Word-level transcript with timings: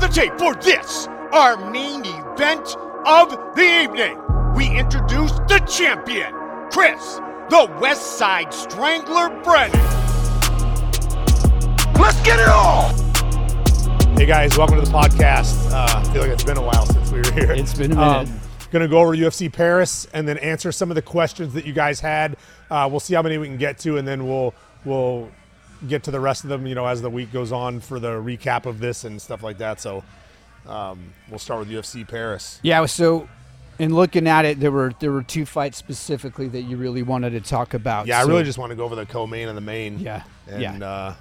the 0.00 0.06
tape 0.06 0.38
for 0.38 0.54
this, 0.54 1.08
our 1.32 1.56
main 1.70 2.02
event 2.04 2.76
of 3.04 3.30
the 3.56 3.82
evening. 3.82 4.16
We 4.54 4.68
introduce 4.78 5.32
the 5.48 5.58
champion, 5.68 6.32
Chris, 6.70 7.16
the 7.50 7.68
West 7.80 8.16
Side 8.16 8.54
Strangler 8.54 9.28
Brennan. 9.42 9.80
Let's 12.00 12.20
get 12.22 12.38
it 12.38 12.48
on! 12.48 12.94
Hey 14.16 14.26
guys, 14.26 14.56
welcome 14.56 14.78
to 14.78 14.84
the 14.84 14.92
podcast. 14.92 15.72
Uh, 15.72 15.98
I 15.98 16.12
feel 16.12 16.22
like 16.22 16.30
it's 16.30 16.44
been 16.44 16.58
a 16.58 16.62
while 16.62 16.86
since 16.86 17.10
we 17.10 17.18
were 17.18 17.32
here. 17.32 17.50
It's 17.52 17.74
been 17.74 17.92
a 17.92 17.96
minute. 17.96 18.28
Going 18.70 18.82
to 18.82 18.88
go 18.88 18.98
over 18.98 19.16
UFC 19.16 19.52
Paris 19.52 20.06
and 20.12 20.28
then 20.28 20.38
answer 20.38 20.70
some 20.70 20.92
of 20.92 20.94
the 20.94 21.02
questions 21.02 21.54
that 21.54 21.64
you 21.64 21.72
guys 21.72 21.98
had. 21.98 22.36
Uh, 22.70 22.86
we'll 22.88 23.00
see 23.00 23.14
how 23.14 23.22
many 23.22 23.38
we 23.38 23.48
can 23.48 23.56
get 23.56 23.78
to, 23.78 23.96
and 23.96 24.06
then 24.06 24.28
we'll 24.28 24.54
we'll 24.84 25.28
get 25.86 26.02
to 26.04 26.10
the 26.10 26.20
rest 26.20 26.44
of 26.44 26.50
them. 26.50 26.66
You 26.66 26.74
know, 26.74 26.86
as 26.86 27.02
the 27.02 27.10
week 27.10 27.32
goes 27.32 27.52
on 27.52 27.80
for 27.80 28.00
the 28.00 28.12
recap 28.12 28.66
of 28.66 28.80
this 28.80 29.04
and 29.04 29.20
stuff 29.20 29.42
like 29.42 29.58
that. 29.58 29.80
So 29.80 30.02
um, 30.66 31.12
we'll 31.28 31.38
start 31.38 31.60
with 31.60 31.70
UFC 31.70 32.06
Paris. 32.06 32.60
Yeah, 32.62 32.84
so 32.86 33.28
in 33.78 33.94
looking 33.94 34.26
at 34.26 34.44
it, 34.44 34.60
there 34.60 34.72
were 34.72 34.92
there 35.00 35.12
were 35.12 35.22
two 35.22 35.46
fights 35.46 35.78
specifically 35.78 36.48
that 36.48 36.62
you 36.62 36.76
really 36.76 37.02
wanted 37.02 37.30
to 37.30 37.40
talk 37.40 37.74
about. 37.74 38.06
Yeah, 38.06 38.20
I 38.20 38.24
really 38.24 38.44
just 38.44 38.58
want 38.58 38.70
to 38.70 38.76
go 38.76 38.84
over 38.84 38.96
the 38.96 39.06
co-main 39.06 39.48
and 39.48 39.56
the 39.56 39.62
main. 39.62 39.98
Yeah, 39.98 40.22
and 40.46 40.62
yeah. 40.80 40.86
uh, 40.86 41.14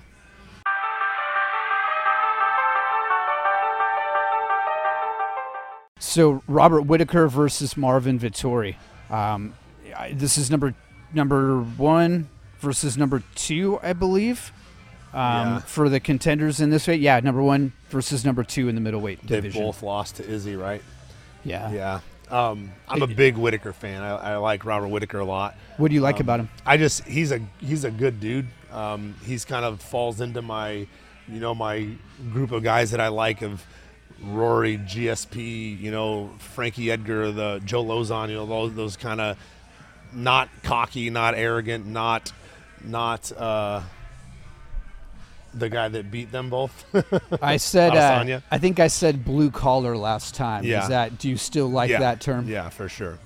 So 5.99 6.41
Robert 6.47 6.83
Whitaker 6.83 7.27
versus 7.27 7.75
Marvin 7.75 8.19
Vettori. 8.19 8.75
Um, 9.09 9.53
this 10.13 10.38
is 10.38 10.49
number 10.49 10.73
number 11.13 11.61
one 11.61 12.30
versus 12.59 12.97
number 12.97 13.23
two, 13.35 13.79
I 13.84 13.93
believe, 13.93 14.52
um, 15.13 15.20
Yeah. 15.20 15.59
for 15.59 15.89
the 15.89 15.99
contenders 15.99 16.59
in 16.59 16.70
this 16.70 16.85
fight. 16.85 16.99
Yeah, 16.99 17.20
number 17.20 17.41
one 17.43 17.73
versus 17.89 18.25
number 18.25 18.43
two 18.43 18.67
in 18.70 18.75
the 18.75 18.81
middleweight 18.81 19.21
they 19.27 19.35
division. 19.38 19.61
both 19.63 19.81
lost 19.83 20.16
to 20.17 20.27
Izzy, 20.27 20.55
right? 20.55 20.81
Yeah. 21.43 21.72
Yeah. 21.72 22.00
Um, 22.30 22.73
I'm 22.89 23.02
a 23.02 23.08
big 23.08 23.38
Whitaker 23.38 23.72
fan. 23.72 24.02
I, 24.02 24.33
I 24.33 24.35
like 24.38 24.66
Robert 24.66 24.89
Whitaker 24.89 25.19
a 25.19 25.25
lot. 25.25 25.55
What 25.78 25.88
do 25.88 25.95
you 25.95 26.02
like 26.02 26.16
Um, 26.16 26.22
about 26.22 26.39
him? 26.41 26.50
I 26.66 26.75
just 26.75 27.05
he's 27.05 27.31
a 27.31 27.39
he's 27.61 27.85
a 27.85 27.91
good 27.91 28.19
dude. 28.19 28.47
Um, 28.73 29.16
he's 29.25 29.45
kind 29.45 29.63
of 29.63 29.81
falls 29.81 30.19
into 30.19 30.41
my, 30.41 30.72
you 31.30 31.39
know, 31.39 31.55
my 31.55 31.88
group 32.33 32.52
of 32.52 32.63
guys 32.63 32.91
that 32.91 33.00
I 33.00 33.08
like 33.08 33.41
of 33.44 33.66
Rory, 34.22 34.78
GSP, 34.78 35.80
you 35.80 35.89
know, 35.91 36.31
Frankie 36.39 36.91
Edgar, 36.91 37.31
the 37.31 37.61
Joe 37.63 37.85
Lauzon, 37.85 38.28
you 38.30 38.35
know, 38.35 38.45
those, 38.45 38.73
those 38.73 38.97
kind 38.97 39.22
of 39.22 39.38
not 40.11 40.50
cocky, 40.63 41.09
not 41.09 41.33
arrogant, 41.35 41.85
not 41.85 42.33
not 42.83 43.31
uh, 43.31 43.81
the 45.53 45.70
guy 45.70 45.88
that 45.88 46.11
beat 46.11 46.31
them 46.31 46.50
both. 46.50 46.86
I 47.42 47.58
said, 47.58 47.95
uh, 47.95 48.42
I 48.52 48.58
think 48.58 48.80
I 48.80 48.88
said 48.88 49.25
blue 49.25 49.52
collar 49.52 49.97
last 49.97 50.36
time. 50.36 50.64
Yeah. 50.64 50.84
Is 50.84 50.89
that? 50.89 51.17
Do 51.17 51.30
you 51.30 51.38
still 51.38 51.67
like 51.67 51.89
yeah, 51.89 52.00
that 52.00 52.22
term? 52.22 52.47
Yeah, 52.47 52.69
for 52.69 52.89
sure. 52.89 53.19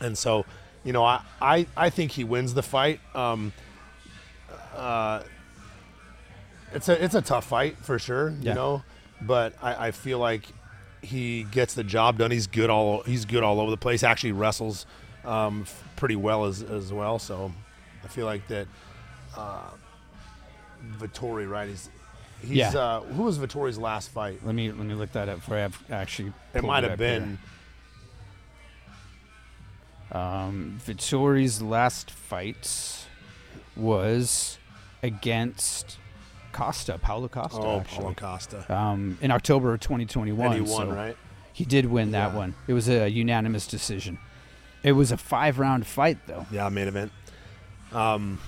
And 0.00 0.16
so, 0.16 0.44
you 0.84 0.92
know, 0.92 1.04
I 1.04 1.22
I, 1.40 1.66
I 1.76 1.90
think 1.90 2.12
he 2.12 2.24
wins 2.24 2.54
the 2.54 2.62
fight. 2.62 3.00
Um, 3.14 3.52
uh, 4.74 5.22
it's 6.72 6.88
a 6.88 7.02
it's 7.02 7.14
a 7.14 7.22
tough 7.22 7.46
fight 7.46 7.76
for 7.78 7.98
sure, 7.98 8.30
you 8.40 8.54
know, 8.54 8.82
but 9.20 9.54
I, 9.62 9.88
I 9.88 9.90
feel 9.90 10.18
like 10.18 10.46
he 11.02 11.44
gets 11.44 11.74
the 11.74 11.84
job 11.84 12.18
done. 12.18 12.30
He's 12.30 12.46
good 12.46 12.70
all 12.70 13.02
he's 13.02 13.24
good 13.24 13.42
all 13.42 13.60
over 13.60 13.70
the 13.70 13.76
place. 13.76 14.02
Actually 14.02 14.32
wrestles 14.32 14.86
um, 15.24 15.62
f- 15.62 15.84
pretty 15.96 16.16
well 16.16 16.44
as 16.46 16.62
as 16.62 16.92
well. 16.92 17.18
So 17.18 17.52
I 18.04 18.08
feel 18.08 18.26
like 18.26 18.46
that. 18.48 18.66
Uh, 19.36 19.70
Vettori, 20.98 21.48
right? 21.48 21.68
He's 21.68 21.88
he's 22.40 22.50
Yeah. 22.50 22.70
uh, 22.70 23.00
who 23.02 23.22
was 23.22 23.38
Vettori's 23.38 23.78
last 23.78 24.10
fight? 24.10 24.40
Let 24.44 24.54
me 24.54 24.70
let 24.72 24.84
me 24.86 24.94
look 24.94 25.12
that 25.12 25.28
up 25.28 25.40
for 25.42 25.56
I've 25.56 25.80
actually. 25.90 26.32
It 26.54 26.64
might 26.64 26.82
have 26.84 26.98
here. 26.98 27.20
been. 27.20 27.38
Um, 30.10 30.78
Vettori's 30.84 31.62
last 31.62 32.10
fight 32.10 33.06
was 33.76 34.58
against 35.02 35.96
Costa, 36.52 36.98
Paulo 36.98 37.28
Costa. 37.28 37.58
Oh, 37.60 37.80
actually. 37.80 37.98
Paulo 38.02 38.14
Costa. 38.14 38.74
Um, 38.74 39.16
in 39.22 39.30
October 39.30 39.72
of 39.72 39.80
2021. 39.80 40.46
And 40.46 40.54
he 40.66 40.70
won, 40.72 40.88
so 40.88 40.94
right? 40.94 41.16
He 41.54 41.64
did 41.64 41.86
win 41.86 42.10
that 42.10 42.32
Yeah. 42.32 42.36
one. 42.36 42.54
It 42.66 42.74
was 42.74 42.88
a 42.88 43.08
unanimous 43.08 43.66
decision. 43.66 44.18
It 44.82 44.92
was 44.92 45.12
a 45.12 45.16
five-round 45.16 45.86
fight, 45.86 46.18
though. 46.26 46.44
Yeah, 46.50 46.68
main 46.68 46.88
event. 46.88 47.12
Um, 47.92 48.38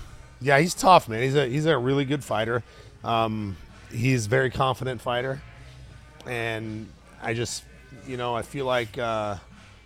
yeah, 0.41 0.59
he's 0.59 0.73
tough, 0.73 1.07
man. 1.07 1.21
He's 1.21 1.35
a 1.35 1.47
he's 1.47 1.65
a 1.65 1.77
really 1.77 2.05
good 2.05 2.23
fighter. 2.23 2.63
Um, 3.03 3.57
he's 3.91 4.25
a 4.25 4.29
very 4.29 4.49
confident 4.49 5.01
fighter, 5.01 5.41
and 6.25 6.87
I 7.21 7.33
just, 7.33 7.63
you 8.07 8.17
know, 8.17 8.35
I 8.35 8.41
feel 8.41 8.65
like 8.65 8.97
uh, 8.97 9.37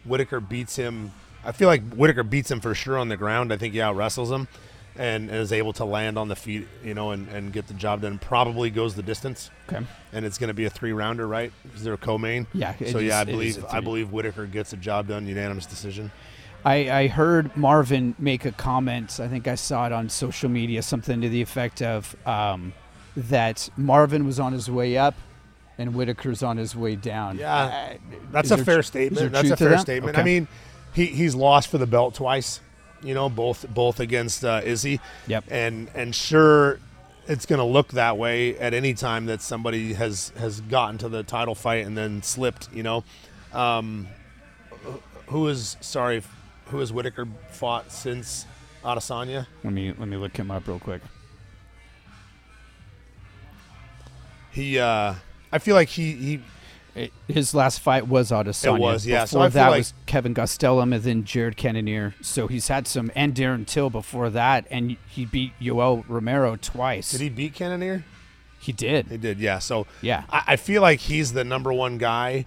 Whitaker 0.06 0.40
beats 0.40 0.75
him. 0.75 1.12
I 1.44 1.52
feel 1.52 1.68
like 1.68 1.81
Whitaker 1.94 2.24
beats 2.24 2.50
him 2.52 2.59
for 2.59 2.74
sure 2.75 2.97
on 2.97 3.09
the 3.09 3.18
ground. 3.18 3.53
I 3.53 3.58
think 3.58 3.74
he 3.74 3.81
out 3.81 3.96
wrestles 3.96 4.31
him, 4.31 4.47
and, 4.97 5.30
is 5.30 5.53
able 5.53 5.72
to 5.74 5.86
land 5.86 6.18
on 6.18 6.28
the 6.28 6.36
feet, 6.36 6.68
you 6.84 6.94
know, 6.94 7.12
and, 7.12 7.28
and 7.30 7.53
get 7.53 7.68
the 7.68 7.74
job 7.74 8.02
done. 8.02 8.20
Probably 8.20 8.70
goes 8.70 8.96
the 8.96 9.03
distance, 9.03 9.50
Okay. 9.72 9.86
and 10.12 10.26
it's 10.26 10.38
going 10.38 10.50
to 10.50 10.53
be 10.53 10.66
a 10.66 10.70
three 10.70 10.91
rounder, 10.94 11.28
right? 11.28 11.52
Is 11.76 11.84
there 11.84 11.94
a 11.94 11.97
co-main? 11.97 12.47
Yeah, 12.53 12.76
So 12.78 12.97
is- 12.97 13.03
yeah, 13.03 13.20
I 13.20 13.24
believe 13.26 13.64
I 13.70 13.80
believe 13.80 14.12
Whitaker 14.12 14.46
gets 14.46 14.72
the 14.72 14.78
job 14.78 15.08
done, 15.08 15.28
unanimous 15.28 15.66
decision. 15.66 16.12
I, 16.66 16.92
I 16.92 17.08
heard 17.08 17.56
Marvin 17.56 18.16
make 18.20 18.46
a 18.46 18.52
comment. 18.52 19.20
I 19.20 19.28
think 19.28 19.47
I 19.47 19.56
saw 19.56 19.86
it 19.86 19.92
on 19.94 20.09
social 20.09 20.50
media, 20.50 20.81
something 20.81 21.22
to 21.22 21.30
the 21.30 21.42
effect 21.42 21.81
of 21.81 22.16
um, 22.28 22.74
that 23.16 23.70
Marvin 23.78 24.25
was 24.25 24.40
on 24.40 24.53
his 24.53 24.70
way 24.70 24.97
up 24.97 25.16
and 25.78 25.92
Whitaker's 25.94 26.44
on 26.44 26.58
his 26.58 26.75
way 26.75 26.96
down. 26.96 27.38
Yeah, 27.38 27.56
Uh, 27.94 27.94
That's 28.31 28.52
a 28.52 28.58
there 28.58 28.66
fair 28.66 28.84
statement. 28.84 29.31
That's 29.31 29.50
a 29.50 29.58
fair 29.58 29.70
that? 29.70 29.80
statement. 29.81 30.16
Okay. 30.16 30.22
I 30.22 30.25
mean, 30.25 30.47
he 30.94 31.06
he's 31.06 31.34
lost 31.36 31.70
for 31.70 31.78
the 31.78 31.88
belt 31.88 32.16
twice. 32.16 32.59
You 33.02 33.14
know, 33.14 33.30
both 33.30 33.66
both 33.74 34.02
against 34.02 34.44
uh, 34.44 34.59
Izzy. 34.66 35.00
Yep. 35.28 35.46
And 35.50 35.90
and 35.96 36.14
sure, 36.14 36.80
it's 37.28 37.46
going 37.46 37.59
to 37.59 37.66
look 37.66 37.90
that 37.94 38.18
way 38.18 38.58
at 38.59 38.74
any 38.74 38.94
time 38.94 39.28
that 39.28 39.41
somebody 39.41 39.94
has 39.94 40.34
has 40.38 40.59
gotten 40.59 40.97
to 40.97 41.08
the 41.08 41.24
title 41.24 41.56
fight 41.56 41.86
and 41.86 41.97
then 41.97 42.22
slipped. 42.24 42.68
You 42.74 42.84
know, 42.84 43.03
um, 43.53 44.09
who 45.28 45.47
is 45.47 45.78
sorry? 45.80 46.24
Who 46.69 46.80
has 46.80 46.91
Whitaker 46.94 47.28
fought 47.52 47.91
since 47.91 48.46
Adesanya? 48.84 49.47
let 49.63 49.74
me 49.74 49.94
let 49.97 50.07
me 50.07 50.18
look 50.18 50.35
him 50.38 50.52
up 50.52 50.68
real 50.68 50.80
quick. 50.80 51.02
He, 54.52 54.79
uh, 54.79 55.16
I 55.52 55.59
feel 55.59 55.75
like 55.75 55.90
he 55.90 56.13
he 56.13 56.41
It- 56.96 57.13
his 57.28 57.53
last 57.53 57.79
fight 57.81 58.08
was 58.08 58.31
Adesanya. 58.31 58.75
It 58.75 58.79
was, 58.81 59.06
yeah. 59.06 59.25
So 59.25 59.38
Before 59.38 59.50
feel 59.52 59.53
that 59.63 59.69
like- 59.69 59.78
was 59.78 59.94
Kevin 60.08 60.34
Gastelum 60.34 60.94
and 60.94 61.03
then 61.03 61.24
Jared 61.24 61.56
Cannonier. 61.56 62.16
So 62.22 62.47
he's 62.47 62.68
had 62.68 62.88
some, 62.88 63.12
and 63.16 63.34
Darren 63.35 63.66
Till 63.66 63.90
before 63.91 64.29
that, 64.31 64.66
and 64.72 64.97
he 65.08 65.24
beat 65.25 65.53
Yoel 65.62 66.03
Romero 66.08 66.56
twice. 66.59 67.12
did 67.12 67.22
he 67.22 67.29
beat 67.29 67.53
Cannonier? 67.53 68.03
He 68.59 68.74
did. 68.74 69.08
He 69.08 69.18
did, 69.18 69.40
yeah. 69.40 69.59
So 69.59 69.85
Yeah. 70.02 70.24
I, 70.31 70.44
I 70.47 70.56
feel 70.56 70.81
like 70.81 71.00
he's 71.02 71.31
the 71.34 71.44
number 71.46 71.72
one 71.72 72.00
guy, 72.00 72.46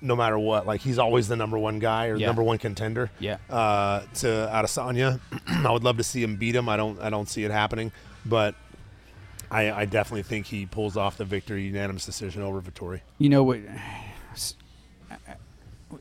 no 0.00 0.14
matter 0.16 0.38
what. 0.38 0.66
Like 0.66 0.80
he's 0.80 0.98
always 0.98 1.28
the 1.28 1.36
number 1.36 1.58
one 1.58 1.78
guy 1.78 2.06
or 2.08 2.16
Yeah. 2.16 2.26
number 2.26 2.42
one 2.42 2.58
contender. 2.58 3.10
Yeah. 3.18 3.38
Uh, 3.48 4.00
to 4.16 4.26
Adesanya, 4.52 5.20
I 5.48 5.70
would 5.70 5.84
love 5.84 5.96
to 5.98 6.04
see 6.04 6.22
him 6.22 6.36
beat 6.36 6.54
him. 6.54 6.68
I 6.68 6.76
don't. 6.76 7.00
I 7.00 7.10
don't 7.10 7.28
see 7.28 7.44
it 7.44 7.50
happening, 7.50 7.92
but 8.24 8.54
I, 9.50 9.70
I 9.72 9.84
definitely 9.84 10.22
think 10.24 10.46
he 10.46 10.66
pulls 10.66 10.96
off 10.96 11.16
the 11.16 11.24
victory, 11.24 11.62
unanimous 11.64 12.04
decision 12.04 12.42
over 12.42 12.60
Vettori. 12.60 13.00
You 13.18 13.28
know 13.28 13.42
what? 13.44 13.60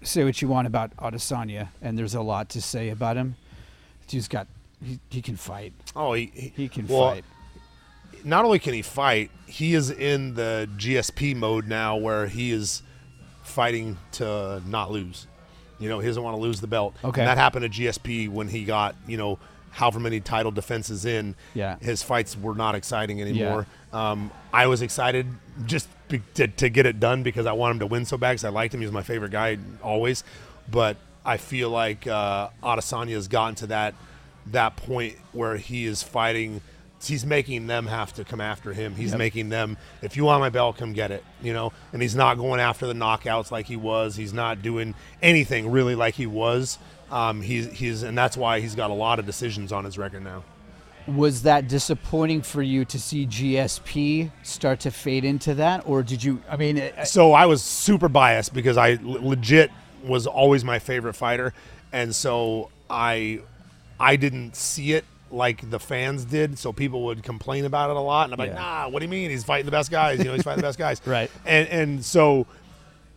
Say 0.01 0.23
what 0.23 0.41
you 0.41 0.47
want 0.47 0.65
about 0.67 0.95
Adesanya, 0.97 1.69
and 1.81 1.97
there's 1.97 2.15
a 2.15 2.21
lot 2.21 2.49
to 2.49 2.61
say 2.61 2.89
about 2.89 3.17
him. 3.17 3.35
He's 4.07 4.27
got 4.27 4.47
he, 4.83 4.99
he 5.09 5.21
can 5.21 5.35
fight. 5.35 5.73
Oh, 5.95 6.13
he 6.13 6.25
He 6.55 6.67
can 6.67 6.87
well, 6.87 7.11
fight. 7.11 7.25
Not 8.23 8.45
only 8.45 8.57
can 8.57 8.73
he 8.73 8.81
fight, 8.81 9.29
he 9.45 9.75
is 9.75 9.91
in 9.91 10.33
the 10.33 10.67
GSP 10.77 11.35
mode 11.35 11.67
now, 11.67 11.95
where 11.95 12.25
he 12.27 12.51
is 12.51 12.81
fighting 13.45 13.97
to 14.13 14.61
not 14.67 14.91
lose. 14.91 15.27
You 15.79 15.89
know, 15.89 15.99
he 15.99 16.07
doesn't 16.07 16.21
want 16.21 16.35
to 16.35 16.41
lose 16.41 16.61
the 16.61 16.67
belt. 16.67 16.95
Okay. 17.03 17.21
And 17.21 17.27
that 17.27 17.37
happened 17.37 17.71
to 17.71 17.81
GSP 17.81 18.29
when 18.29 18.47
he 18.47 18.63
got, 18.63 18.95
you 19.07 19.17
know, 19.17 19.39
however 19.71 19.99
many 19.99 20.21
title 20.21 20.51
defenses 20.51 21.05
in. 21.05 21.35
Yeah. 21.53 21.77
His 21.79 22.01
fights 22.01 22.37
were 22.37 22.55
not 22.55 22.75
exciting 22.75 23.21
anymore. 23.21 23.67
Um, 23.91 24.31
I 24.53 24.67
was 24.67 24.81
excited 24.81 25.27
just 25.65 25.89
be, 26.07 26.21
to, 26.35 26.47
to 26.47 26.69
get 26.69 26.85
it 26.85 26.99
done 26.99 27.23
because 27.23 27.45
I 27.45 27.51
want 27.53 27.73
him 27.73 27.79
to 27.79 27.87
win 27.87 28.05
so 28.05 28.17
bad 28.17 28.31
because 28.31 28.45
I 28.45 28.49
liked 28.49 28.73
him. 28.73 28.79
He 28.79 28.85
was 28.85 28.93
my 28.93 29.03
favorite 29.03 29.31
guy 29.31 29.57
always. 29.83 30.23
But 30.71 30.97
I 31.25 31.37
feel 31.37 31.69
like 31.69 32.07
uh, 32.07 32.49
Adesanya 32.63 33.13
has 33.13 33.27
gotten 33.27 33.55
to 33.55 33.67
that 33.67 33.95
that 34.47 34.75
point 34.77 35.15
where 35.33 35.57
he 35.57 35.85
is 35.85 36.03
fighting. 36.03 36.61
He's 37.07 37.25
making 37.25 37.67
them 37.67 37.87
have 37.87 38.13
to 38.13 38.23
come 38.23 38.41
after 38.41 38.73
him. 38.73 38.95
He's 38.95 39.11
Yep. 39.11 39.19
making 39.19 39.49
them, 39.49 39.77
if 40.01 40.15
you 40.17 40.25
want 40.25 40.41
my 40.41 40.49
belt, 40.49 40.77
come 40.77 40.93
get 40.93 41.11
it. 41.11 41.23
You 41.41 41.53
know, 41.53 41.71
and 41.93 42.01
he's 42.01 42.15
not 42.15 42.37
going 42.37 42.59
after 42.59 42.87
the 42.87 42.93
knockouts 42.93 43.51
like 43.51 43.65
he 43.67 43.75
was. 43.75 44.15
He's 44.15 44.33
not 44.33 44.61
doing 44.61 44.95
anything 45.21 45.69
really 45.71 45.95
like 45.95 46.15
he 46.15 46.25
was. 46.27 46.77
Um, 47.11 47.41
he's 47.41 47.71
he's 47.71 48.03
and 48.03 48.17
that's 48.17 48.35
why 48.35 48.59
he's 48.59 48.75
got 48.75 48.89
a 48.89 48.93
lot 48.93 49.19
of 49.19 49.25
decisions 49.25 49.71
on 49.71 49.85
his 49.85 49.97
record 49.97 50.23
now. 50.23 50.43
Was 51.07 51.43
that 51.43 51.67
disappointing 51.67 52.41
for 52.41 52.63
you 52.63 52.83
to 52.85 52.99
see 52.99 53.27
GSP 53.27 54.31
start 54.41 54.79
to 54.81 54.91
fade 54.91 55.23
into 55.23 55.53
that, 55.53 55.83
or 55.85 56.01
did 56.01 56.23
you? 56.23 56.41
I 56.49 56.57
mean, 56.57 56.77
it- 56.77 57.07
So 57.07 57.33
I 57.33 57.45
was 57.45 57.61
super 57.61 58.09
biased 58.09 58.55
because 58.55 58.75
I 58.75 58.97
legit 59.03 59.69
was 60.03 60.25
always 60.25 60.63
my 60.63 60.79
favorite 60.79 61.13
fighter, 61.13 61.53
and 61.93 62.15
so 62.15 62.69
I 62.89 63.41
I 63.99 64.15
didn't 64.15 64.55
see 64.55 64.93
it 64.93 65.05
like 65.31 65.69
the 65.69 65.79
fans 65.79 66.25
did. 66.25 66.57
So 66.59 66.71
people 66.73 67.03
would 67.05 67.23
complain 67.23 67.65
about 67.65 67.89
it 67.89 67.95
a 67.95 67.99
lot, 67.99 68.25
and 68.25 68.33
I'm 68.33 68.37
like, 68.39 68.49
Yeah. 68.55 68.83
Nah, 68.83 68.89
what 68.89 68.99
do 68.99 69.05
you 69.05 69.09
mean? 69.11 69.29
He's 69.29 69.43
fighting 69.43 69.65
the 69.65 69.71
best 69.71 69.91
guys. 69.91 70.19
You 70.19 70.25
know, 70.25 70.33
he's 70.33 70.43
fighting 70.43 70.61
the 70.61 70.67
best 70.67 70.77
guys. 70.79 71.01
Right. 71.05 71.29
And 71.45 71.67
and 71.69 72.05
so 72.05 72.47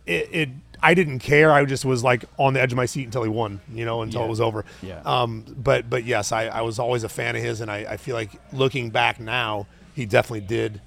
it, 0.05 0.29
it 0.31 0.49
I 0.81 0.93
didn't 0.93 1.19
care. 1.19 1.51
I 1.51 1.65
just 1.65 1.83
was 1.85 2.03
like 2.03 2.23
on 2.37 2.53
the 2.53 2.61
edge 2.61 2.71
of 2.71 2.77
my 2.77 2.85
seat 2.85 3.03
until 3.05 3.23
he 3.23 3.29
won. 3.29 3.59
You 3.73 3.85
know, 3.85 4.01
until 4.01 4.21
Yeah. 4.21 4.27
it 4.27 4.29
was 4.29 4.41
over. 4.41 4.65
Yeah. 4.81 5.01
Um. 5.05 5.43
But 5.57 5.89
but 5.89 6.03
yes, 6.05 6.31
I, 6.31 6.45
I 6.47 6.61
was 6.61 6.79
always 6.79 7.03
a 7.03 7.09
fan 7.09 7.35
of 7.35 7.41
his, 7.43 7.61
and 7.61 7.69
I, 7.69 7.79
I 7.89 7.97
feel 7.97 8.15
like 8.15 8.31
looking 8.53 8.89
back 8.89 9.19
now, 9.19 9.67
he 9.95 10.05
definitely 10.05 10.47
did. 10.47 10.81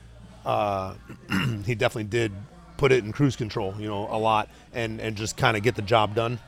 Uh, 0.44 0.94
he 1.64 1.74
definitely 1.74 2.04
did 2.04 2.32
put 2.78 2.90
it 2.90 3.04
in 3.04 3.12
cruise 3.12 3.36
control. 3.36 3.74
You 3.78 3.88
know, 3.88 4.08
a 4.10 4.18
lot, 4.18 4.48
and 4.72 5.00
and 5.00 5.14
just 5.16 5.36
kind 5.36 5.56
of 5.56 5.62
get 5.62 5.74
the 5.76 5.82
job 5.82 6.14
done. 6.14 6.38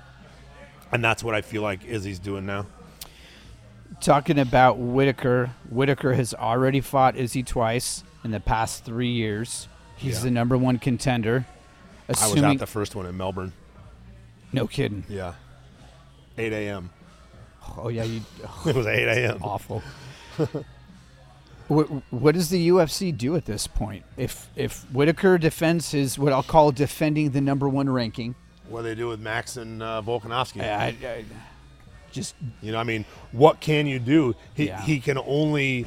And 0.93 1.03
that's 1.05 1.23
what 1.25 1.35
I 1.35 1.43
feel 1.43 1.63
like 1.63 1.85
Izzy's 1.85 2.19
doing 2.21 2.47
now. 2.47 2.67
Talking 4.01 4.39
about 4.39 4.79
Whitaker, 4.79 5.51
Whitaker 5.71 6.15
has 6.15 6.35
already 6.35 6.81
fought 6.81 7.17
Izzy 7.17 7.43
twice 7.43 8.05
in 8.25 8.31
the 8.31 8.41
past 8.41 8.85
three 8.85 9.11
years. 9.11 9.69
He's 9.97 10.19
Yeah. 10.19 10.25
the 10.25 10.31
number 10.31 10.57
one 10.59 10.79
contender. 10.79 11.47
I 12.09 12.13
was 12.13 12.23
Assuming, 12.23 12.53
at 12.53 12.59
the 12.59 12.67
first 12.67 12.95
one 12.95 13.07
in 13.07 13.17
Melbourne. 13.17 13.53
no 14.53 14.67
kidding. 14.67 15.05
Yeah. 15.09 15.35
8 16.37 16.53
a.m. 16.53 16.91
Oh 17.79 17.89
yeah, 17.89 18.03
you 18.05 18.21
It 18.67 18.75
was 18.77 18.87
8 18.87 19.05
a.m. 19.09 19.39
awful. 19.43 19.83
what, 21.69 21.87
what 22.13 22.35
does 22.35 22.51
the 22.51 22.69
UFC 22.69 23.17
do 23.17 23.37
at 23.37 23.47
this 23.47 23.67
point? 23.67 24.05
If 24.17 24.49
if 24.57 24.83
Whitaker 24.93 25.39
defends 25.39 25.93
his 25.93 26.19
what 26.19 26.33
I'll 26.33 26.43
call 26.43 26.73
defending 26.73 27.31
the 27.31 27.41
number 27.41 27.69
one 27.69 27.89
ranking, 27.89 28.35
What 28.69 28.83
do 28.83 28.89
they 28.89 28.95
do 28.95 29.09
with 29.09 29.21
Max 29.21 29.57
and 29.57 29.83
uh, 29.83 30.03
Volkanovski? 30.05 30.61
I, 30.63 30.95
I, 31.07 31.25
just 32.15 32.35
You 32.63 32.73
know, 32.73 32.79
I 32.79 32.85
mean, 32.85 33.05
what 33.33 33.61
can 33.61 33.87
you 33.87 33.99
do? 33.99 34.35
He 34.55 34.69
Yeah. 34.69 34.81
he 34.81 35.01
can 35.01 35.19
only, 35.19 35.85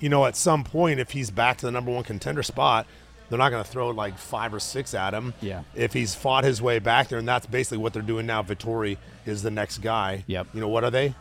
you 0.00 0.08
know, 0.10 0.26
at 0.26 0.36
some 0.36 0.64
point, 0.64 1.00
if 1.00 1.12
he's 1.12 1.30
back 1.30 1.56
to 1.58 1.66
the 1.66 1.72
number 1.72 1.90
one 1.90 2.04
contender 2.04 2.42
spot, 2.42 2.86
they're 3.30 3.38
not 3.38 3.50
going 3.50 3.62
to 3.64 3.70
throw 3.70 3.88
like 3.90 4.18
five 4.18 4.52
or 4.54 4.60
six 4.60 4.92
at 4.94 5.14
him. 5.14 5.34
Yeah. 5.40 5.62
If 5.74 5.92
he's 5.92 6.14
fought 6.14 6.44
his 6.44 6.60
way 6.60 6.78
back 6.78 7.08
there, 7.08 7.18
and 7.18 7.28
that's 7.28 7.46
basically 7.46 7.78
what 7.78 7.92
they're 7.92 8.02
doing 8.02 8.26
now. 8.26 8.42
Vettori 8.42 8.96
is 9.26 9.42
the 9.42 9.50
next 9.50 9.78
guy. 9.78 10.24
Yep. 10.26 10.48
You 10.54 10.60
know 10.60 10.68
what 10.68 10.84
are 10.84 10.90
they? 10.90 11.14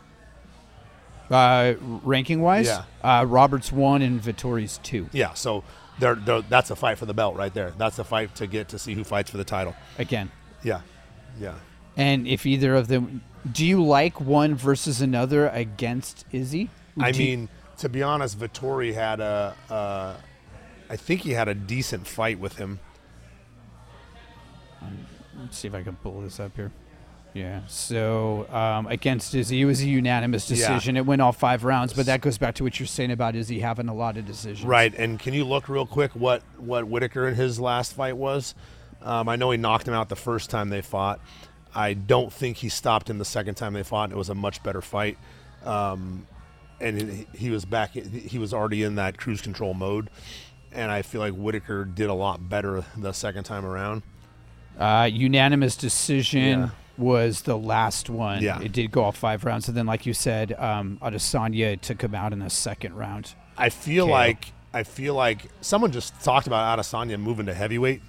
uh, 1.29 1.73
ranking 1.81 2.41
wise, 2.41 2.67
Yeah. 2.67 2.83
uh, 3.03 3.25
Roberts 3.25 3.71
one 3.71 4.01
and 4.01 4.21
Vettori's 4.21 4.77
two. 4.83 5.09
Yeah. 5.11 5.33
So 5.33 5.63
they're, 5.99 6.15
they're 6.15 6.41
that's 6.43 6.71
a 6.71 6.75
fight 6.75 6.97
for 6.97 7.05
the 7.05 7.13
belt 7.13 7.35
right 7.35 7.53
there. 7.53 7.73
That's 7.77 7.99
a 7.99 8.03
fight 8.05 8.33
to 8.35 8.47
get 8.47 8.69
to 8.69 8.79
see 8.79 8.93
who 8.93 9.03
fights 9.03 9.29
for 9.29 9.37
the 9.37 9.43
title. 9.43 9.75
Again, 9.99 10.31
Yeah. 10.63 10.81
Yeah. 11.39 11.55
And 11.97 12.27
if 12.27 12.45
either 12.45 12.75
of 12.75 12.87
them, 12.87 13.21
do 13.51 13.65
you 13.65 13.83
like 13.83 14.19
one 14.21 14.55
versus 14.55 15.01
another 15.01 15.47
against 15.49 16.25
Izzy? 16.31 16.69
I 16.99 17.11
Do 17.11 17.23
you- 17.23 17.37
mean, 17.37 17.49
to 17.79 17.89
be 17.89 18.01
honest, 18.03 18.39
Vettori 18.39 18.93
had 18.93 19.19
a, 19.19 19.55
uh, 19.69 20.13
I 20.89 20.95
think 20.95 21.21
he 21.21 21.31
had 21.31 21.47
a 21.47 21.53
decent 21.53 22.07
fight 22.07 22.39
with 22.39 22.57
him. 22.57 22.79
let's 25.39 25.57
see 25.57 25.67
if 25.67 25.73
I 25.75 25.83
can 25.83 25.95
pull 25.97 26.21
this 26.21 26.39
up 26.39 26.55
here. 26.55 26.71
Yeah. 27.33 27.61
So 27.67 28.47
um, 28.51 28.87
against 28.87 29.35
Izzy, 29.35 29.61
it 29.61 29.65
was 29.65 29.81
a 29.81 29.85
unanimous 29.87 30.49
Yeah. 30.49 30.55
decision. 30.55 30.97
It 30.97 31.05
went 31.05 31.21
all 31.21 31.31
five 31.31 31.63
rounds, 31.63 31.93
but 31.93 32.07
that 32.07 32.21
goes 32.21 32.37
back 32.39 32.55
to 32.55 32.63
what 32.63 32.79
you're 32.79 32.87
saying 32.87 33.11
about 33.11 33.35
Izzy 33.35 33.59
having 33.59 33.87
a 33.89 33.93
lot 33.93 34.17
of 34.17 34.25
decisions. 34.25 34.65
Right, 34.65 34.93
and 34.97 35.19
can 35.19 35.33
you 35.35 35.45
look 35.45 35.69
real 35.69 35.85
quick 35.85 36.11
what 36.15 36.41
what 36.57 36.85
Whitaker 36.87 37.27
in 37.27 37.35
his 37.35 37.59
last 37.59 37.93
fight 37.93 38.17
was? 38.17 38.55
Um, 39.03 39.29
I 39.29 39.35
know 39.35 39.51
he 39.51 39.57
knocked 39.57 39.87
him 39.87 39.93
out 39.93 40.09
the 40.09 40.15
first 40.15 40.49
time 40.49 40.69
they 40.69 40.81
fought. 40.81 41.19
I 41.75 41.93
don't 41.93 42.31
think 42.31 42.57
he 42.57 42.69
stopped 42.69 43.09
him 43.09 43.17
the 43.17 43.25
second 43.25 43.55
time 43.55 43.73
they 43.73 43.83
fought. 43.83 44.05
And 44.05 44.13
it 44.13 44.17
was 44.17 44.29
a 44.29 44.35
much 44.35 44.61
better 44.63 44.81
fight, 44.81 45.17
um, 45.65 46.27
and 46.79 46.99
he, 47.01 47.27
he 47.35 47.49
was 47.49 47.65
back. 47.65 47.91
He 47.91 48.37
was 48.39 48.53
already 48.53 48.83
in 48.83 48.95
that 48.95 49.17
cruise 49.17 49.41
control 49.41 49.73
mode, 49.73 50.09
and 50.71 50.91
I 50.91 51.01
feel 51.01 51.21
like 51.21 51.33
Whitaker 51.33 51.85
did 51.85 52.09
a 52.09 52.13
lot 52.13 52.49
better 52.49 52.83
the 52.97 53.11
second 53.13 53.43
time 53.45 53.65
around. 53.65 54.03
Uh, 54.79 55.09
unanimous 55.11 55.75
decision 55.75 56.59
Yeah. 56.59 56.69
was 56.97 57.41
the 57.41 57.57
last 57.57 58.09
one. 58.11 58.43
Yeah. 58.43 58.59
It 58.61 58.71
did 58.73 58.91
go 58.91 59.03
all 59.03 59.11
five 59.11 59.43
rounds, 59.43 59.67
and 59.67 59.75
then, 59.75 59.87
like 59.87 60.05
you 60.05 60.13
said, 60.13 60.53
um, 60.53 60.99
Adesanya 61.01 61.79
took 61.81 62.01
him 62.01 62.13
out 62.13 62.31
in 62.33 62.39
the 62.39 62.49
second 62.49 62.95
round. 62.95 63.33
I 63.57 63.69
feel 63.69 64.05
KO. 64.05 64.11
like 64.11 64.51
I 64.73 64.83
feel 64.83 65.15
like 65.15 65.47
someone 65.61 65.91
just 65.91 66.21
talked 66.23 66.45
about 66.45 66.77
Adesanya 66.77 67.19
moving 67.19 67.47
to 67.47 67.53
heavyweight, 67.55 68.01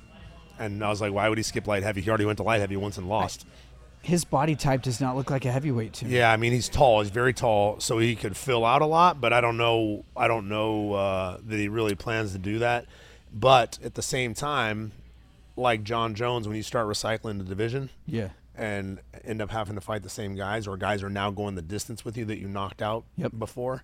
and 0.59 0.83
I 0.85 0.89
was 0.89 1.01
like, 1.01 1.13
why 1.13 1.29
would 1.29 1.39
he 1.39 1.45
skip 1.45 1.67
light 1.67 1.83
heavy? 1.83 2.01
He 2.01 2.09
already 2.09 2.25
went 2.25 2.39
to 2.39 2.43
light 2.43 2.61
heavy 2.61 2.77
once 2.77 2.99
and 2.99 3.09
lost. 3.09 3.47
His 4.03 4.25
body 4.25 4.55
type 4.57 4.83
does 4.83 5.01
not 5.01 5.17
look 5.17 5.31
like 5.31 5.45
a 5.45 5.51
heavyweight 5.51 5.93
to 5.95 6.07
me. 6.07 6.17
Yeah, 6.17 6.31
I 6.33 6.37
mean 6.37 6.53
he's 6.53 6.69
tall. 6.69 7.01
He's 7.03 7.11
very 7.11 7.33
tall, 7.35 7.81
so 7.81 7.99
he 7.99 8.15
could 8.17 8.37
fill 8.37 8.65
out 8.65 8.81
a 8.81 8.87
lot. 8.87 9.21
But 9.21 9.33
I 9.33 9.41
don't 9.41 9.57
know. 9.57 10.05
I 10.17 10.29
don't 10.29 10.49
know 10.49 10.93
uh, 10.95 11.39
that 11.47 11.57
he 11.57 11.69
really 11.69 11.95
plans 11.95 12.33
to 12.33 12.39
do 12.39 12.61
that. 12.61 12.87
But 13.35 13.79
at 13.85 13.95
the 13.95 14.03
same 14.03 14.35
time, 14.35 14.93
like 15.57 15.83
Jon 15.83 16.15
Jones, 16.15 16.47
when 16.47 16.57
you 16.57 16.63
start 16.63 16.87
recycling 16.87 17.39
the 17.39 17.45
division 17.45 17.91
Yeah. 18.07 18.29
and 18.57 19.01
end 19.25 19.43
up 19.43 19.51
having 19.51 19.75
to 19.75 19.81
fight 19.81 20.03
the 20.05 20.09
same 20.09 20.35
guys, 20.37 20.67
or 20.67 20.77
guys 20.77 21.03
are 21.03 21.11
now 21.11 21.31
going 21.31 21.55
the 21.57 21.61
distance 21.63 22.05
with 22.05 22.17
you 22.17 22.25
that 22.27 22.39
you 22.39 22.49
knocked 22.49 22.81
out 22.81 23.05
Yep. 23.17 23.33
before, 23.39 23.83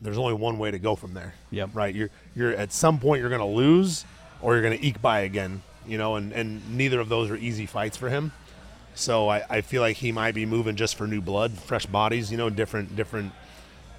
there's 0.00 0.16
only 0.16 0.32
one 0.34 0.58
way 0.58 0.70
to 0.70 0.78
go 0.78 0.94
from 0.94 1.12
there. 1.12 1.34
Yep. 1.50 1.70
Right. 1.74 1.94
You're 1.94 2.10
you're 2.36 2.52
at 2.52 2.72
some 2.72 2.98
point 3.00 3.20
you're 3.20 3.28
going 3.28 3.40
to 3.40 3.44
lose, 3.44 4.04
or 4.40 4.54
you're 4.54 4.62
going 4.62 4.78
to 4.78 4.86
eke 4.86 5.02
by 5.02 5.20
again. 5.20 5.62
You 5.86 5.98
know, 5.98 6.16
and 6.16 6.32
and 6.32 6.76
neither 6.76 7.00
of 7.00 7.08
those 7.08 7.30
are 7.30 7.36
easy 7.36 7.66
fights 7.66 7.96
for 7.96 8.08
him. 8.08 8.32
So 8.94 9.28
I, 9.28 9.42
I 9.48 9.60
feel 9.60 9.82
like 9.82 9.96
he 9.96 10.12
might 10.12 10.34
be 10.34 10.46
moving 10.46 10.76
just 10.76 10.96
for 10.96 11.06
new 11.06 11.20
blood, 11.20 11.52
fresh 11.52 11.86
bodies, 11.86 12.30
you 12.30 12.36
know, 12.36 12.50
different 12.50 12.96
different 12.96 13.32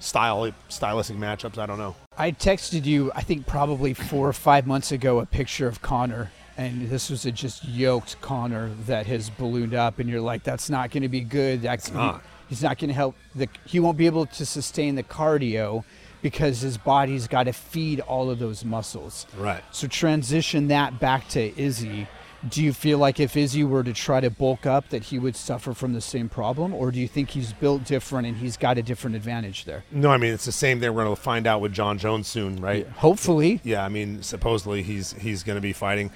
style 0.00 0.50
stylistic 0.68 1.16
matchups. 1.16 1.58
I 1.58 1.66
don't 1.66 1.78
know. 1.78 1.96
I 2.16 2.32
texted 2.32 2.84
you, 2.84 3.10
I 3.14 3.22
think 3.22 3.46
probably 3.46 3.94
four 3.94 4.28
or 4.28 4.32
five 4.32 4.66
months 4.66 4.92
ago, 4.92 5.20
a 5.20 5.26
picture 5.26 5.66
of 5.66 5.80
Conor, 5.80 6.30
and 6.56 6.88
this 6.90 7.08
was 7.08 7.24
a 7.24 7.32
just 7.32 7.64
yoked 7.64 8.20
Conor 8.20 8.70
that 8.86 9.06
has 9.06 9.30
ballooned 9.30 9.74
up, 9.74 9.98
and 9.98 10.08
you're 10.08 10.20
like, 10.20 10.42
that's 10.42 10.68
not 10.68 10.90
going 10.90 11.02
to 11.02 11.08
be 11.08 11.20
good. 11.20 11.62
That's 11.62 11.90
not. 11.90 12.22
he's 12.48 12.62
not 12.62 12.78
going 12.78 12.88
to 12.88 12.94
help. 12.94 13.16
The, 13.34 13.48
he 13.64 13.80
won't 13.80 13.96
be 13.96 14.06
able 14.06 14.26
to 14.26 14.44
sustain 14.44 14.94
the 14.94 15.02
cardio 15.02 15.84
because 16.22 16.60
his 16.60 16.78
body's 16.78 17.26
got 17.28 17.44
to 17.44 17.52
feed 17.52 18.00
all 18.00 18.30
of 18.30 18.38
those 18.38 18.64
muscles. 18.64 19.26
Right. 19.36 19.62
So 19.72 19.86
transition 19.88 20.68
that 20.68 20.98
back 21.00 21.28
to 21.30 21.60
Izzy. 21.60 22.06
Do 22.48 22.60
you 22.62 22.72
feel 22.72 22.98
like 22.98 23.20
if 23.20 23.36
Izzy 23.36 23.62
were 23.62 23.84
to 23.84 23.92
try 23.92 24.20
to 24.20 24.28
bulk 24.28 24.66
up, 24.66 24.88
that 24.88 25.04
he 25.04 25.18
would 25.18 25.36
suffer 25.36 25.74
from 25.74 25.92
the 25.92 26.00
same 26.00 26.28
problem, 26.28 26.74
or 26.74 26.90
do 26.90 26.98
you 26.98 27.06
think 27.06 27.30
he's 27.30 27.52
built 27.52 27.84
different 27.84 28.26
and 28.26 28.36
he's 28.36 28.56
got 28.56 28.78
a 28.78 28.82
different 28.82 29.14
advantage 29.14 29.64
there? 29.64 29.84
No, 29.92 30.10
I 30.10 30.16
mean 30.16 30.32
it's 30.32 30.44
the 30.44 30.50
same 30.50 30.80
thing 30.80 30.92
we're 30.92 31.04
going 31.04 31.14
to 31.14 31.22
find 31.22 31.46
out 31.46 31.60
with 31.60 31.72
Jon 31.72 31.98
Jones 31.98 32.26
soon, 32.26 32.56
right? 32.56 32.84
Hopefully, 32.88 33.60
Yeah, 33.62 33.84
I 33.84 33.88
mean 33.88 34.22
supposedly 34.24 34.82
he's 34.82 35.12
he's 35.12 35.44
going 35.44 35.54
to 35.56 35.60
be 35.60 35.72
fighting 35.72 36.10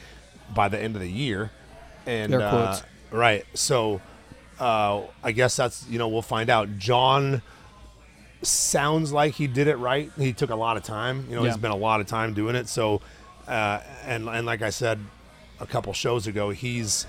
by 0.52 0.68
the 0.68 0.80
end 0.80 0.96
of 0.96 1.00
the 1.00 1.10
year, 1.10 1.52
and 2.06 2.34
uh, 2.34 2.50
quotes. 2.50 2.82
right. 3.12 3.44
So 3.54 4.00
uh, 4.58 5.02
I 5.22 5.30
guess 5.30 5.54
that's 5.54 5.86
you 5.88 5.98
know 6.00 6.08
we'll 6.08 6.22
find 6.22 6.50
out. 6.50 6.76
Jon 6.76 7.40
sounds 8.43 9.12
like 9.12 9.35
he 9.35 9.47
did 9.47 9.66
it 9.69 9.76
right. 9.76 10.11
He 10.19 10.33
took 10.33 10.50
a 10.50 10.57
lot 10.57 10.76
of 10.76 10.83
time. 10.83 11.26
You 11.28 11.37
know, 11.37 11.43
Yeah. 11.45 11.50
he's 11.50 11.59
been 11.59 11.71
a 11.71 11.76
lot 11.76 12.00
of 12.00 12.07
time 12.07 12.35
doing 12.35 12.55
it. 12.57 12.69
So 12.69 13.00
uh, 13.49 13.81
and 14.05 14.28
and 14.28 14.45
like 14.47 14.62
I 14.62 14.71
said 14.71 14.99
a 15.61 15.66
couple 15.66 15.93
shows 15.93 16.26
ago, 16.26 16.50
he's 16.50 17.07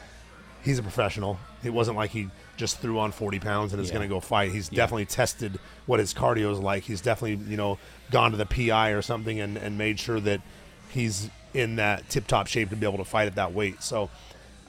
he's 0.63 0.79
a 0.79 0.83
professional. 0.83 1.39
It 1.63 1.71
wasn't 1.71 1.97
like 1.97 2.11
he 2.11 2.29
just 2.55 2.79
threw 2.79 2.97
on 2.99 3.11
40 3.11 3.39
pounds 3.39 3.73
and 3.73 3.81
is 3.81 3.89
Yeah. 3.89 3.95
going 3.95 4.09
to 4.09 4.13
go 4.15 4.19
fight. 4.19 4.51
He's 4.51 4.67
definitely 4.69 5.05
tested 5.05 5.59
what 5.85 5.99
his 5.99 6.13
cardio 6.13 6.51
is 6.51 6.59
like. 6.59 6.83
He's 6.83 7.01
definitely, 7.01 7.45
you 7.49 7.57
know, 7.57 7.77
gone 8.11 8.31
to 8.31 8.37
the 8.37 8.45
PI 8.45 8.89
or 8.89 9.01
something 9.01 9.39
and, 9.39 9.57
and 9.57 9.77
made 9.77 9.99
sure 9.99 10.19
that 10.21 10.41
he's 10.89 11.29
in 11.53 11.75
that 11.77 12.09
tip 12.09 12.25
top 12.27 12.47
shape 12.47 12.69
to 12.71 12.75
be 12.75 12.85
able 12.85 12.97
to 12.97 13.05
fight 13.05 13.27
at 13.27 13.35
that 13.35 13.53
weight. 13.53 13.81
So 13.83 14.09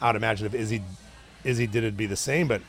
I 0.03 0.09
would 0.09 0.17
imagine 0.17 0.47
if 0.47 0.55
Izzy 0.55 0.83
Izzy 1.45 1.67
did 1.67 1.79
it'd 1.79 1.97
be 1.97 2.07
the 2.07 2.17
same, 2.17 2.47
but 2.49 2.61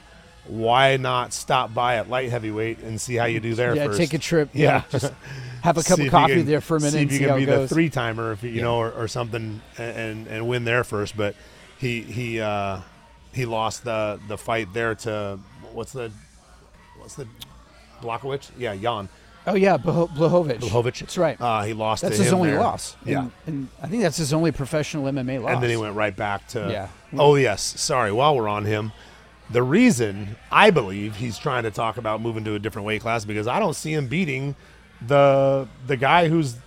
why 0.48 0.98
not 0.98 1.34
stop 1.34 1.74
by 1.74 1.96
at 1.96 2.10
light 2.10 2.30
heavyweight 2.30 2.80
and 2.80 3.00
see 3.00 3.16
how 3.16 3.26
you 3.26 3.40
do 3.40 3.54
there 3.54 3.76
yeah, 3.76 3.86
first? 3.86 4.00
take 4.00 4.14
a 4.14 4.18
trip. 4.18 4.50
Yeah. 4.54 4.84
just 4.90 5.14
have 5.62 5.78
a 5.78 5.84
cup 5.84 6.00
of 6.00 6.10
coffee 6.10 6.36
can- 6.36 6.46
there 6.46 6.62
for 6.62 6.78
a 6.78 6.80
minute 6.80 6.94
See 6.94 7.02
if 7.02 7.12
you 7.12 7.18
see 7.20 7.26
can 7.26 7.38
be 7.38 7.46
the 7.46 7.68
three 7.68 7.90
timer, 7.90 8.32
if 8.32 8.44
you 8.44 8.50
you 8.50 8.62
know, 8.62 8.78
or, 8.78 8.92
or 8.92 9.08
something, 9.08 9.62
and, 9.78 10.28
and 10.28 10.48
win 10.48 10.66
there 10.66 10.84
first. 10.84 11.16
But 11.16 11.36
he 11.78 12.02
he 12.02 12.40
uh, 12.40 12.82
he 13.34 13.46
lost 13.46 13.84
the 13.84 14.20
the 14.28 14.38
fight 14.38 14.74
there 14.74 14.96
to 14.96 15.40
what's 15.74 15.94
the 15.94 16.12
what's 16.98 17.16
the 17.16 17.28
Blachowicz? 18.02 18.52
Yeah, 18.58 18.76
Jan 18.76 19.10
oh 19.50 19.56
yeah, 19.56 19.78
Blah- 19.78 20.08
Blachowicz. 20.08 20.60
Blachowicz. 20.60 21.00
That's 21.00 21.18
right. 21.18 21.40
Uh, 21.40 21.64
he 21.64 21.74
lost. 21.74 22.04
that's 22.04 22.18
his 22.18 22.34
only 22.34 22.52
there. 22.52 22.60
loss. 22.60 22.96
Yeah. 23.06 23.20
and, 23.20 23.32
and 23.48 23.68
I 23.82 23.88
think 23.88 24.04
that's 24.04 24.18
his 24.18 24.34
only 24.34 24.52
professional 24.52 25.06
MMA 25.06 25.42
loss. 25.42 25.54
and 25.54 25.64
then 25.64 25.70
he 25.70 25.78
went 25.78 25.96
right 25.96 26.16
back 26.16 26.48
to. 26.50 26.70
Yeah. 26.70 26.88
Oh 27.20 27.36
yes, 27.36 27.62
sorry. 27.62 28.12
While 28.12 28.36
we're 28.36 28.48
on 28.48 28.66
him, 28.66 28.92
the 29.52 29.64
reason 29.64 30.36
I 30.52 30.70
believe 30.70 31.16
he's 31.16 31.38
trying 31.38 31.64
to 31.64 31.72
talk 31.72 31.98
about 31.98 32.22
moving 32.22 32.44
to 32.46 32.56
a 32.56 32.60
different 32.60 32.86
weight 32.86 33.02
class 33.02 33.26
because 33.26 33.48
I 33.48 33.60
don't 33.60 33.76
see 33.76 33.94
him 33.94 34.08
beating 34.08 34.56
the 35.06 35.68
the 35.88 35.98
guy 35.98 36.28
who's 36.28 36.58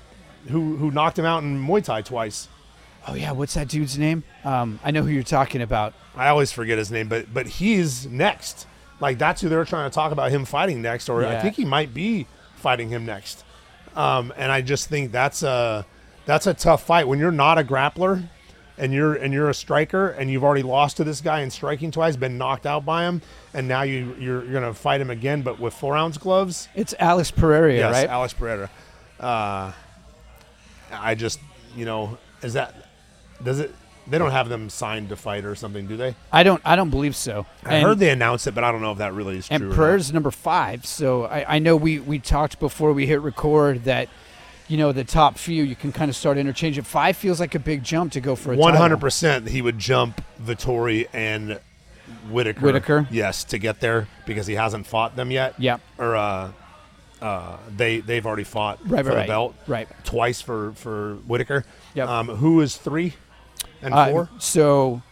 who 0.49 0.77
who 0.77 0.91
knocked 0.91 1.19
him 1.19 1.25
out 1.25 1.43
in 1.43 1.65
Muay 1.65 1.83
Thai 1.83 2.03
twice. 2.03 2.49
Oh 3.07 3.15
yeah, 3.15 3.33
what's 3.33 3.55
that 3.55 3.69
dude's 3.69 3.99
name? 3.99 4.25
Um, 4.45 4.81
I 4.85 4.91
know 4.91 5.03
who 5.03 5.11
you're 5.11 5.23
talking 5.23 5.61
about. 5.63 5.95
I 6.17 6.29
always 6.29 6.53
forget 6.53 6.79
his 6.79 6.91
name, 6.91 7.09
but 7.09 7.33
but 7.33 7.47
he's 7.47 8.07
next. 8.07 8.67
Like 9.01 9.19
that's 9.19 9.41
who 9.41 9.49
they're 9.49 9.65
trying 9.65 9.91
to 9.91 9.95
talk 9.95 10.13
about 10.13 10.31
him 10.31 10.45
fighting 10.45 10.83
next, 10.83 11.09
or 11.09 11.25
I 11.25 11.41
think 11.41 11.57
he 11.57 11.65
might 11.65 11.93
be 11.93 12.27
fighting 12.57 12.89
him 12.89 13.05
next. 13.05 13.45
Um, 13.95 14.33
and 14.37 14.51
I 14.51 14.63
just 14.63 14.89
think 14.89 15.13
that's 15.13 15.43
a 15.43 15.85
that's 16.25 16.47
a 16.47 16.55
tough 16.55 16.85
fight 16.85 17.09
when 17.09 17.19
you're 17.19 17.33
not 17.33 17.59
a 17.59 17.65
grappler 17.65 18.29
and 18.83 18.93
you're 18.93 19.15
and 19.15 19.33
you're 19.33 19.49
a 19.49 19.55
striker 19.55 20.09
and 20.09 20.29
you've 20.29 20.43
already 20.43 20.63
lost 20.65 20.97
to 20.97 21.05
this 21.05 21.21
guy 21.21 21.41
in 21.41 21.51
striking 21.51 21.91
twice, 21.93 22.17
been 22.17 22.37
knocked 22.37 22.67
out 22.67 22.85
by 22.85 23.05
him, 23.05 23.23
and 23.55 23.69
now 23.69 23.83
you 23.83 24.17
you're, 24.19 24.45
you're 24.45 24.53
gonna 24.61 24.75
fight 24.75 25.01
him 25.01 25.09
again, 25.09 25.43
but 25.43 25.61
with 25.61 25.73
four 25.73 25.97
ounce 25.97 26.19
gloves. 26.19 26.69
It's 26.75 26.93
Alex 26.99 27.31
Pereira, 27.31 27.73
yes, 27.73 27.93
right? 27.93 28.09
Alex 28.09 28.33
Pereira. 28.33 28.69
Uh, 29.21 29.71
I 30.93 31.15
just 31.15 31.39
you 31.77 31.85
know 31.85 32.19
is 32.43 32.55
that 32.55 32.75
does 33.43 33.61
it? 33.61 33.73
They 34.09 34.19
don't 34.19 34.33
have 34.33 34.49
them 34.49 34.69
signed 34.69 35.11
to 35.11 35.17
fight 35.17 35.45
or 35.45 35.55
something, 35.55 35.87
do 35.87 35.97
they? 35.97 36.17
I 36.33 36.43
don't. 36.43 36.61
I 36.65 36.75
don't 36.75 36.91
believe 36.91 37.15
so. 37.15 37.47
I 37.65 37.77
And- 37.77 37.87
heard 37.87 37.99
they 38.01 38.11
announced 38.11 38.49
it, 38.49 38.53
but 38.55 38.65
I 38.65 38.73
don't 38.73 38.83
know 38.83 38.91
if 38.91 38.99
that 38.99 39.15
really 39.15 39.39
is 39.39 39.47
and 39.49 39.61
true. 39.61 39.69
not. 39.69 39.77
Pereira's 39.77 40.13
number 40.13 40.33
five. 40.33 40.85
So 40.87 41.25
I, 41.27 41.55
I 41.57 41.59
know 41.61 41.77
we 41.77 42.01
we 42.01 42.19
talked 42.19 42.59
before 42.59 42.93
we 42.93 43.07
hit 43.07 43.21
record 43.21 43.85
that. 43.85 44.09
You 44.69 44.79
know 44.79 44.93
the 44.93 45.05
top 45.05 45.37
few, 45.39 45.63
you 45.65 45.77
can 45.77 45.93
kind 45.93 46.09
of 46.09 46.17
start 46.17 46.39
interchanging. 46.39 46.85
Five 46.85 47.17
feels 47.17 47.41
like 47.41 47.55
a 47.55 47.59
big 47.59 47.83
jump 47.83 48.13
to 48.13 48.21
go 48.21 48.35
for 48.37 48.53
a 48.53 48.57
hundred 48.77 49.01
percent, 49.01 49.49
he 49.49 49.61
would 49.61 49.79
jump 49.79 50.23
Vettori 50.43 51.09
and 51.13 51.61
Whitaker. 52.31 52.61
Whitaker? 52.61 53.09
yes, 53.11 53.45
to 53.45 53.59
get 53.59 53.81
there 53.81 54.09
because 54.27 54.47
he 54.47 54.55
hasn't 54.55 54.87
fought 54.87 55.15
them 55.17 55.31
yet. 55.31 55.55
Yeah. 55.59 55.79
or 55.99 56.17
uh, 56.17 56.53
uh, 57.21 57.57
they 57.77 58.01
they've 58.01 58.25
already 58.27 58.45
fought 58.45 58.79
Right, 58.85 59.05
for 59.05 59.13
right, 59.13 59.23
the 59.23 59.27
belt 59.29 59.55
Right. 59.67 59.89
twice 60.05 60.41
for 60.41 60.73
for 60.73 61.15
Whitaker. 61.27 61.65
Yep. 61.95 62.09
Um, 62.09 62.29
who 62.29 62.61
is 62.61 62.77
three 62.77 63.15
and 63.83 63.93
Uh, 63.95 64.09
four? 64.11 64.29
so, 64.39 65.03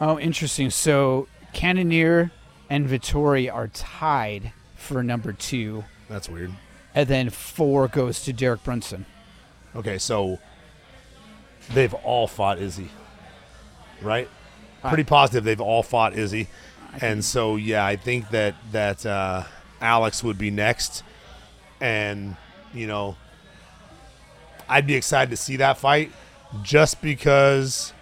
oh, 0.00 0.18
interesting. 0.18 0.70
So, 0.70 1.28
Cannonier 1.52 2.30
and 2.68 2.88
Vettori 2.88 3.52
are 3.52 3.68
tied 3.68 4.52
for 4.76 5.02
number 5.02 5.32
two, 5.32 5.84
That's 6.08 6.28
weird. 6.28 6.52
And 6.94 7.08
then 7.08 7.30
four 7.30 7.88
goes 7.88 8.22
to 8.24 8.32
Derek 8.32 8.62
Brunson. 8.62 9.06
Okay, 9.74 9.98
so 9.98 10.38
they've 11.72 11.94
all 11.94 12.26
fought 12.26 12.58
Izzy, 12.58 12.88
right? 14.00 14.28
Pretty 14.82 15.04
positive 15.04 15.44
they've 15.44 15.60
all 15.60 15.82
fought 15.82 16.14
Izzy, 16.16 16.48
and 17.00 17.24
so 17.24 17.56
yeah, 17.56 17.84
I 17.84 17.96
think 17.96 18.30
that 18.30 18.54
that 18.72 19.04
uh, 19.04 19.44
Alex 19.80 20.22
would 20.22 20.38
be 20.38 20.50
next, 20.50 21.02
and 21.80 22.36
you 22.72 22.86
know, 22.86 23.16
I'd 24.68 24.86
be 24.86 24.94
excited 24.94 25.30
to 25.30 25.36
see 25.36 25.56
that 25.56 25.78
fight, 25.78 26.12
just 26.62 27.00
because 27.00 27.92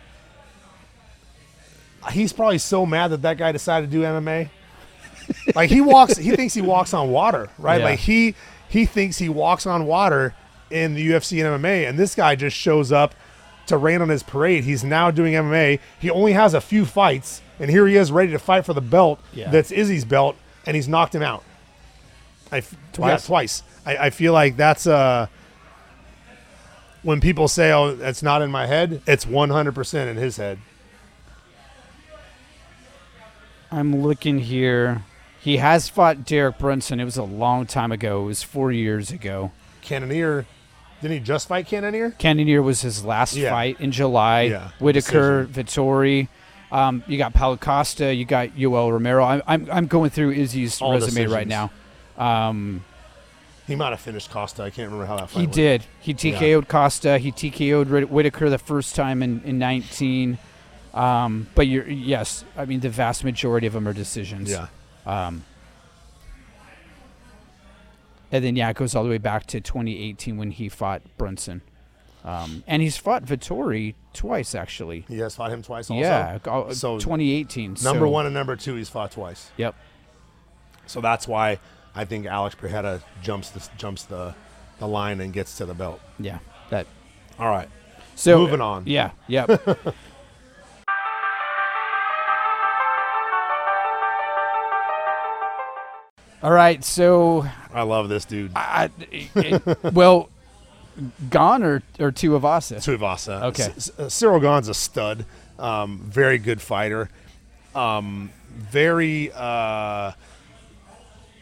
he's 2.11 2.33
probably 2.33 2.59
so 2.59 2.85
mad 2.85 3.09
that 3.09 3.23
that 3.23 3.39
guy 3.39 3.53
decided 3.53 3.91
to 3.91 3.97
do 3.97 4.03
MMA. 4.03 4.51
like 5.55 5.71
he 5.71 5.81
walks, 5.81 6.17
he 6.17 6.35
thinks 6.35 6.55
he 6.55 6.63
walks 6.63 6.93
on 6.95 7.11
water, 7.11 7.49
right? 7.59 7.73
Yeah. 7.81 7.85
Like 7.85 7.99
he 8.01 8.35
he 8.73 8.87
thinks 8.87 9.19
he 9.19 9.29
walks 9.29 9.67
on 9.67 9.87
water 9.87 10.35
in 10.71 10.95
the 10.95 11.07
UFC 11.11 11.45
and 11.45 11.62
MMA, 11.62 11.87
and 11.88 11.99
this 11.99 12.14
guy 12.14 12.35
just 12.35 12.57
shows 12.57 12.91
up 12.91 13.14
to 13.67 13.76
rain 13.76 14.00
on 14.02 14.09
his 14.09 14.23
parade. 14.23 14.64
He's 14.64 14.83
now 14.83 15.11
doing 15.11 15.35
MMA. 15.35 15.79
He 16.00 16.11
only 16.11 16.33
has 16.33 16.55
a 16.55 16.61
few 16.61 16.85
fights, 16.87 17.43
and 17.61 17.71
here 17.71 17.87
he 17.87 17.97
is 17.97 18.11
ready 18.11 18.33
to 18.33 18.38
fight 18.38 18.64
for 18.64 18.73
the 18.73 18.81
belt 18.81 19.21
Yeah. 19.33 19.50
that's 19.50 19.71
Izzy's 19.71 20.05
belt, 20.07 20.37
and 20.67 20.75
he's 20.75 20.88
knocked 20.88 21.14
him 21.14 21.23
out. 21.23 21.45
I 22.50 22.59
f- 22.59 22.75
Twice? 22.93 23.23
yeah, 23.23 23.26
twice. 23.26 23.62
I, 23.87 23.97
I 23.97 24.11
feel 24.11 24.33
like 24.33 24.57
that's 24.57 24.87
uh 24.87 25.26
when 27.02 27.21
people 27.21 27.49
say, 27.49 27.73
"Oh, 27.73 27.95
that's 27.95 28.23
not 28.23 28.43
in 28.43 28.50
my 28.50 28.67
head," 28.67 29.02
it's 29.07 29.26
one 29.26 29.50
hundred 29.50 29.75
percent 29.75 30.09
in 30.11 30.17
his 30.17 30.37
head. 30.37 30.59
I'm 33.71 34.02
looking 34.02 34.38
here. 34.38 35.02
He 35.43 35.57
has 35.57 35.89
fought 35.89 36.25
Derek 36.25 36.59
Brunson. 36.59 37.01
It 37.01 37.05
was 37.05 37.17
a 37.17 37.25
long 37.25 37.67
time 37.67 37.91
ago. 37.93 38.23
It 38.23 38.27
was 38.27 38.43
four 38.43 38.71
years 38.73 39.11
ago. 39.11 39.51
Cannonier, 39.83 40.47
didn't 41.01 41.15
he 41.15 41.21
just 41.21 41.49
fight 41.49 41.67
Cannonier? 41.67 42.13
Cannonier 42.13 42.63
was 42.63 42.81
his 42.83 43.05
last 43.05 43.35
Yeah. 43.35 43.51
fight 43.51 43.81
in 43.81 43.91
July. 43.91 44.43
Yeah, 44.43 44.69
Whitaker, 44.79 45.47
Vettori. 45.47 46.29
Um, 46.71 47.03
you 47.09 47.19
got 47.19 47.35
Paulo 47.35 47.57
Costa. 47.57 48.15
You 48.15 48.25
got 48.25 48.51
Yoel 48.51 48.93
Romero. 48.93 49.25
I'm, 49.25 49.43
I'm, 49.47 49.69
I'm 49.71 49.87
going 49.89 50.11
through 50.11 50.31
Izzy's 50.33 50.81
All 50.81 50.93
resume 50.93 51.27
right 51.27 51.47
now. 51.49 51.71
Um, 52.17 52.85
He 53.67 53.75
might 53.75 53.91
have 53.91 54.01
finished 54.01 54.31
Costa. 54.31 54.63
I 54.63 54.71
can't 54.71 54.87
remember 54.91 55.07
how 55.07 55.17
that 55.17 55.29
fight 55.31 55.41
he 55.41 55.47
went. 55.47 55.53
did. 55.55 55.85
He 56.01 56.15
TKO'd 56.15 56.69
Costa. 56.69 57.19
He 57.19 57.33
TKO'd 57.33 57.91
Whit- 57.91 58.11
Whitaker 58.11 58.49
the 58.49 58.59
first 58.59 58.95
time 58.95 59.23
in, 59.23 59.43
in 59.45 59.59
19. 59.59 60.39
Um, 60.95 61.49
but 61.55 61.67
you're 61.67 61.89
yes, 61.89 62.45
I 62.57 62.65
mean 62.67 62.81
the 62.81 62.91
vast 62.91 63.25
majority 63.25 63.67
of 63.67 63.73
them 63.73 63.89
are 63.89 63.93
decisions. 63.95 64.51
Yeah. 64.51 64.69
Um, 65.06 65.44
and 68.30 68.44
then 68.44 68.56
yeah, 68.56 68.71
it 68.71 68.76
goes 68.76 68.94
all 68.94 69.04
the 69.04 69.11
way 69.11 69.18
back 69.18 69.47
to 69.49 69.61
2018 69.61 70.37
when 70.37 70.50
he 70.50 70.68
fought 70.68 71.02
Brunson. 71.18 71.62
Um, 72.25 72.62
and 72.66 72.80
he's 72.80 72.97
fought 72.97 73.25
Vettori 73.25 73.94
twice 74.14 74.54
actually. 74.54 75.04
He 75.09 75.18
has 75.18 75.35
fought 75.35 75.50
him 75.50 75.62
twice 75.62 75.90
also. 75.90 76.00
Yeah, 76.00 76.38
uh, 76.44 76.73
So, 76.73 76.99
2018. 76.99 77.76
Number 77.82 78.06
so- 78.06 78.09
one 78.09 78.26
and 78.26 78.35
number 78.35 78.56
two, 78.56 78.76
he's 78.76 78.88
fought 78.88 79.11
twice. 79.12 79.50
Yep. 79.56 79.75
So 80.87 81.00
that's 81.00 81.26
why 81.28 81.59
I 81.94 82.04
think 82.04 82.26
Alex 82.26 82.54
Pereira 82.54 83.02
jumps 83.23 83.50
the 83.50 83.68
jumps 83.76 84.04
the, 84.04 84.35
the 84.78 84.88
line 84.88 85.21
and 85.21 85.32
gets 85.32 85.56
to 85.59 85.66
the 85.66 85.75
belt. 85.75 86.00
Yeah. 86.18 86.38
That. 86.71 86.87
All 87.38 87.49
right. 87.49 87.68
So 88.14 88.38
Moving 88.38 88.61
on. 88.61 88.85
Yeah. 88.87 89.11
Yep. 89.28 89.94
All 96.43 96.51
right. 96.53 96.83
So, 96.85 97.47
I 97.73 97.83
love 97.83 98.09
this 98.09 98.25
dude. 98.25 98.53
I, 98.57 98.91
it- 99.11 99.95
well, 99.95 100.29
gone 101.31 101.63
or 101.63 101.83
or 101.99 102.11
of. 102.13 102.79
Tuivasa. 102.79 103.43
Okay. 103.45 103.71
C- 103.79 103.93
C- 103.97 104.09
Cyril 104.11 104.41
Gane's 104.41 104.69
a 104.69 104.75
stud. 104.75 105.25
Um, 105.59 105.99
very 106.05 106.39
good 106.39 106.61
fighter. 106.61 107.09
Um, 107.75 108.31
very 108.51 109.31
uh, 109.35 110.13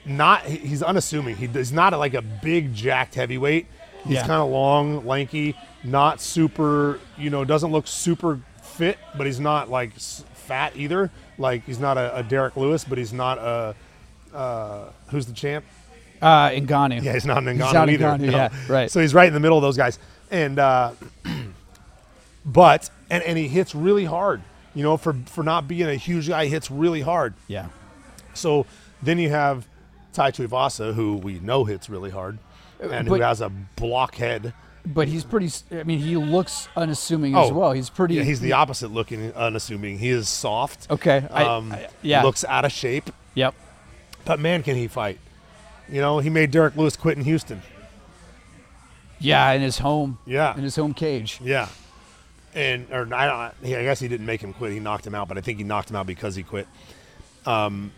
not. 0.05 0.43
He's 0.45 0.83
unassuming. 0.83 1.37
He, 1.37 1.47
he's 1.47 1.73
not 1.73 1.93
like 1.99 2.15
a 2.15 2.23
big 2.23 2.75
jacked 2.75 3.15
heavyweight. 3.15 3.67
He's 4.05 4.15
Yeah. 4.15 4.21
kind 4.27 4.41
of 4.43 4.51
long, 4.51 5.07
lanky, 5.07 5.57
not 5.85 6.21
super. 6.21 7.01
You 7.19 7.31
know, 7.31 7.45
doesn't 7.45 7.71
look 7.73 7.87
super 7.87 8.41
fit, 8.63 8.99
but 9.17 9.27
he's 9.27 9.41
not 9.41 9.71
like 9.71 9.95
s- 9.97 10.25
fat 10.35 10.73
either. 10.77 11.11
Like 11.39 11.65
he's 11.65 11.79
not 11.79 11.97
a, 11.99 12.17
a 12.19 12.23
Derrick 12.23 12.57
Lewis, 12.57 12.85
but 12.85 12.99
he's 12.99 13.13
not 13.13 13.39
a. 13.39 13.75
Uh, 14.35 14.85
who's 15.09 15.27
the 15.27 15.33
champ? 15.33 15.65
Uh, 16.23 16.51
Ngannou. 16.51 17.03
Yeah, 17.03 17.15
he's 17.15 17.25
not 17.25 17.39
an 17.39 17.55
He's 17.57 17.63
Ngannou 17.65 17.73
not 17.73 17.89
either. 17.91 18.05
Ngannou, 18.05 18.21
no. 18.21 18.37
yeah, 18.37 18.53
right. 18.69 18.91
So 18.91 19.01
he's 19.01 19.15
right 19.15 19.27
in 19.29 19.35
the 19.35 19.41
middle 19.41 19.57
of 19.57 19.63
those 19.63 19.77
guys, 19.77 19.99
and 20.31 20.59
uh, 20.59 20.93
but 22.45 22.91
and 23.09 23.23
and 23.25 23.39
he 23.39 23.49
hits 23.49 23.75
really 23.75 24.05
hard. 24.05 24.43
You 24.75 24.83
know, 24.83 24.97
for 24.97 25.15
for 25.27 25.43
not 25.43 25.67
being 25.69 25.89
a 25.89 25.95
huge 25.95 26.29
guy, 26.29 26.45
he 26.45 26.51
hits 26.51 26.71
really 26.71 27.01
hard. 27.01 27.35
Yeah. 27.49 27.69
So 28.35 28.67
then 29.03 29.19
you 29.19 29.31
have 29.31 29.67
Tai 30.13 30.31
Tuivasa, 30.31 30.95
who 30.95 31.17
we 31.17 31.41
know 31.41 31.65
hits 31.65 31.91
really 31.91 32.11
hard, 32.11 32.39
and 32.81 33.09
who 33.09 33.17
Uh, 33.17 33.27
has 33.27 33.41
a 33.41 33.49
blockhead. 33.49 34.53
But 34.87 35.09
he's 35.09 35.25
pretty. 35.25 35.51
I 35.73 35.83
mean, 35.83 35.99
he 35.99 36.17
looks 36.17 36.69
unassuming 36.77 37.35
as 37.35 37.51
Oh, 37.51 37.55
well. 37.55 37.73
He's 37.73 37.91
pretty. 37.91 38.15
Yeah, 38.15 38.23
he's 38.23 38.41
the 38.41 38.53
opposite 38.53 38.91
looking, 38.91 39.33
unassuming. 39.35 39.99
He 39.99 40.09
is 40.09 40.29
soft. 40.29 40.91
Okay. 40.91 41.27
I, 41.31 41.45
Um, 41.45 41.73
I- 41.73 41.89
yeah. 42.01 42.23
Looks 42.23 42.45
out 42.47 42.65
of 42.65 42.73
shape, 42.73 43.11
Yep. 43.35 43.55
But 44.25 44.41
man, 44.41 44.63
can 44.63 44.77
he 44.77 44.89
fight? 44.89 45.19
You 45.89 46.01
know, 46.01 46.19
he 46.19 46.31
made 46.31 46.51
Derrick 46.51 46.77
Lewis 46.77 46.97
quit 46.97 47.17
in 47.17 47.25
Houston. 47.25 47.63
Yeah, 49.19 49.51
in 49.53 49.61
his 49.61 49.79
home. 49.79 50.19
Yeah. 50.25 50.57
In 50.57 50.63
his 50.63 50.77
home 50.77 50.95
cage. 50.95 51.41
Yeah. 51.43 51.69
And 52.55 52.91
or 52.91 53.09
I 53.15 53.53
don't 53.61 53.75
I 53.77 53.83
guess 53.83 54.01
he 54.01 54.09
didn't 54.09 54.27
make 54.27 54.43
him 54.43 54.53
quit. 54.53 54.73
He 54.73 54.81
knocked 54.81 55.07
him 55.07 55.15
out, 55.15 55.29
but 55.29 55.39
I 55.39 55.41
think 55.41 55.59
he 55.59 55.65
knocked 55.65 55.91
him 55.91 55.97
out 55.97 56.07
because 56.07 56.35
he 56.35 56.43
quit. 56.43 56.67
Um 57.47 57.93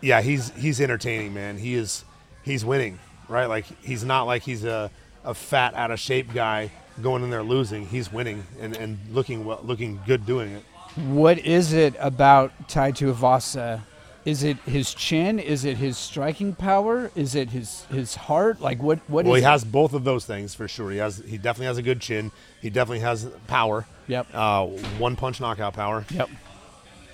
yeah, 0.00 0.22
he's 0.22 0.50
he's 0.50 0.80
entertaining, 0.80 1.34
man. 1.34 1.58
He 1.58 1.74
is 1.74 2.04
he's 2.42 2.64
winning, 2.64 2.98
right? 3.28 3.46
Like 3.46 3.66
he's 3.82 4.04
not 4.04 4.24
like 4.24 4.42
he's 4.42 4.64
a, 4.64 4.90
a 5.24 5.34
fat 5.34 5.74
out 5.74 5.90
of 5.90 5.98
shape 5.98 6.32
guy 6.32 6.70
going 7.02 7.22
in 7.22 7.30
there 7.30 7.42
losing. 7.42 7.86
He's 7.86 8.12
winning 8.12 8.44
and, 8.60 8.76
and 8.76 8.98
looking 9.10 9.44
well, 9.44 9.60
looking 9.62 10.00
good 10.06 10.24
doing 10.24 10.52
it. 10.52 10.62
What 10.96 11.38
is 11.38 11.72
it 11.72 11.94
about 11.98 12.68
Tai 12.68 12.92
Tuivasa? 12.92 13.82
Is 14.28 14.42
it 14.42 14.58
his 14.58 14.92
chin? 14.92 15.38
Is 15.38 15.64
it 15.64 15.78
his 15.78 15.96
striking 15.96 16.54
power? 16.54 17.10
Is 17.16 17.34
it 17.34 17.48
his 17.48 17.86
his 17.86 18.14
heart? 18.14 18.60
Like 18.60 18.82
what? 18.82 18.98
What 19.08 19.24
Well, 19.24 19.36
he 19.36 19.40
it? 19.40 19.46
has 19.46 19.64
both 19.64 19.94
of 19.94 20.04
those 20.04 20.26
things 20.26 20.54
for 20.54 20.68
sure. 20.68 20.90
He 20.90 20.98
has 20.98 21.16
he 21.26 21.38
definitely 21.38 21.64
has 21.68 21.78
a 21.78 21.82
good 21.82 21.98
chin. 21.98 22.30
He 22.60 22.68
definitely 22.68 23.00
has 23.00 23.26
power. 23.46 23.86
Yep. 24.06 24.26
Uh, 24.34 24.66
one 24.98 25.16
punch 25.16 25.40
knockout 25.40 25.72
power. 25.72 26.04
Yep. 26.10 26.28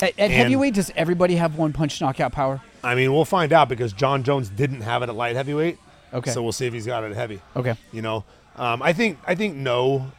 At, 0.02 0.18
at 0.18 0.30
heavyweight, 0.32 0.74
does 0.74 0.90
everybody 0.96 1.36
have 1.36 1.56
one 1.56 1.72
punch 1.72 2.00
knockout 2.00 2.32
power? 2.32 2.60
I 2.82 2.96
mean, 2.96 3.12
we'll 3.12 3.24
find 3.24 3.52
out 3.52 3.68
because 3.68 3.92
Jon 3.92 4.24
Jones 4.24 4.48
didn't 4.48 4.80
have 4.80 5.04
it 5.04 5.08
at 5.08 5.14
light 5.14 5.36
heavyweight. 5.36 5.78
Okay. 6.12 6.32
So 6.32 6.42
we'll 6.42 6.50
see 6.50 6.66
if 6.66 6.72
he's 6.72 6.84
got 6.84 7.04
it 7.04 7.14
heavy. 7.14 7.40
Okay. 7.54 7.76
You 7.92 8.02
know, 8.02 8.24
um, 8.56 8.82
I 8.82 8.92
think 8.92 9.20
I 9.24 9.36
think 9.36 9.54
no, 9.54 10.10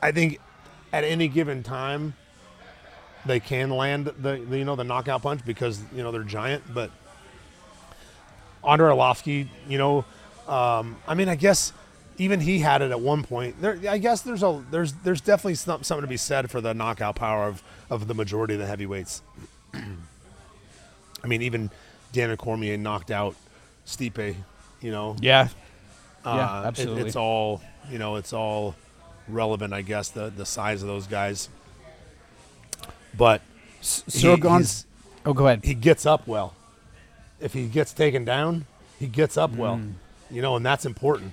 I 0.00 0.12
think 0.12 0.40
at 0.94 1.04
any 1.04 1.28
given 1.28 1.62
time 1.62 2.14
they 3.28 3.38
can 3.40 3.70
land 3.70 4.06
the, 4.06 4.12
the 4.12 4.58
you 4.58 4.64
know 4.64 4.74
the 4.76 4.84
knockout 4.84 5.22
punch 5.22 5.44
because 5.44 5.80
you 5.94 6.02
know 6.02 6.10
they're 6.10 6.22
giant, 6.24 6.62
but 6.74 6.90
Andrei 8.66 8.90
Arlovski, 8.90 9.48
you 9.68 9.78
know, 9.78 10.04
um, 10.48 10.96
I 11.06 11.14
mean, 11.14 11.28
I 11.28 11.36
guess 11.36 11.72
even 12.18 12.40
he 12.40 12.58
had 12.58 12.82
it 12.82 12.90
at 12.90 13.00
one 13.00 13.22
point. 13.22 13.60
There, 13.60 13.78
I 13.88 13.98
guess 13.98 14.22
there's 14.22 14.42
a 14.42 14.62
there's 14.70 14.92
there's 14.94 15.20
definitely 15.20 15.54
some, 15.54 15.82
something 15.84 16.02
to 16.02 16.08
be 16.08 16.16
said 16.16 16.50
for 16.50 16.60
the 16.60 16.74
knockout 16.74 17.14
power 17.16 17.46
of 17.46 17.62
of 17.90 18.08
the 18.08 18.14
majority 18.14 18.54
of 18.54 18.60
the 18.60 18.66
heavyweights. 18.66 19.22
I 21.22 21.26
mean, 21.26 21.42
even 21.42 21.70
Daniel 22.12 22.36
Cormier 22.36 22.76
knocked 22.76 23.10
out 23.10 23.34
Stipe. 23.86 24.34
You 24.80 24.90
know, 24.92 25.16
Yeah. 25.20 25.48
uh, 26.24 26.34
Yeah, 26.36 26.62
it- 26.62 26.66
absolutely. 26.66 27.02
it's 27.06 27.16
all 27.16 27.60
you 27.90 27.98
know. 27.98 28.16
It's 28.16 28.32
all 28.32 28.74
relevant, 29.28 29.72
I 29.72 29.82
guess. 29.82 30.08
The 30.10 30.30
the 30.30 30.46
size 30.46 30.82
of 30.82 30.88
those 30.88 31.06
guys, 31.06 31.48
but 33.18 33.42
S- 33.80 34.02
he- 34.06 34.10
Cyril 34.12 34.36
Gane. 34.38 34.58
he's- 34.58 34.86
Oh, 35.26 35.34
go 35.34 35.46
ahead. 35.46 35.60
he 35.64 35.74
gets 35.74 36.06
up 36.06 36.26
well. 36.26 36.54
If 37.40 37.52
he 37.52 37.66
gets 37.66 37.92
taken 37.92 38.24
down, 38.24 38.64
he 38.98 39.06
gets 39.06 39.36
up 39.36 39.52
well. 39.54 39.76
Mm. 39.76 39.92
You 40.30 40.40
know, 40.40 40.56
and 40.56 40.64
that's 40.64 40.86
important. 40.86 41.32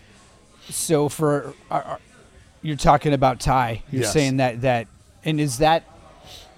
So 0.69 1.07
for 1.07 1.53
are, 1.71 1.83
are- 1.83 1.99
you're 2.61 2.75
talking 2.75 3.13
about 3.13 3.39
Ty. 3.39 3.83
You're 3.91 4.01
Yes. 4.03 4.11
saying 4.13 4.37
that 4.37 4.61
that 4.61 4.87
and 5.23 5.39
is 5.39 5.59
that 5.59 5.83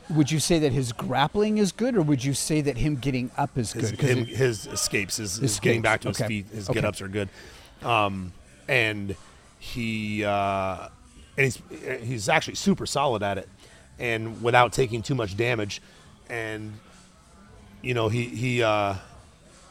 would 0.10 0.32
you 0.32 0.40
say 0.40 0.58
that 0.60 0.72
his 0.72 0.94
grappling 0.94 1.58
is 1.58 1.72
good 1.74 1.96
or 1.98 2.02
would 2.02 2.24
you 2.24 2.34
say 2.34 2.62
that 2.62 2.78
him 2.78 2.96
getting 2.96 3.30
up 3.38 3.58
is 3.58 3.74
His, 3.74 3.92
good? 3.92 4.00
him, 4.00 4.20
it- 4.20 4.30
his 4.30 4.66
escapes, 4.68 5.18
his, 5.18 5.34
his 5.36 5.52
Escapes, 5.52 5.60
getting 5.64 5.82
back 5.82 6.00
to 6.02 6.08
his 6.10 6.18
feet, 6.20 6.46
his 6.54 6.70
Okay. 6.70 6.80
get 6.80 6.86
ups 6.88 7.02
are 7.02 7.10
good. 7.10 7.28
Um, 7.84 8.32
and 8.70 9.16
he 9.60 10.24
uh, 10.24 10.88
and 11.38 11.46
he's 11.46 11.62
he's 12.04 12.30
actually 12.30 12.56
super 12.56 12.86
solid 12.86 13.22
at 13.22 13.38
it, 13.38 13.50
and 14.00 14.42
without 14.42 14.74
taking 14.74 15.02
too 15.02 15.16
much 15.16 15.36
damage. 15.38 15.82
And 16.30 16.74
you 17.82 17.94
know, 17.94 18.10
he 18.10 18.26
he 18.26 18.64
uh, 18.64 18.96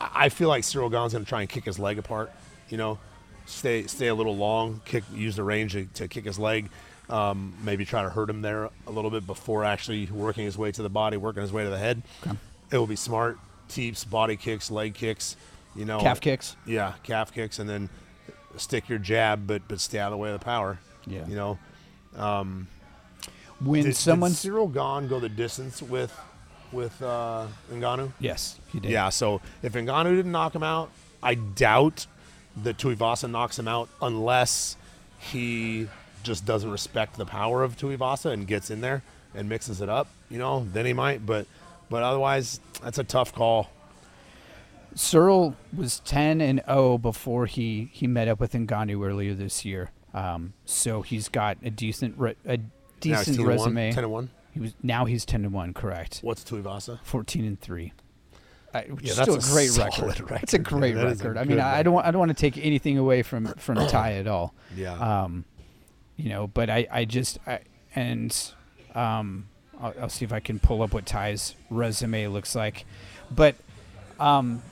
I 0.01 0.29
feel 0.29 0.49
like 0.49 0.65
Cyril 0.65 0.89
Gane's 0.89 1.13
going 1.13 1.25
to 1.25 1.29
try 1.29 1.41
and 1.41 1.49
kick 1.49 1.65
his 1.65 1.79
leg 1.79 1.99
apart. 1.99 2.33
You 2.69 2.77
know, 2.77 2.99
stay 3.47 3.87
stay 3.87 4.09
a 4.09 4.15
little 4.15 4.37
long, 4.37 4.81
kick 4.85 5.05
use 5.15 5.37
the 5.37 5.45
range 5.45 5.73
to, 5.73 5.87
to 5.87 6.09
kick 6.09 6.25
his 6.25 6.39
leg. 6.39 6.71
Um, 7.09 7.55
maybe 7.63 7.85
try 7.85 8.03
to 8.03 8.11
hurt 8.11 8.29
him 8.29 8.43
there 8.43 8.69
a 8.87 8.91
little 8.91 9.11
bit 9.11 9.27
before 9.27 9.65
actually 9.65 10.07
working 10.07 10.45
his 10.45 10.59
way 10.59 10.73
to 10.73 10.83
the 10.83 10.89
body, 10.89 11.17
working 11.17 11.43
his 11.43 11.53
way 11.53 11.63
to 11.63 11.71
the 11.71 11.79
head. 11.79 12.03
It 12.73 12.79
will 12.79 12.89
be 12.89 12.97
smart. 12.97 13.39
Teeps, 13.69 14.05
body 14.05 14.37
kicks, 14.37 14.71
leg 14.71 14.95
kicks. 14.95 15.37
You 15.77 15.85
know, 15.85 16.01
calf 16.01 16.21
kicks. 16.21 16.57
Yeah, 16.67 16.95
calf 17.05 17.33
kicks, 17.33 17.59
and 17.59 17.69
then 17.69 17.89
stick 18.57 18.89
your 18.89 18.99
jab, 18.99 19.47
but 19.47 19.63
but 19.69 19.81
stay 19.81 19.99
out 19.99 20.07
of 20.07 20.13
the 20.13 20.17
way 20.17 20.33
of 20.33 20.39
the 20.39 20.45
power. 20.45 20.79
Yeah. 21.07 21.27
You 21.27 21.37
know, 21.37 21.59
When 23.61 23.85
did, 23.85 23.97
someone 23.97 24.33
did 24.33 24.39
Cyril 24.39 24.69
Gane 24.69 25.09
go 25.09 25.19
the 25.21 25.29
distance 25.29 25.83
with 25.83 26.19
with 26.73 27.01
uh, 27.03 27.47
Ngannou? 27.73 28.13
Yes, 28.19 28.59
he 28.73 28.81
did. 28.81 28.91
Yeah, 28.91 29.09
so 29.09 29.41
if 29.63 29.73
Ngannou 29.73 30.15
didn't 30.17 30.33
knock 30.33 30.55
him 30.55 30.63
out, 30.63 30.91
I 31.23 31.35
doubt 31.35 32.07
that 32.63 32.77
Tuivasa 32.77 33.31
knocks 33.31 33.59
him 33.59 33.69
out 33.69 33.89
unless 34.03 34.77
he 35.19 35.89
just 36.23 36.45
doesn't 36.45 36.71
respect 36.71 37.17
the 37.17 37.27
power 37.27 37.63
of 37.63 37.77
Tuivasa 37.77 38.33
and 38.33 38.47
gets 38.47 38.71
in 38.71 38.81
there 38.81 39.03
and 39.35 39.49
mixes 39.49 39.81
it 39.81 39.89
up. 39.89 40.09
You 40.31 40.39
know, 40.39 40.67
then 40.73 40.87
he 40.87 40.93
might. 40.93 41.25
But 41.25 41.47
but 41.89 42.03
otherwise, 42.03 42.61
that's 42.83 42.99
a 42.99 43.05
tough 43.05 43.33
call. 43.33 43.71
Cyril 44.95 45.55
was 45.77 46.01
10 46.01 46.41
and 46.41 46.63
0 46.67 46.99
before 46.99 47.45
he, 47.47 47.91
he 47.93 48.07
met 48.07 48.29
up 48.29 48.41
with 48.41 48.53
Ngannou 48.53 49.07
earlier 49.07 49.35
this 49.35 49.63
year. 49.65 49.91
Um, 50.15 50.55
so 50.65 51.03
he's 51.03 51.29
got 51.29 51.59
a 51.63 51.71
decent 51.71 52.19
re- 52.19 52.37
a 52.47 52.59
decent 53.01 53.37
10 53.37 53.47
resume. 53.47 53.93
Ten 53.93 54.05
and 54.05 54.13
one. 54.13 54.31
He 54.53 54.61
was 54.61 54.75
now 54.83 55.05
he's 55.05 55.25
10 55.27 55.45
and 55.45 55.53
1, 55.53 55.75
correct. 55.75 56.21
What's 56.23 56.43
Tuivasa? 56.43 56.99
14 57.03 57.45
and 57.45 57.61
3. 57.61 57.93
Uh, 58.73 58.81
which 58.91 59.05
Yeah, 59.05 59.11
is 59.11 59.17
that's 59.17 59.31
still 59.31 59.53
a 59.53 59.55
great 59.55 59.77
record. 59.77 60.21
record, 60.21 60.43
It's 60.43 60.55
a 60.55 60.59
great 60.59 60.95
That 60.95 61.07
is 61.09 61.21
a 61.21 61.25
record. 61.25 61.39
I 61.39 61.45
mean, 61.45 61.61
I, 61.61 61.79
I 61.79 61.83
don't 61.83 61.93
want, 61.95 62.07
I 62.07 62.11
don't 62.11 62.19
want 62.19 62.31
to 62.31 62.35
take 62.35 62.57
anything 62.59 62.97
away 62.99 63.23
from 63.23 63.47
from 63.55 63.77
Ty 63.89 64.15
at 64.15 64.27
all. 64.27 64.55
Yeah. 64.75 64.95
Um, 64.95 65.45
you 66.17 66.31
know, 66.31 66.47
but 66.47 66.71
I, 66.71 66.87
I 66.91 67.05
just 67.05 67.39
I 67.47 67.61
and 67.95 68.35
um, 68.95 69.49
I'll, 69.81 69.95
I'll 70.03 70.09
see 70.09 70.25
if 70.25 70.33
I 70.33 70.41
can 70.41 70.59
pull 70.59 70.83
up 70.83 70.95
what 70.95 71.05
Ty's 71.07 71.55
resume 71.71 72.27
looks 72.29 72.55
like. 72.55 72.87
But 73.31 73.55
um, 74.19 74.63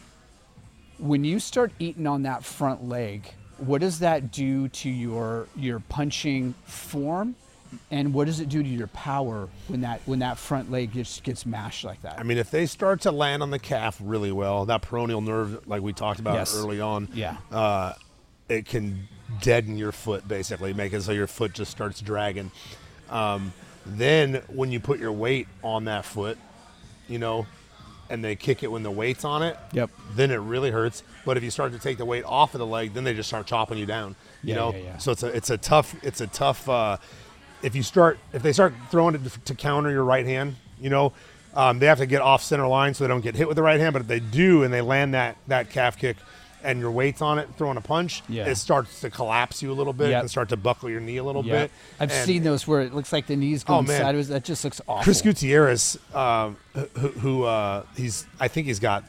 when 0.99 1.25
you 1.25 1.39
start 1.41 1.73
eating 1.79 2.07
on 2.07 2.23
that 2.23 2.45
front 2.45 2.89
leg, 2.89 3.33
what 3.59 3.81
does 3.83 3.99
that 3.99 4.31
do 4.33 4.69
to 4.69 4.89
your 4.91 5.47
your 5.57 5.81
punching 5.81 6.55
form? 6.65 7.37
And 7.91 8.13
what 8.15 8.27
does 8.27 8.41
it 8.41 8.49
do 8.49 8.63
to 8.63 8.69
your 8.69 8.87
power 8.89 9.49
when 9.69 9.81
that 9.83 10.01
when 10.07 10.19
that 10.21 10.39
front 10.39 10.71
leg 10.71 10.93
just 10.93 11.23
gets 11.23 11.45
mashed 11.47 11.85
like 11.85 12.03
that? 12.03 12.19
I 12.19 12.23
mean, 12.23 12.39
if 12.39 12.51
they 12.51 12.67
start 12.67 13.01
to 13.03 13.11
land 13.13 13.43
on 13.43 13.51
the 13.51 13.59
calf 13.59 13.99
really 14.03 14.33
well, 14.33 14.65
that 14.67 14.83
peroneal 14.83 15.23
nerve, 15.25 15.67
like 15.67 15.83
we 15.83 15.93
talked 15.93 16.21
about 16.21 16.35
Yes. 16.35 16.57
early 16.57 16.81
on, 16.81 17.09
Yeah. 17.15 17.37
uh, 17.53 17.93
it 18.49 18.67
can 18.67 19.09
deaden 19.41 19.77
your 19.79 19.93
foot 19.93 20.27
basically, 20.29 20.73
make 20.75 20.93
it 20.93 21.03
so 21.03 21.13
your 21.13 21.27
foot 21.27 21.53
just 21.55 21.71
starts 21.71 22.01
dragging. 22.01 22.51
Um, 23.11 23.53
then 23.87 24.43
when 24.49 24.71
you 24.73 24.81
put 24.81 24.99
your 24.99 25.13
weight 25.13 25.47
on 25.63 25.85
that 25.87 26.05
foot, 26.05 26.39
you 27.09 27.19
know, 27.19 27.47
and 28.11 28.23
they 28.23 28.37
kick 28.37 28.63
it 28.63 28.71
when 28.71 28.83
the 28.83 28.91
weight's 28.91 29.25
on 29.25 29.43
it, 29.43 29.57
Yep. 29.73 29.91
then 30.15 30.31
it 30.31 30.37
really 30.37 30.71
hurts. 30.71 31.03
But 31.25 31.37
if 31.39 31.43
you 31.43 31.51
start 31.51 31.73
to 31.73 31.79
take 31.79 31.97
the 31.97 32.05
weight 32.05 32.25
off 32.25 32.55
of 32.55 32.59
the 32.59 32.67
leg, 32.67 32.93
then 32.93 33.05
they 33.05 33.15
just 33.15 33.29
start 33.29 33.47
chopping 33.47 33.79
you 33.79 33.87
down. 33.87 34.15
You 34.43 34.51
Yeah, 34.51 34.55
know, 34.57 34.73
yeah, 34.73 34.79
yeah. 34.79 34.99
so 34.99 35.13
it's 35.13 35.23
a 35.23 35.29
it's 35.29 35.49
a 35.51 35.57
tough 35.57 35.95
it's 36.05 36.21
a 36.21 36.27
tough. 36.27 36.69
Uh, 36.69 36.99
if 37.65 37.75
you 37.75 37.83
start 37.83 38.19
if 38.33 38.43
they 38.43 38.53
start 38.53 38.75
throwing 38.91 39.15
it 39.15 39.25
to, 39.25 39.41
to 39.41 39.55
counter 39.55 39.91
your 39.91 40.05
right 40.05 40.27
hand, 40.27 40.57
you 40.81 40.91
know, 40.91 41.13
um, 41.55 41.79
they 41.79 41.87
have 41.87 41.99
to 41.99 42.07
get 42.07 42.21
off 42.23 42.43
center 42.43 42.67
line 42.67 42.95
so 42.95 43.05
they 43.05 43.09
don't 43.09 43.21
get 43.23 43.35
hit 43.35 43.49
with 43.49 43.57
the 43.57 43.63
right 43.63 43.81
hand. 43.81 43.93
But 43.93 44.03
if 44.03 44.09
they 44.09 44.21
do 44.21 44.63
and 44.63 44.73
they 44.73 44.81
land 44.81 45.15
that 45.15 45.37
that 45.49 45.71
calf 45.71 45.97
kick, 45.99 46.17
and 46.63 46.81
your 46.81 46.91
weight's 46.91 47.21
on 47.21 47.39
it, 47.39 47.49
throwing 47.59 47.77
a 47.77 47.81
punch, 47.83 48.23
Yeah. 48.29 48.47
it 48.47 48.55
starts 48.57 49.01
to 49.03 49.11
collapse 49.11 49.63
you 49.63 49.71
a 49.71 49.75
little 49.75 49.93
bit 49.93 50.09
Yep. 50.11 50.21
and 50.23 50.31
start 50.31 50.49
to 50.49 50.57
buckle 50.57 50.89
your 50.89 51.01
knee 51.01 51.19
a 51.19 51.25
little 51.25 51.45
Yeah. 51.45 51.63
bit. 51.65 51.71
I've 52.01 52.11
And- 52.11 52.27
seen 52.27 52.43
those 52.43 52.67
where 52.67 52.81
it 52.81 52.95
looks 52.95 53.13
like 53.13 53.27
the 53.27 53.37
knees 53.37 53.65
going 53.65 53.81
Oh, 53.81 53.83
man. 53.83 54.01
sideways. 54.01 54.29
That 54.29 54.45
just 54.45 54.65
looks 54.65 54.81
awful. 54.89 55.05
Chris 55.05 55.21
Gutierrez, 55.21 55.99
um, 56.15 56.57
who, 56.73 57.09
who 57.09 57.45
uh, 57.45 57.83
he's 57.97 58.27
I 58.41 58.49
think 58.49 58.67
he's 58.67 58.81
got 58.81 59.05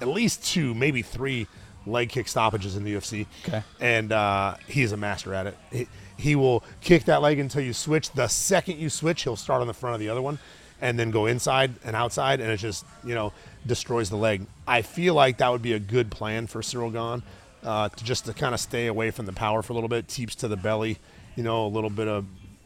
at 0.00 0.08
least 0.08 0.42
two, 0.44 0.74
maybe 0.74 1.02
three 1.02 1.46
leg 1.86 2.08
kick 2.08 2.28
stoppages 2.28 2.76
in 2.76 2.82
the 2.84 2.94
UFC. 2.94 3.26
Okay. 3.46 3.62
and 3.78 4.10
uh, 4.10 4.54
he 4.66 4.80
is 4.82 4.92
a 4.92 4.96
master 4.96 5.34
at 5.34 5.46
it. 5.48 5.56
He, 5.70 5.88
he 6.16 6.34
will 6.34 6.64
kick 6.80 7.04
that 7.04 7.22
leg 7.22 7.38
until 7.38 7.62
you 7.62 7.72
switch. 7.72 8.10
The 8.10 8.28
second 8.28 8.78
you 8.78 8.90
switch, 8.90 9.22
he'll 9.24 9.36
start 9.36 9.60
on 9.60 9.66
the 9.66 9.74
front 9.74 9.94
of 9.94 10.00
the 10.00 10.08
other 10.08 10.22
one, 10.22 10.38
and 10.80 10.98
then 10.98 11.10
go 11.10 11.26
inside 11.26 11.74
and 11.84 11.94
outside, 11.96 12.40
and 12.40 12.50
it 12.50 12.56
just 12.58 12.84
you 13.04 13.14
know 13.14 13.32
destroys 13.66 14.10
the 14.10 14.16
leg. 14.16 14.46
I 14.66 14.82
feel 14.82 15.14
like 15.14 15.38
that 15.38 15.50
would 15.50 15.62
be 15.62 15.72
a 15.72 15.78
good 15.80 16.10
plan 16.10 16.46
for 16.46 16.62
Cyril 16.62 16.90
Gane, 16.90 17.22
uh, 17.64 17.88
to 17.88 18.04
just 18.04 18.26
to 18.26 18.32
kind 18.32 18.54
of 18.54 18.60
stay 18.60 18.86
away 18.86 19.10
from 19.10 19.26
the 19.26 19.32
power 19.32 19.62
for 19.62 19.72
a 19.72 19.74
little 19.74 19.88
bit, 19.88 20.08
teeps 20.08 20.34
to 20.36 20.48
the 20.48 20.56
belly, 20.56 20.98
you 21.34 21.42
know, 21.42 21.66
a 21.66 21.68
little 21.68 21.90
bit 21.90 22.08
of 22.08 22.24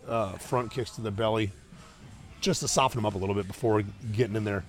uh, 0.08 0.32
front 0.38 0.70
kicks 0.70 0.90
to 0.92 1.00
the 1.00 1.10
belly, 1.10 1.52
just 2.40 2.60
to 2.60 2.68
soften 2.68 2.98
him 2.98 3.06
up 3.06 3.14
a 3.14 3.18
little 3.18 3.34
bit 3.34 3.46
before 3.46 3.82
getting 4.12 4.36
in 4.36 4.44
there. 4.44 4.64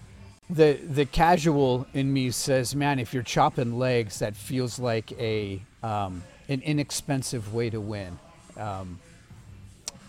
the 0.49 0.73
the 0.73 1.05
casual 1.05 1.87
in 1.93 2.11
me 2.11 2.31
says, 2.31 2.75
man, 2.75 2.99
if 2.99 3.13
you're 3.13 3.23
chopping 3.23 3.77
legs, 3.77 4.19
that 4.19 4.35
feels 4.35 4.79
like 4.79 5.11
a 5.13 5.61
um, 5.83 6.23
an 6.49 6.61
inexpensive 6.61 7.53
way 7.53 7.69
to 7.69 7.79
win. 7.79 8.19
Um, 8.61 8.99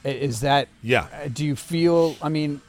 is 0.04 0.40
that? 0.40 0.68
Yeah. 0.82 1.06
uh, 1.12 1.28
Do 1.28 1.44
you 1.44 1.54
feel? 1.56 2.16
I 2.20 2.28
mean, 2.28 2.60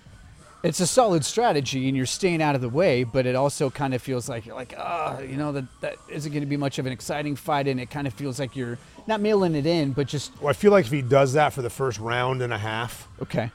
it's 0.64 0.80
a 0.80 0.88
solid 0.88 1.26
strategy, 1.26 1.88
and 1.88 1.98
you're 1.98 2.06
staying 2.06 2.42
out 2.42 2.56
of 2.56 2.62
the 2.62 2.70
way, 2.70 3.04
but 3.04 3.26
it 3.26 3.36
also 3.36 3.70
kind 3.70 3.94
of 3.94 4.02
feels 4.02 4.30
like 4.30 4.46
you're 4.46 4.56
like, 4.56 4.76
ah, 4.78 5.20
you 5.20 5.36
know, 5.36 5.52
that 5.52 5.66
that 5.82 5.96
isn't 6.10 6.32
going 6.32 6.42
to 6.44 6.48
be 6.48 6.58
much 6.58 6.78
of 6.80 6.86
an 6.86 6.92
exciting 6.94 7.36
fight, 7.36 7.68
and 7.68 7.80
it 7.80 7.90
kind 7.90 8.08
of 8.08 8.14
feels 8.14 8.40
like 8.40 8.56
you're 8.56 8.78
not 9.08 9.20
mailing 9.20 9.56
it 9.56 9.66
in, 9.66 9.92
but 9.94 10.08
just 10.08 10.32
Well, 10.40 10.50
I 10.50 10.54
feel 10.54 10.72
like 10.72 10.86
if 10.86 10.92
he 10.92 11.02
does 11.02 11.34
that 11.34 11.54
for 11.54 11.62
the 11.62 11.70
first 11.70 12.00
round 12.00 12.42
and 12.42 12.54
a 12.54 12.58
half, 12.58 13.08
okay. 13.22 13.52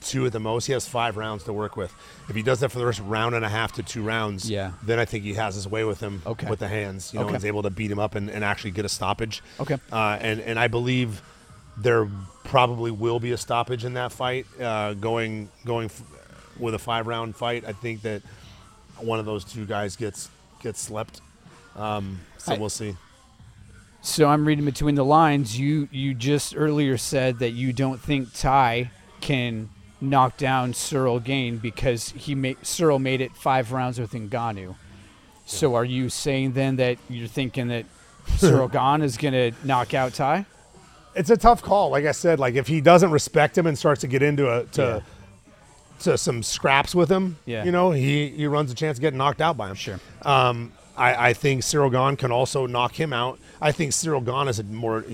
two 0.00 0.26
at 0.26 0.32
the 0.32 0.40
most. 0.40 0.66
He 0.66 0.72
has 0.72 0.88
five 0.88 1.16
rounds 1.16 1.44
to 1.44 1.52
work 1.52 1.76
with. 1.76 1.92
If 2.28 2.34
he 2.34 2.42
does 2.42 2.60
that 2.60 2.70
for 2.72 2.78
the 2.78 2.84
first 2.86 3.00
round 3.00 3.34
and 3.36 3.44
a 3.44 3.48
half 3.48 3.72
to 3.72 3.82
two 3.84 4.02
rounds, 4.02 4.50
Yeah. 4.50 4.72
then 4.82 4.98
I 4.98 5.04
think 5.04 5.22
he 5.24 5.34
has 5.34 5.54
his 5.54 5.68
way 5.68 5.84
with 5.84 6.00
him 6.00 6.22
Okay. 6.26 6.48
with 6.48 6.58
the 6.58 6.68
hands. 6.68 7.12
You 7.12 7.20
know, 7.20 7.26
Okay. 7.26 7.34
he's 7.34 7.44
able 7.44 7.62
to 7.62 7.70
beat 7.70 7.90
him 7.90 7.98
up 8.00 8.14
and, 8.16 8.28
and 8.30 8.42
actually 8.42 8.70
get 8.72 8.84
a 8.84 8.88
stoppage. 8.88 9.42
Okay. 9.60 9.76
Uh, 9.92 10.18
and 10.20 10.40
and 10.40 10.58
I 10.58 10.66
believe 10.68 11.22
there 11.76 12.08
probably 12.44 12.90
will 12.90 13.18
be 13.20 13.32
a 13.32 13.36
stoppage 13.36 13.84
in 13.84 13.94
that 13.94 14.12
fight. 14.12 14.46
Uh, 14.60 14.94
going 14.94 15.48
going 15.64 15.86
f- 15.86 16.02
with 16.58 16.74
a 16.74 16.78
five 16.78 17.06
round 17.06 17.34
fight, 17.36 17.64
I 17.66 17.72
think 17.72 18.02
that 18.02 18.22
one 18.98 19.18
of 19.18 19.26
those 19.26 19.44
two 19.44 19.66
guys 19.66 19.96
gets 19.96 20.28
gets 20.62 20.80
slept. 20.80 21.20
Um, 21.76 22.20
so 22.38 22.54
I- 22.54 22.58
we'll 22.58 22.68
see. 22.70 22.96
So 24.02 24.28
I'm 24.28 24.46
reading 24.46 24.66
between 24.66 24.94
the 24.96 25.04
lines. 25.04 25.58
You 25.58 25.88
you 25.90 26.14
just 26.14 26.54
earlier 26.56 26.96
said 26.98 27.38
that 27.38 27.50
you 27.50 27.72
don't 27.72 27.98
think 28.00 28.34
Ty 28.34 28.90
can 29.22 29.70
knock 30.00 30.36
down 30.36 30.74
Cyril 30.74 31.18
Gane 31.20 31.56
because 31.56 32.10
he 32.10 32.34
made 32.34 32.58
Cyril 32.66 32.98
made 32.98 33.22
it 33.22 33.34
five 33.34 33.72
rounds 33.72 33.98
with 33.98 34.12
Ngannou. 34.12 34.74
So 35.46 35.74
are 35.74 35.84
you 35.84 36.10
saying 36.10 36.52
then 36.52 36.76
that 36.76 36.98
you're 37.08 37.28
thinking 37.28 37.68
that 37.68 37.86
Cyril 38.36 38.68
Gane 38.76 39.00
is 39.02 39.16
going 39.16 39.32
to 39.32 39.52
knock 39.66 39.94
out 39.94 40.12
Ty. 40.14 40.44
It's 41.14 41.30
a 41.30 41.36
tough 41.36 41.62
call. 41.62 41.90
Like 41.90 42.04
I 42.06 42.12
said, 42.12 42.38
like 42.38 42.54
if 42.54 42.66
he 42.66 42.80
doesn't 42.80 43.10
respect 43.10 43.56
him 43.56 43.66
and 43.66 43.78
starts 43.78 44.00
to 44.02 44.06
get 44.08 44.22
into 44.22 44.50
a 44.50 44.64
to 44.72 45.02
to 46.00 46.18
some 46.18 46.42
scraps 46.42 46.94
with 46.94 47.10
him, 47.10 47.36
Yeah. 47.46 47.64
you 47.64 47.72
know, 47.72 47.90
he 47.92 48.28
he 48.30 48.46
runs 48.46 48.70
a 48.70 48.74
chance 48.74 48.98
of 48.98 49.02
getting 49.02 49.18
knocked 49.18 49.40
out 49.40 49.56
by 49.56 49.68
him. 49.68 49.74
Sure. 49.76 50.00
Um, 50.22 50.72
I, 50.96 51.30
I 51.30 51.32
think 51.32 51.62
Cyril 51.64 51.90
Gane 51.90 52.16
can 52.16 52.30
also 52.30 52.66
knock 52.66 52.94
him 52.94 53.12
out. 53.12 53.38
I 53.60 53.72
think 53.72 53.92
Cyril 53.92 54.20
Gane 54.20 54.48
is 54.48 54.58
a 54.58 54.64
more. 54.64 55.04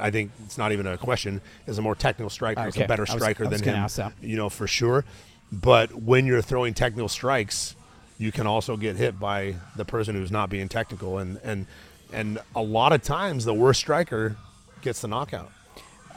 I 0.00 0.10
think 0.10 0.30
it's 0.44 0.56
not 0.56 0.72
even 0.72 0.86
a 0.86 0.96
question. 0.96 1.40
Is 1.66 1.78
a 1.78 1.82
more 1.82 1.94
technical 1.94 2.30
striker. 2.30 2.60
Okay. 2.68 2.84
a 2.84 2.88
better 2.88 3.06
striker 3.06 3.46
was 3.48 3.60
than 3.60 3.74
him. 3.74 4.12
You 4.22 4.36
know 4.36 4.48
for 4.48 4.66
sure. 4.66 5.04
But 5.52 5.94
when 5.94 6.26
you're 6.26 6.42
throwing 6.42 6.74
technical 6.74 7.08
strikes, 7.08 7.76
you 8.18 8.32
can 8.32 8.46
also 8.46 8.76
get 8.76 8.96
hit 8.96 9.20
by 9.20 9.56
the 9.76 9.84
person 9.84 10.14
who's 10.14 10.30
not 10.30 10.48
being 10.50 10.68
technical, 10.68 11.18
and 11.18 11.38
and 11.44 11.66
and 12.12 12.38
a 12.54 12.62
lot 12.62 12.92
of 12.92 13.02
times 13.02 13.44
the 13.44 13.54
worst 13.54 13.80
striker 13.80 14.36
gets 14.82 15.00
the 15.00 15.08
knockout. 15.08 15.50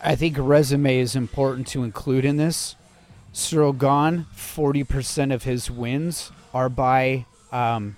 I 0.04 0.16
think 0.16 0.38
resume 0.40 1.00
is 1.00 1.16
important 1.16 1.68
to 1.68 1.84
include 1.84 2.26
in 2.26 2.38
this. 2.38 2.76
Cyril 3.32 3.74
Gane, 3.74 4.26
40% 4.36 5.34
of 5.34 5.44
his 5.44 5.70
wins 5.70 6.32
are 6.54 6.70
by 6.70 7.26
um, 7.52 7.96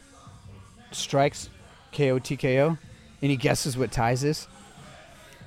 strikes, 0.91 1.49
KO, 1.91 2.19
TKO. 2.19 2.77
Any 3.21 3.37
guesses 3.37 3.77
what 3.77 3.91
ties 3.91 4.23
is? 4.23 4.47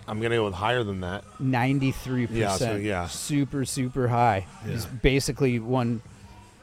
I'm 0.06 0.20
gonna 0.20 0.36
go 0.36 0.44
with 0.44 0.54
higher 0.54 0.84
than 0.84 1.00
that. 1.00 1.24
93%. 1.40 2.28
Yeah, 2.30 2.56
so, 2.56 2.76
yeah. 2.76 3.06
Super, 3.06 3.64
super 3.64 4.08
high. 4.08 4.46
He's 4.66 4.84
basically 4.86 5.58
one, 5.58 6.02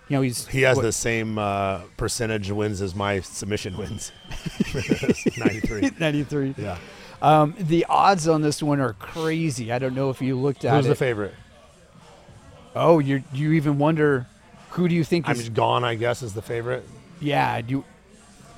you 0.07 0.15
know, 0.15 0.21
he's. 0.21 0.47
He 0.47 0.61
has 0.61 0.77
what, 0.77 0.83
the 0.83 0.91
same 0.91 1.37
uh, 1.37 1.81
percentage 1.97 2.51
wins 2.51 2.81
as 2.81 2.93
my 2.93 3.19
submission 3.21 3.77
wins. 3.77 4.11
93. 5.37 5.91
93. 5.99 6.55
Yeah. 6.57 6.77
Um, 7.21 7.53
the 7.59 7.85
odds 7.87 8.27
on 8.27 8.41
this 8.41 8.63
one 8.63 8.79
are 8.79 8.93
crazy. 8.93 9.71
I 9.71 9.77
don't 9.79 9.93
know 9.95 10.09
if 10.09 10.21
you 10.21 10.35
looked 10.37 10.65
at 10.65 10.75
Who's 10.75 10.85
it. 10.85 10.89
the 10.89 10.95
favorite? 10.95 11.33
oh, 12.75 12.99
you 12.99 13.23
you 13.33 13.51
even 13.53 13.77
wonder 13.77 14.25
who 14.71 14.87
do 14.87 14.95
you 14.95 15.03
think 15.03 15.25
is 15.25 15.29
I'm 15.29 15.35
is 15.35 15.39
just 15.43 15.53
gone. 15.53 15.83
I 15.83 15.95
guess 15.95 16.21
is 16.23 16.33
the 16.33 16.41
favorite. 16.41 16.87
Yeah, 17.19 17.57
you 17.67 17.83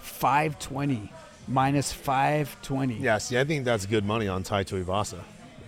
520 0.01 1.11
minus 1.47 1.91
520 1.91 2.95
Yeah. 2.95 3.17
See, 3.17 3.37
I 3.37 3.43
think 3.43 3.65
that's 3.65 3.85
good 3.85 4.05
money 4.05 4.27
on 4.27 4.43
Tai 4.43 4.63
Tuivasa. 4.63 5.19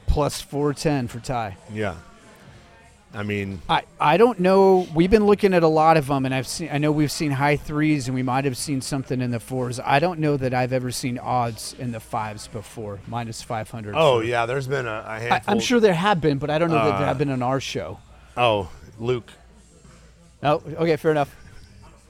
plus 0.08 0.40
410 0.42 1.08
for 1.10 1.20
Ty. 1.20 1.58
Yeah. 1.74 1.96
I 3.14 3.24
mean, 3.24 3.62
I, 3.70 3.84
I 4.00 4.18
don't 4.18 4.40
know. 4.42 4.88
We've 4.94 5.10
been 5.10 5.26
looking 5.26 5.54
at 5.54 5.64
a 5.64 5.68
lot 5.70 5.96
of 5.96 6.08
them, 6.08 6.26
and 6.26 6.36
I've 6.36 6.48
seen. 6.48 6.70
I 6.72 6.80
know 6.80 6.92
we've 6.92 7.12
seen 7.12 7.32
high 7.32 7.56
threes, 7.56 8.08
and 8.10 8.16
we 8.16 8.24
might 8.24 8.44
have 8.44 8.58
seen 8.58 8.82
something 8.82 9.22
in 9.22 9.32
the 9.32 9.40
fours. 9.40 9.80
I 9.80 10.00
don't 10.00 10.20
know 10.20 10.36
that 10.36 10.54
I've 10.54 10.74
ever 10.74 10.92
seen 10.92 11.18
odds 11.18 11.74
in 11.80 11.94
the 11.94 12.02
fives 12.02 12.48
before, 12.50 13.00
minus 13.08 13.42
500. 13.42 13.96
oh 13.96 14.20
for- 14.20 14.26
yeah, 14.26 14.46
there's 14.46 14.68
been 14.68 14.86
a, 14.86 14.90
a 14.90 15.10
I, 15.10 15.20
handful. 15.20 15.54
I'm 15.54 15.60
sure 15.62 15.80
there 15.80 15.94
have 15.94 16.20
been, 16.20 16.40
but 16.40 16.50
I 16.50 16.58
don't 16.58 16.70
know 16.70 16.76
that 16.76 16.98
there 16.98 17.04
Uh, 17.04 17.06
have 17.06 17.18
been 17.18 17.30
on 17.30 17.42
our 17.42 17.62
show. 17.62 18.00
Oh, 18.36 18.70
Luke, 19.00 19.32
Oh, 20.44 20.62
okay, 20.78 20.98
fair 20.98 21.12
enough. 21.12 21.34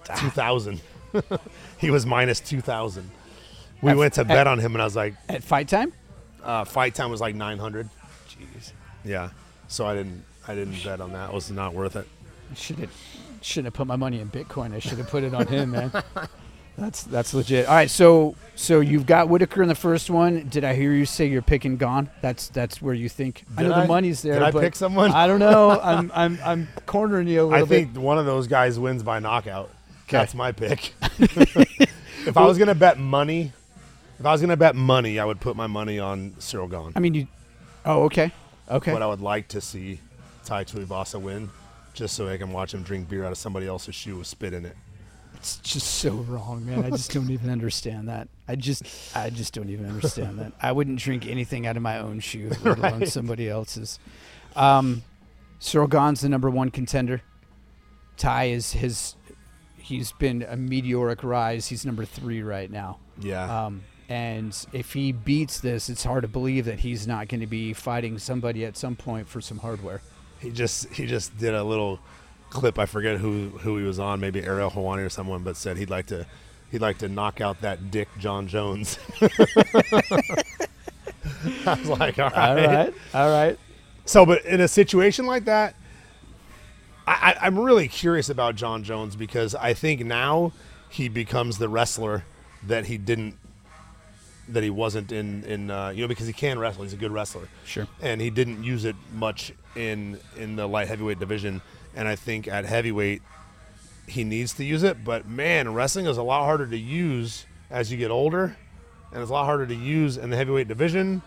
two 0.17 0.29
thousand. 0.31 0.81
he 1.77 1.91
was 1.91 2.05
minus 2.07 2.39
two 2.39 2.61
thousand. 2.61 3.11
We 3.81 3.91
At- 3.91 3.97
went 3.97 4.13
to 4.15 4.21
at- 4.21 4.27
bet 4.27 4.47
on 4.47 4.57
him, 4.57 4.73
and 4.73 4.81
I 4.81 4.85
was 4.85 4.95
like, 4.95 5.13
At 5.29 5.43
fight 5.43 5.67
time, 5.67 5.93
uh, 6.43 6.63
fight 6.63 6.95
time 6.95 7.11
was 7.11 7.21
like 7.21 7.35
nine 7.35 7.59
hundred. 7.59 7.89
jeez, 8.27 8.71
Yeah. 9.03 9.29
So 9.67 9.85
I 9.85 9.93
didn't. 9.93 10.23
I 10.47 10.55
didn't 10.55 10.83
bet 10.83 11.01
on 11.01 11.13
that. 11.13 11.29
It 11.29 11.33
was 11.33 11.51
not 11.51 11.73
worth 11.73 11.95
it. 11.95 12.07
should 12.55 12.77
have 12.79 12.91
shouldn't 13.41 13.65
have 13.65 13.73
put 13.73 13.87
my 13.87 13.95
money 13.95 14.19
in 14.19 14.29
Bitcoin. 14.29 14.73
I 14.73 14.79
should 14.79 14.97
have 14.97 15.09
put 15.09 15.23
it 15.23 15.33
on 15.33 15.47
him, 15.47 15.71
man. 15.71 15.91
That's 16.77 17.03
that's 17.03 17.33
legit. 17.33 17.67
All 17.67 17.73
right, 17.73 17.89
so 17.89 18.35
so 18.55 18.81
you've 18.81 19.05
got 19.05 19.29
Whitaker 19.29 19.61
in 19.61 19.69
the 19.69 19.75
first 19.75 20.09
one. 20.09 20.49
Did 20.49 20.65
I 20.65 20.73
hear 20.73 20.91
you 20.91 21.05
say 21.05 21.25
you're 21.25 21.41
picking 21.41 21.77
Gane? 21.77 22.09
That's 22.21 22.49
that's 22.49 22.81
where 22.81 22.93
you 22.93 23.07
think. 23.07 23.45
I 23.55 23.63
know 23.63 23.73
I? 23.73 23.81
the 23.83 23.87
money's 23.87 24.21
there. 24.21 24.33
Did 24.33 24.43
I 24.43 24.51
pick 24.51 24.75
someone? 24.75 25.11
I 25.11 25.25
don't 25.25 25.39
know. 25.39 25.79
I'm 25.83 26.11
I'm 26.13 26.37
I'm 26.43 26.67
cornering 26.85 27.29
you 27.29 27.43
a 27.43 27.45
little 27.45 27.63
I 27.63 27.65
think 27.65 27.95
one 27.95 28.17
of 28.17 28.25
those 28.25 28.47
guys 28.47 28.77
wins 28.77 29.03
by 29.03 29.19
knockout. 29.19 29.69
'Kay. 30.07 30.17
That's 30.17 30.35
my 30.35 30.51
pick. 30.51 30.93
if 31.19 32.35
I 32.35 32.45
was 32.45 32.57
gonna 32.57 32.75
bet 32.75 32.99
money, 32.99 33.53
if 34.19 34.25
I 34.25 34.33
was 34.33 34.41
gonna 34.41 34.57
bet 34.57 34.75
money, 34.75 35.17
I 35.17 35.23
would 35.23 35.39
put 35.39 35.55
my 35.55 35.67
money 35.67 35.97
on 35.97 36.35
Cyril 36.39 36.67
Gane. 36.67 36.91
I 36.93 36.99
mean, 36.99 37.13
you. 37.13 37.27
Oh, 37.85 38.03
okay, 38.03 38.31
okay. 38.69 38.91
But 38.91 39.01
I 39.01 39.07
would 39.07 39.21
like 39.21 39.47
to 39.49 39.61
see 39.61 40.01
Tai 40.45 40.63
Tuivasa 40.63 41.19
win, 41.19 41.49
just 41.93 42.15
so 42.15 42.27
I 42.27 42.37
can 42.37 42.51
watch 42.51 42.73
him 42.73 42.83
drink 42.83 43.09
beer 43.09 43.25
out 43.25 43.31
of 43.31 43.37
somebody 43.37 43.67
else's 43.67 43.95
shoe 43.95 44.17
with 44.17 44.27
spit 44.27 44.53
in 44.53 44.65
it. 44.65 44.77
It's 45.35 45.57
just 45.57 45.95
so 45.95 46.11
wrong, 46.11 46.65
man. 46.65 46.85
I 46.85 46.89
just 46.89 47.11
don't 47.11 47.29
even 47.29 47.49
understand 47.49 48.07
that. 48.07 48.29
I 48.47 48.55
just, 48.55 48.83
I 49.15 49.29
just 49.29 49.53
don't 49.53 49.69
even 49.69 49.85
understand 49.85 50.39
that. 50.39 50.53
I 50.61 50.71
wouldn't 50.71 50.99
drink 50.99 51.27
anything 51.27 51.67
out 51.67 51.75
of 51.75 51.83
my 51.83 51.99
own 51.99 52.19
shoe, 52.19 52.51
let 52.63 52.77
alone 52.77 53.05
somebody 53.07 53.49
else's. 53.49 53.99
Um, 54.55 55.03
Cyril 55.59 55.87
Gane's 55.87 56.21
the 56.21 56.29
number 56.29 56.49
one 56.49 56.71
contender. 56.71 57.21
Ty 58.17 58.45
is 58.45 58.71
his. 58.71 59.15
He's 59.77 60.11
been 60.13 60.43
a 60.47 60.55
meteoric 60.55 61.23
rise. 61.23 61.67
He's 61.67 61.85
number 61.85 62.05
three 62.05 62.41
right 62.41 62.71
now. 62.71 62.99
Yeah. 63.19 63.65
Um, 63.65 63.83
and 64.09 64.57
if 64.73 64.93
he 64.93 65.11
beats 65.11 65.59
this, 65.59 65.89
it's 65.89 66.03
hard 66.03 66.23
to 66.23 66.27
believe 66.27 66.65
that 66.65 66.79
he's 66.79 67.05
not 67.07 67.27
going 67.27 67.41
to 67.41 67.47
be 67.47 67.73
fighting 67.73 68.17
somebody 68.17 68.65
at 68.65 68.77
some 68.77 68.95
point 68.95 69.27
for 69.27 69.41
some 69.41 69.59
hardware. 69.59 70.01
He 70.45 70.51
just 70.51 70.89
he 70.93 71.07
just 71.07 71.35
did 71.37 71.55
a 71.55 71.63
little 71.63 71.99
clip. 72.51 72.77
I 72.77 72.85
forget 72.85 73.17
who 73.17 73.49
who 73.49 73.77
he 73.79 73.83
was 73.83 73.97
on, 73.97 74.19
maybe 74.19 74.43
Ariel 74.43 74.69
Helwani 74.69 75.03
or 75.03 75.09
someone, 75.09 75.41
but 75.43 75.57
said 75.57 75.77
he'd 75.77 75.89
like 75.89 76.05
to 76.07 76.27
he'd 76.69 76.81
like 76.81 76.99
to 76.99 77.09
knock 77.09 77.41
out 77.41 77.61
that 77.61 77.89
Dick 77.89 78.07
Jon 78.19 78.47
Jones. 78.47 78.99
I 81.65 81.73
was 81.73 81.89
like, 81.89 82.19
all 82.19 82.29
right. 82.29 82.93
all 83.13 83.29
right. 83.29 83.57
So, 84.05 84.23
but 84.23 84.45
in 84.45 84.61
a 84.61 84.67
situation 84.67 85.25
like 85.25 85.45
that, 85.45 85.75
I, 87.07 87.11
I, 87.41 87.45
I'm 87.47 87.57
really 87.57 87.87
curious 87.87 88.29
about 88.29 88.55
Jon 88.55 88.83
Jones 88.83 89.15
because 89.15 89.55
I 89.55 89.73
think 89.73 90.05
now 90.05 90.51
he 90.89 91.09
becomes 91.09 91.57
the 91.57 91.69
wrestler 91.69 92.23
that 92.63 92.85
he 92.85 92.97
didn't, 92.99 93.37
that 94.49 94.63
he 94.63 94.69
wasn't 94.69 95.11
in, 95.11 95.43
in 95.45 95.71
uh, 95.71 95.89
you 95.89 96.01
know, 96.01 96.07
because 96.07 96.27
he 96.27 96.33
can 96.33 96.59
wrestle. 96.59 96.83
He's 96.83 96.93
a 96.93 96.97
good 96.97 97.11
wrestler. 97.11 97.47
Sure. 97.65 97.87
And 98.01 98.21
he 98.21 98.29
didn't 98.29 98.63
use 98.63 98.85
it 98.85 98.95
much 99.13 99.53
in 99.75 100.19
in 100.37 100.55
the 100.55 100.67
light 100.67 100.87
heavyweight 100.87 101.19
division. 101.19 101.61
And 101.95 102.07
I 102.07 102.15
think 102.15 102.47
at 102.47 102.65
heavyweight, 102.65 103.21
he 104.07 104.23
needs 104.23 104.53
to 104.53 104.63
use 104.63 104.83
it. 104.83 105.03
But 105.03 105.27
man, 105.27 105.73
wrestling 105.73 106.05
is 106.05 106.17
a 106.17 106.23
lot 106.23 106.43
harder 106.45 106.67
to 106.67 106.77
use 106.77 107.45
as 107.71 107.91
you 107.91 107.97
get 107.97 108.11
older, 108.11 108.55
and 109.11 109.21
it's 109.21 109.29
a 109.31 109.33
lot 109.33 109.45
harder 109.45 109.65
to 109.65 109.75
use 109.75 110.17
in 110.17 110.29
the 110.29 110.35
heavyweight 110.37 110.67
division. 110.67 111.21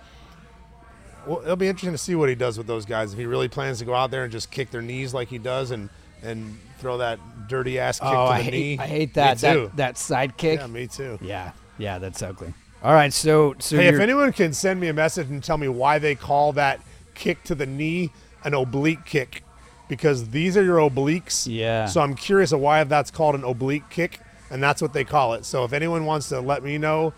Well, 1.27 1.41
it'll 1.43 1.57
be 1.57 1.69
interesting 1.69 1.93
to 1.93 1.99
see 1.99 2.15
what 2.15 2.29
he 2.29 2.35
does 2.35 2.57
with 2.57 2.67
those 2.67 2.87
guys. 2.87 3.13
If 3.13 3.19
he 3.19 3.27
really 3.27 3.49
plans 3.49 3.81
to 3.81 3.85
go 3.85 3.95
out 3.95 4.11
there 4.11 4.23
and 4.25 4.33
just 4.33 4.51
kick 4.51 4.71
their 4.71 4.83
knees 4.83 5.13
like 5.13 5.29
he 5.29 5.39
does, 5.39 5.71
and 5.73 5.91
and 6.23 6.59
throw 6.79 6.99
that 6.99 7.19
dirty 7.49 7.79
ass 7.79 7.99
kick 7.99 8.09
Oh, 8.09 8.13
to 8.13 8.17
the 8.17 8.35
I 8.35 8.43
hate, 8.43 8.53
knee. 8.53 8.79
I 8.79 8.87
hate 8.87 9.15
that 9.15 9.39
that 9.39 9.77
that 9.77 9.99
side 9.99 10.37
kick. 10.37 10.61
yeah, 10.61 10.67
me 10.69 10.87
too. 10.87 11.19
Yeah, 11.21 11.53
yeah, 11.77 11.99
that's 11.99 12.23
ugly. 12.23 12.55
All 12.83 12.93
right, 12.95 13.13
so 13.13 13.55
so 13.59 13.77
Hey, 13.77 13.89
if 13.89 13.99
anyone 14.01 14.33
can 14.33 14.53
send 14.53 14.79
me 14.81 14.89
a 14.89 14.93
message 14.93 15.29
and 15.31 15.43
tell 15.43 15.59
me 15.59 15.69
why 15.69 15.99
they 15.99 16.15
call 16.15 16.53
that 16.53 16.81
kick 17.15 17.43
to 17.45 17.55
the 17.55 17.67
knee 17.67 18.11
an 18.45 18.55
oblique 18.55 19.05
kick, 19.05 19.43
because 19.89 20.29
these 20.31 20.57
are 20.57 20.63
your 20.63 20.79
obliques. 20.79 21.47
Yeah. 21.51 21.87
So 21.87 22.01
I'm 22.01 22.15
curious 22.15 22.53
of 22.53 22.61
why 22.61 22.85
that's 22.85 23.11
called 23.11 23.35
an 23.35 23.43
oblique 23.43 23.91
kick, 23.91 24.21
and 24.51 24.63
that's 24.63 24.81
what 24.81 24.93
they 24.93 25.03
call 25.05 25.35
it. 25.35 25.45
So 25.45 25.65
if 25.65 25.73
anyone 25.73 26.05
wants 26.05 26.29
to 26.29 26.41
let 26.41 26.63
me 26.63 26.79
know, 26.79 27.13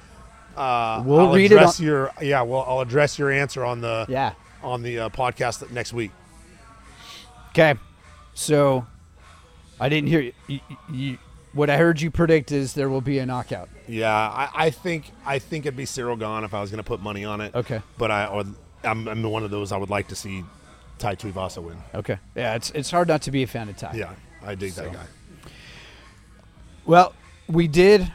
uh, 0.56 1.02
We'll 1.04 1.20
I'll 1.28 1.34
read 1.34 1.52
it 1.52 1.56
address 1.56 1.78
on- 1.78 1.86
your 1.86 2.10
yeah. 2.22 2.40
Well, 2.42 2.64
I'll 2.66 2.80
address 2.80 3.18
your 3.18 3.30
answer 3.30 3.62
on 3.62 3.82
the 3.82 4.06
yeah, 4.08 4.32
on 4.62 4.82
the 4.82 4.98
uh, 5.00 5.08
podcast 5.10 5.70
next 5.70 5.92
week. 5.92 6.10
okay. 7.50 7.74
So 8.32 8.86
I 9.78 9.90
didn't 9.90 10.08
hear 10.08 10.20
you, 10.20 10.32
you, 10.46 10.60
you. 10.90 11.18
What 11.52 11.68
I 11.68 11.76
heard 11.76 12.00
you 12.00 12.10
predict 12.10 12.52
is 12.52 12.74
there 12.74 12.88
will 12.88 13.00
be 13.00 13.18
a 13.18 13.26
knockout. 13.26 13.68
Yeah, 13.88 14.12
I, 14.14 14.66
I 14.66 14.70
think 14.70 15.10
I 15.26 15.38
think 15.40 15.66
it'd 15.66 15.76
be 15.76 15.84
Cyril 15.84 16.16
Gane 16.16 16.44
if 16.44 16.54
I 16.54 16.60
was 16.60 16.70
going 16.70 16.78
to 16.82 16.86
put 16.86 17.00
money 17.00 17.24
on 17.24 17.40
it. 17.40 17.54
Okay. 17.54 17.82
But 17.98 18.10
I, 18.12 18.26
or, 18.26 18.44
I'm, 18.84 19.08
I'm 19.08 19.22
one 19.22 19.42
of 19.42 19.50
those 19.50 19.72
I 19.72 19.76
would 19.76 19.90
like 19.90 20.08
to 20.08 20.14
see 20.14 20.44
Tai 20.98 21.16
Tuivasa 21.16 21.62
win. 21.62 21.78
Okay. 21.94 22.18
Yeah, 22.36 22.54
it's 22.54 22.70
it's 22.70 22.90
hard 22.90 23.08
not 23.08 23.22
to 23.22 23.30
be 23.32 23.42
a 23.42 23.46
fan 23.48 23.68
of 23.68 23.76
Ty. 23.76 23.94
Yeah, 23.94 24.12
I 24.44 24.54
dig 24.54 24.72
So. 24.72 24.82
that 24.84 24.92
guy. 24.92 25.06
Well, 26.84 27.14
we 27.48 27.66
did. 27.68 28.10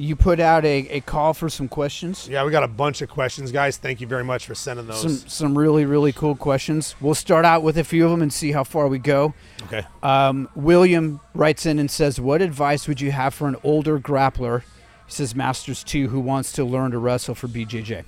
You 0.00 0.16
put 0.16 0.40
out 0.40 0.64
a, 0.64 0.88
a 0.88 1.00
call 1.00 1.34
for 1.34 1.50
some 1.50 1.68
questions. 1.68 2.26
Yeah, 2.26 2.42
we 2.46 2.50
got 2.50 2.62
a 2.62 2.68
bunch 2.68 3.02
of 3.02 3.10
questions, 3.10 3.52
guys. 3.52 3.76
Thank 3.76 4.00
you 4.00 4.06
very 4.06 4.24
much 4.24 4.46
for 4.46 4.54
sending 4.54 4.86
those. 4.86 5.02
Some 5.02 5.28
some 5.28 5.58
really 5.58 5.84
really 5.84 6.10
cool 6.10 6.34
questions. 6.34 6.94
We'll 7.02 7.14
start 7.14 7.44
out 7.44 7.62
with 7.62 7.76
a 7.76 7.84
few 7.84 8.06
of 8.06 8.10
them 8.10 8.22
and 8.22 8.32
see 8.32 8.52
how 8.52 8.64
far 8.64 8.88
we 8.88 8.98
go. 8.98 9.34
okay. 9.64 9.86
Um, 10.02 10.48
William 10.54 11.20
writes 11.34 11.66
in 11.66 11.78
and 11.78 11.90
says, 11.90 12.18
"What 12.18 12.40
advice 12.40 12.88
would 12.88 13.02
you 13.02 13.12
have 13.12 13.34
for 13.34 13.46
an 13.46 13.56
older 13.62 14.00
grappler?" 14.00 14.62
He 15.06 15.12
says, 15.12 15.34
"Masters 15.34 15.84
two, 15.84 16.08
who 16.08 16.20
wants 16.20 16.50
to 16.52 16.64
learn 16.64 16.92
to 16.92 16.98
wrestle 16.98 17.34
for 17.34 17.46
BJJ." 17.46 18.04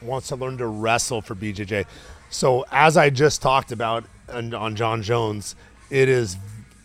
Wants 0.00 0.28
to 0.28 0.36
learn 0.36 0.56
to 0.56 0.66
wrestle 0.66 1.20
for 1.20 1.34
BJJ. 1.34 1.84
So 2.30 2.64
as 2.72 2.96
I 2.96 3.10
just 3.10 3.42
talked 3.42 3.70
about 3.70 4.04
on, 4.30 4.54
on 4.54 4.76
Jon 4.76 5.02
Jones, 5.02 5.56
it 5.90 6.08
is 6.08 6.38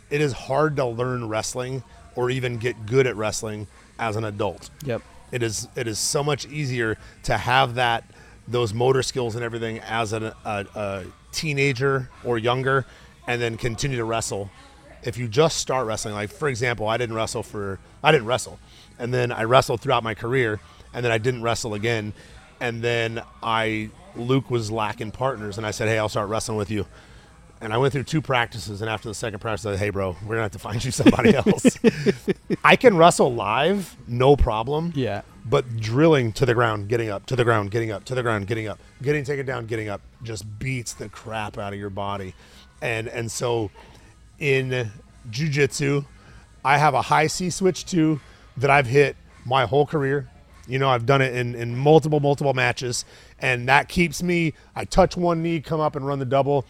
it 0.09 0.19
is 0.19 0.33
hard 0.33 0.75
to 0.75 0.85
learn 0.85 1.29
wrestling 1.29 1.81
or 2.17 2.29
even 2.29 2.57
get 2.57 2.85
good 2.85 3.07
at 3.07 3.15
wrestling 3.15 3.67
as 3.99 4.15
an 4.15 4.23
adult. 4.23 4.69
Yep. 4.85 5.01
It 5.31 5.43
is 5.43 5.67
it 5.75 5.87
is 5.87 5.99
so 5.99 6.23
much 6.23 6.47
easier 6.47 6.97
to 7.23 7.37
have 7.37 7.75
that 7.75 8.03
those 8.47 8.73
motor 8.73 9.01
skills 9.01 9.35
and 9.35 9.43
everything 9.43 9.79
as 9.79 10.13
a, 10.13 10.35
a, 10.45 10.65
a 10.75 11.03
teenager 11.31 12.09
or 12.23 12.37
younger, 12.37 12.85
and 13.27 13.41
then 13.41 13.57
continue 13.57 13.97
to 13.97 14.03
wrestle. 14.03 14.51
If 15.03 15.17
you 15.17 15.27
just 15.27 15.57
start 15.57 15.87
wrestling, 15.87 16.13
like 16.13 16.31
for 16.31 16.47
example, 16.47 16.87
I 16.87 16.97
didn't 16.97 17.15
wrestle 17.15 17.43
for 17.43 17.79
I 18.03 18.11
didn't 18.11 18.27
wrestle, 18.27 18.59
and 18.99 19.13
then 19.13 19.31
I 19.31 19.43
wrestled 19.43 19.81
throughout 19.81 20.03
my 20.03 20.13
career, 20.13 20.59
and 20.93 21.03
then 21.03 21.11
I 21.11 21.17
didn't 21.17 21.41
wrestle 21.41 21.73
again, 21.73 22.13
and 22.59 22.81
then 22.81 23.21
I 23.41 23.89
Luke 24.15 24.49
was 24.49 24.71
lacking 24.71 25.11
partners, 25.11 25.57
and 25.57 25.65
I 25.65 25.71
said, 25.71 25.87
hey, 25.87 25.97
I'll 25.97 26.09
start 26.09 26.29
wrestling 26.29 26.57
with 26.57 26.71
you. 26.71 26.85
And 27.65 27.73
I 27.73 27.79
went 27.79 27.93
through 27.93 28.03
two 28.03 28.21
practices, 28.21 28.81
and 28.81 28.89
after 28.91 29.09
the 29.09 29.15
second 29.15 29.39
practice, 29.39 29.65
I 29.65 29.71
said, 29.71 29.79
"Hey, 29.79 29.89
bro, 29.89 30.15
we're 30.21 30.35
gonna 30.35 30.43
have 30.43 30.51
to 30.51 30.59
find 30.59 30.85
you 30.85 30.91
somebody 30.91 31.35
else." 31.35 31.79
I 32.63 32.75
can 32.75 32.95
wrestle 32.95 33.33
live, 33.33 33.97
no 34.07 34.35
problem. 34.35 34.93
Yeah. 34.95 35.23
But 35.43 35.77
drilling 35.77 36.31
to 36.33 36.45
the 36.45 36.53
ground, 36.53 36.89
getting 36.89 37.09
up, 37.09 37.25
to 37.25 37.35
the 37.35 37.43
ground, 37.43 37.71
getting 37.71 37.89
up, 37.89 38.05
to 38.05 38.13
the 38.13 38.21
ground, 38.21 38.45
getting 38.45 38.67
up, 38.67 38.79
getting 39.01 39.23
taken 39.23 39.47
down, 39.47 39.65
getting 39.65 39.89
up, 39.89 40.01
just 40.21 40.59
beats 40.59 40.93
the 40.93 41.09
crap 41.09 41.57
out 41.57 41.73
of 41.73 41.79
your 41.79 41.89
body. 41.89 42.35
And 42.83 43.07
and 43.07 43.31
so, 43.31 43.71
in 44.37 44.91
jujitsu, 45.31 46.05
I 46.63 46.77
have 46.77 46.93
a 46.93 47.01
high 47.01 47.25
C 47.25 47.49
switch 47.49 47.87
too 47.87 48.19
that 48.57 48.69
I've 48.69 48.87
hit 48.87 49.15
my 49.43 49.65
whole 49.65 49.87
career. 49.87 50.29
You 50.67 50.77
know, 50.77 50.89
I've 50.89 51.07
done 51.07 51.21
it 51.21 51.35
in, 51.35 51.55
in 51.55 51.75
multiple, 51.75 52.19
multiple 52.19 52.53
matches, 52.53 53.05
and 53.39 53.67
that 53.69 53.87
keeps 53.87 54.21
me. 54.21 54.53
I 54.75 54.85
touch 54.85 55.17
one 55.17 55.41
knee, 55.41 55.61
come 55.61 55.79
up 55.79 55.95
and 55.95 56.05
run 56.05 56.19
the 56.19 56.25
double 56.25 56.65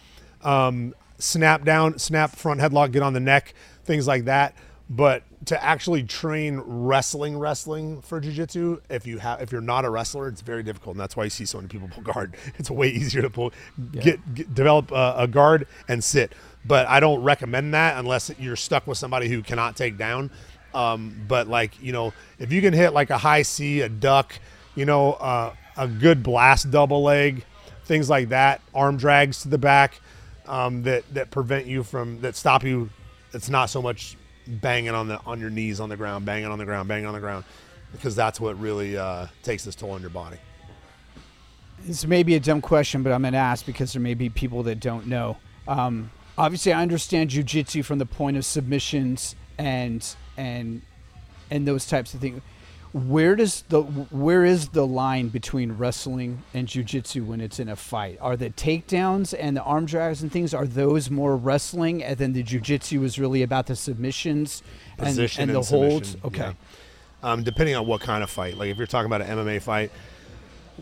um, 0.46 0.94
snap 1.18 1.64
down, 1.64 1.98
snap 1.98 2.36
front 2.36 2.60
headlock, 2.60 2.92
get 2.92 3.02
on 3.02 3.12
the 3.12 3.20
neck, 3.20 3.54
things 3.84 4.06
like 4.06 4.24
that. 4.26 4.54
But 4.88 5.24
to 5.46 5.62
actually 5.62 6.04
train 6.04 6.62
wrestling, 6.64 7.36
wrestling 7.36 8.00
for 8.02 8.20
jujitsu, 8.20 8.80
if 8.88 9.04
you 9.04 9.18
have, 9.18 9.42
if 9.42 9.50
you're 9.50 9.60
not 9.60 9.84
a 9.84 9.90
wrestler, 9.90 10.28
it's 10.28 10.42
very 10.42 10.62
difficult, 10.62 10.94
and 10.94 11.00
that's 11.00 11.16
why 11.16 11.24
you 11.24 11.30
see 11.30 11.44
so 11.44 11.58
many 11.58 11.68
people 11.68 11.88
pull 11.92 12.04
guard. 12.04 12.36
It's 12.56 12.70
way 12.70 12.88
easier 12.88 13.22
to 13.22 13.30
pull, 13.30 13.52
get, 13.92 14.34
get 14.34 14.54
develop 14.54 14.92
a, 14.92 15.14
a 15.18 15.28
guard 15.28 15.66
and 15.88 16.02
sit. 16.02 16.32
But 16.64 16.86
I 16.88 17.00
don't 17.00 17.22
recommend 17.22 17.74
that 17.74 17.98
unless 17.98 18.30
you're 18.38 18.56
stuck 18.56 18.86
with 18.86 18.98
somebody 18.98 19.28
who 19.28 19.42
cannot 19.42 19.76
take 19.76 19.96
down. 19.98 20.30
Um, 20.74 21.24
but 21.26 21.48
like 21.48 21.80
you 21.82 21.92
know, 21.92 22.12
if 22.38 22.52
you 22.52 22.60
can 22.60 22.72
hit 22.72 22.92
like 22.92 23.10
a 23.10 23.18
high 23.18 23.42
C, 23.42 23.80
a 23.80 23.88
duck, 23.88 24.38
you 24.76 24.84
know, 24.84 25.14
uh, 25.14 25.54
a 25.76 25.88
good 25.88 26.22
blast 26.22 26.70
double 26.70 27.02
leg, 27.02 27.44
things 27.84 28.08
like 28.08 28.28
that, 28.28 28.60
arm 28.74 28.96
drags 28.96 29.42
to 29.42 29.48
the 29.48 29.58
back, 29.58 30.00
um, 30.46 30.82
that 30.82 31.04
that 31.14 31.30
prevent 31.30 31.66
you 31.66 31.82
from 31.82 32.20
that 32.20 32.36
stop 32.36 32.64
you. 32.64 32.90
It's 33.32 33.50
not 33.50 33.70
so 33.70 33.82
much 33.82 34.16
banging 34.46 34.90
on 34.90 35.08
the 35.08 35.20
on 35.26 35.40
your 35.40 35.50
knees 35.50 35.80
on 35.80 35.88
the 35.88 35.96
ground, 35.96 36.24
banging 36.24 36.46
on 36.46 36.58
the 36.58 36.64
ground, 36.64 36.88
banging 36.88 37.06
on 37.06 37.14
the 37.14 37.20
ground, 37.20 37.44
because 37.92 38.16
that's 38.16 38.40
what 38.40 38.58
really 38.58 38.96
uh, 38.96 39.26
takes 39.42 39.64
this 39.64 39.74
toll 39.74 39.92
on 39.92 40.00
your 40.00 40.10
body. 40.10 40.38
This 41.80 42.06
may 42.06 42.22
be 42.22 42.34
a 42.34 42.40
dumb 42.40 42.62
question, 42.62 43.02
but 43.02 43.12
I'm 43.12 43.22
going 43.22 43.32
to 43.32 43.38
ask 43.38 43.66
because 43.66 43.92
there 43.92 44.02
may 44.02 44.14
be 44.14 44.28
people 44.28 44.62
that 44.64 44.80
don't 44.80 45.06
know. 45.06 45.36
Um, 45.68 46.10
obviously, 46.38 46.72
I 46.72 46.80
understand 46.82 47.30
jujitsu 47.30 47.84
from 47.84 47.98
the 47.98 48.06
point 48.06 48.36
of 48.36 48.44
submissions 48.44 49.36
and 49.58 50.06
and 50.36 50.82
and 51.50 51.66
those 51.66 51.86
types 51.86 52.14
of 52.14 52.20
things 52.20 52.40
where 52.96 53.36
does 53.36 53.60
the 53.68 53.82
where 53.82 54.42
is 54.42 54.68
the 54.68 54.86
line 54.86 55.28
between 55.28 55.72
wrestling 55.72 56.42
and 56.54 56.66
jujitsu 56.66 57.26
when 57.26 57.42
it's 57.42 57.60
in 57.60 57.68
a 57.68 57.76
fight? 57.76 58.16
Are 58.22 58.38
the 58.38 58.48
takedowns 58.48 59.34
and 59.38 59.54
the 59.54 59.62
arm 59.62 59.84
drags 59.84 60.22
and 60.22 60.32
things 60.32 60.54
are 60.54 60.66
those 60.66 61.10
more 61.10 61.36
wrestling, 61.36 62.02
and 62.02 62.16
then 62.16 62.32
the 62.32 62.42
jujitsu 62.42 63.04
is 63.04 63.18
really 63.18 63.42
about 63.42 63.66
the 63.66 63.76
submissions 63.76 64.62
and, 64.98 65.18
and, 65.38 65.50
the 65.50 65.60
holds? 65.60 66.16
Okay. 66.24 66.38
Yeah. 66.38 66.52
Um, 67.22 67.42
depending 67.42 67.76
on 67.76 67.86
what 67.86 68.00
kind 68.00 68.22
of 68.22 68.30
fight, 68.30 68.56
like 68.56 68.70
if 68.70 68.78
you're 68.78 68.86
talking 68.86 69.06
about 69.06 69.20
an 69.20 69.36
MMA 69.36 69.60
fight, 69.60 69.90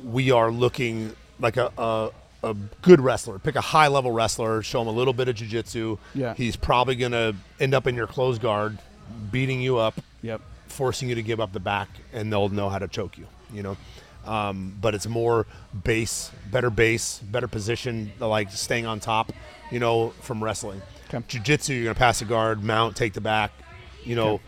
we 0.05 0.31
are 0.31 0.53
looking 0.53 1.16
like 1.40 1.57
a, 1.57 1.72
a 1.77 2.11
a 2.44 2.55
good 2.83 3.00
wrestler. 3.00 3.40
Pick 3.40 3.57
a 3.57 3.61
high 3.61 3.88
level 3.88 4.12
wrestler, 4.12 4.62
show 4.62 4.83
him 4.83 4.87
a 4.87 4.92
little 4.92 5.14
bit 5.14 5.27
of 5.27 5.35
jujitsu. 5.35 5.98
Yeah. 6.14 6.35
He's 6.35 6.55
probably 6.55 6.94
gonna 6.94 7.35
end 7.59 7.74
up 7.74 7.88
in 7.88 7.96
your 7.96 8.07
close 8.07 8.38
guard, 8.38 8.79
beating 9.33 9.61
you 9.61 9.79
up. 9.79 9.98
Yep 10.22 10.42
forcing 10.74 11.08
you 11.08 11.14
to 11.14 11.22
give 11.22 11.40
up 11.40 11.52
the 11.52 11.60
back, 11.60 11.88
and 12.12 12.32
they'll 12.32 12.48
know 12.48 12.68
how 12.68 12.78
to 12.78 12.88
choke 12.88 13.16
you. 13.16 13.26
You 13.52 13.62
know, 13.62 13.76
um, 14.26 14.76
but 14.80 14.94
it's 14.94 15.06
more 15.06 15.46
base, 15.84 16.30
better 16.50 16.70
base, 16.70 17.20
better 17.20 17.48
position, 17.48 18.12
like 18.18 18.50
staying 18.50 18.87
on 18.87 19.00
top. 19.00 19.32
You 19.70 19.80
know, 19.80 20.10
from 20.20 20.44
wrestling. 20.44 20.82
Okay. 21.08 21.24
Jiu-jitsu, 21.26 21.72
you're 21.72 21.84
gonna 21.84 21.94
pass 21.94 22.18
the 22.18 22.26
guard, 22.26 22.62
mount, 22.62 22.96
take 22.96 23.12
the 23.12 23.20
back. 23.20 23.50
You 24.04 24.14
know, 24.14 24.34
okay. 24.34 24.42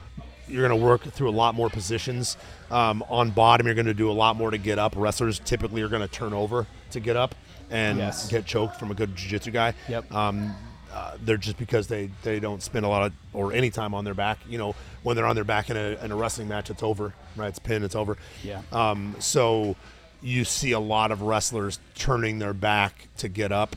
you're 0.47 0.69
gonna 0.69 0.81
work 0.81 1.03
through 1.03 1.31
a 1.31 1.33
lot 1.33 1.55
more 1.55 1.71
positions. 1.71 2.37
Um, 2.71 3.03
on 3.09 3.31
bottom, 3.31 3.67
you're 3.67 3.75
gonna 3.75 3.95
do 3.95 4.11
a 4.11 4.13
lot 4.13 4.37
more 4.37 4.51
to 4.51 4.59
get 4.59 4.79
up. 4.79 4.95
Wrestlers 4.95 5.41
typically 5.41 5.83
are 5.83 5.89
gonna 5.89 6.07
turn 6.07 6.33
over 6.33 6.67
to 6.91 7.01
get 7.01 7.17
up 7.17 7.35
and 7.71 7.99
yes. 7.99 8.29
get 8.29 8.47
choked 8.47 8.77
from 8.79 8.91
a 8.91 8.95
good 8.95 9.17
jiu-jitsu 9.17 9.51
guy. 9.51 9.75
Yep. 9.89 10.13
Um, 10.13 10.55
uh, 10.97 11.15
they're 11.23 11.37
just 11.37 11.59
because 11.59 11.89
they, 11.89 12.11
they 12.23 12.41
don't 12.41 12.63
spend 12.63 12.87
a 12.87 12.89
lot 12.89 13.03
of 13.03 13.13
or 13.35 13.53
any 13.53 13.69
time 13.69 13.93
on 13.93 14.03
their 14.07 14.15
back. 14.15 14.39
You 14.49 14.57
know, 14.57 14.75
when 15.03 15.15
they're 15.15 15.27
on 15.27 15.35
their 15.35 15.45
back 15.45 15.69
in 15.69 15.77
a, 15.77 16.03
in 16.03 16.11
a 16.11 16.17
wrestling 16.17 16.49
match, 16.49 16.71
it's 16.71 16.83
over, 16.83 17.13
right? 17.37 17.49
It's 17.49 17.59
pin, 17.59 17.85
it's 17.85 17.95
over. 17.95 18.17
Yeah. 18.43 18.63
Um, 18.73 19.15
so 19.19 19.77
you 20.23 20.47
see 20.47 20.73
a 20.73 20.81
lot 20.81 21.13
of 21.13 21.21
wrestlers 21.21 21.81
turning 21.97 22.39
their 22.39 22.55
back 22.55 23.09
to 23.19 23.29
get 23.29 23.53
up, 23.53 23.77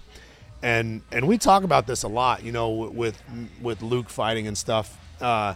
and 0.63 1.01
and 1.11 1.27
we 1.27 1.37
talk 1.37 1.63
about 1.63 1.87
this 1.87 2.03
a 2.03 2.07
lot. 2.07 2.41
You 2.41 2.53
know, 2.53 2.69
with 2.69 3.21
with 3.61 3.81
Luke 3.81 4.09
fighting 4.09 4.47
and 4.47 4.57
stuff. 4.57 4.97
Uh, 5.19 5.55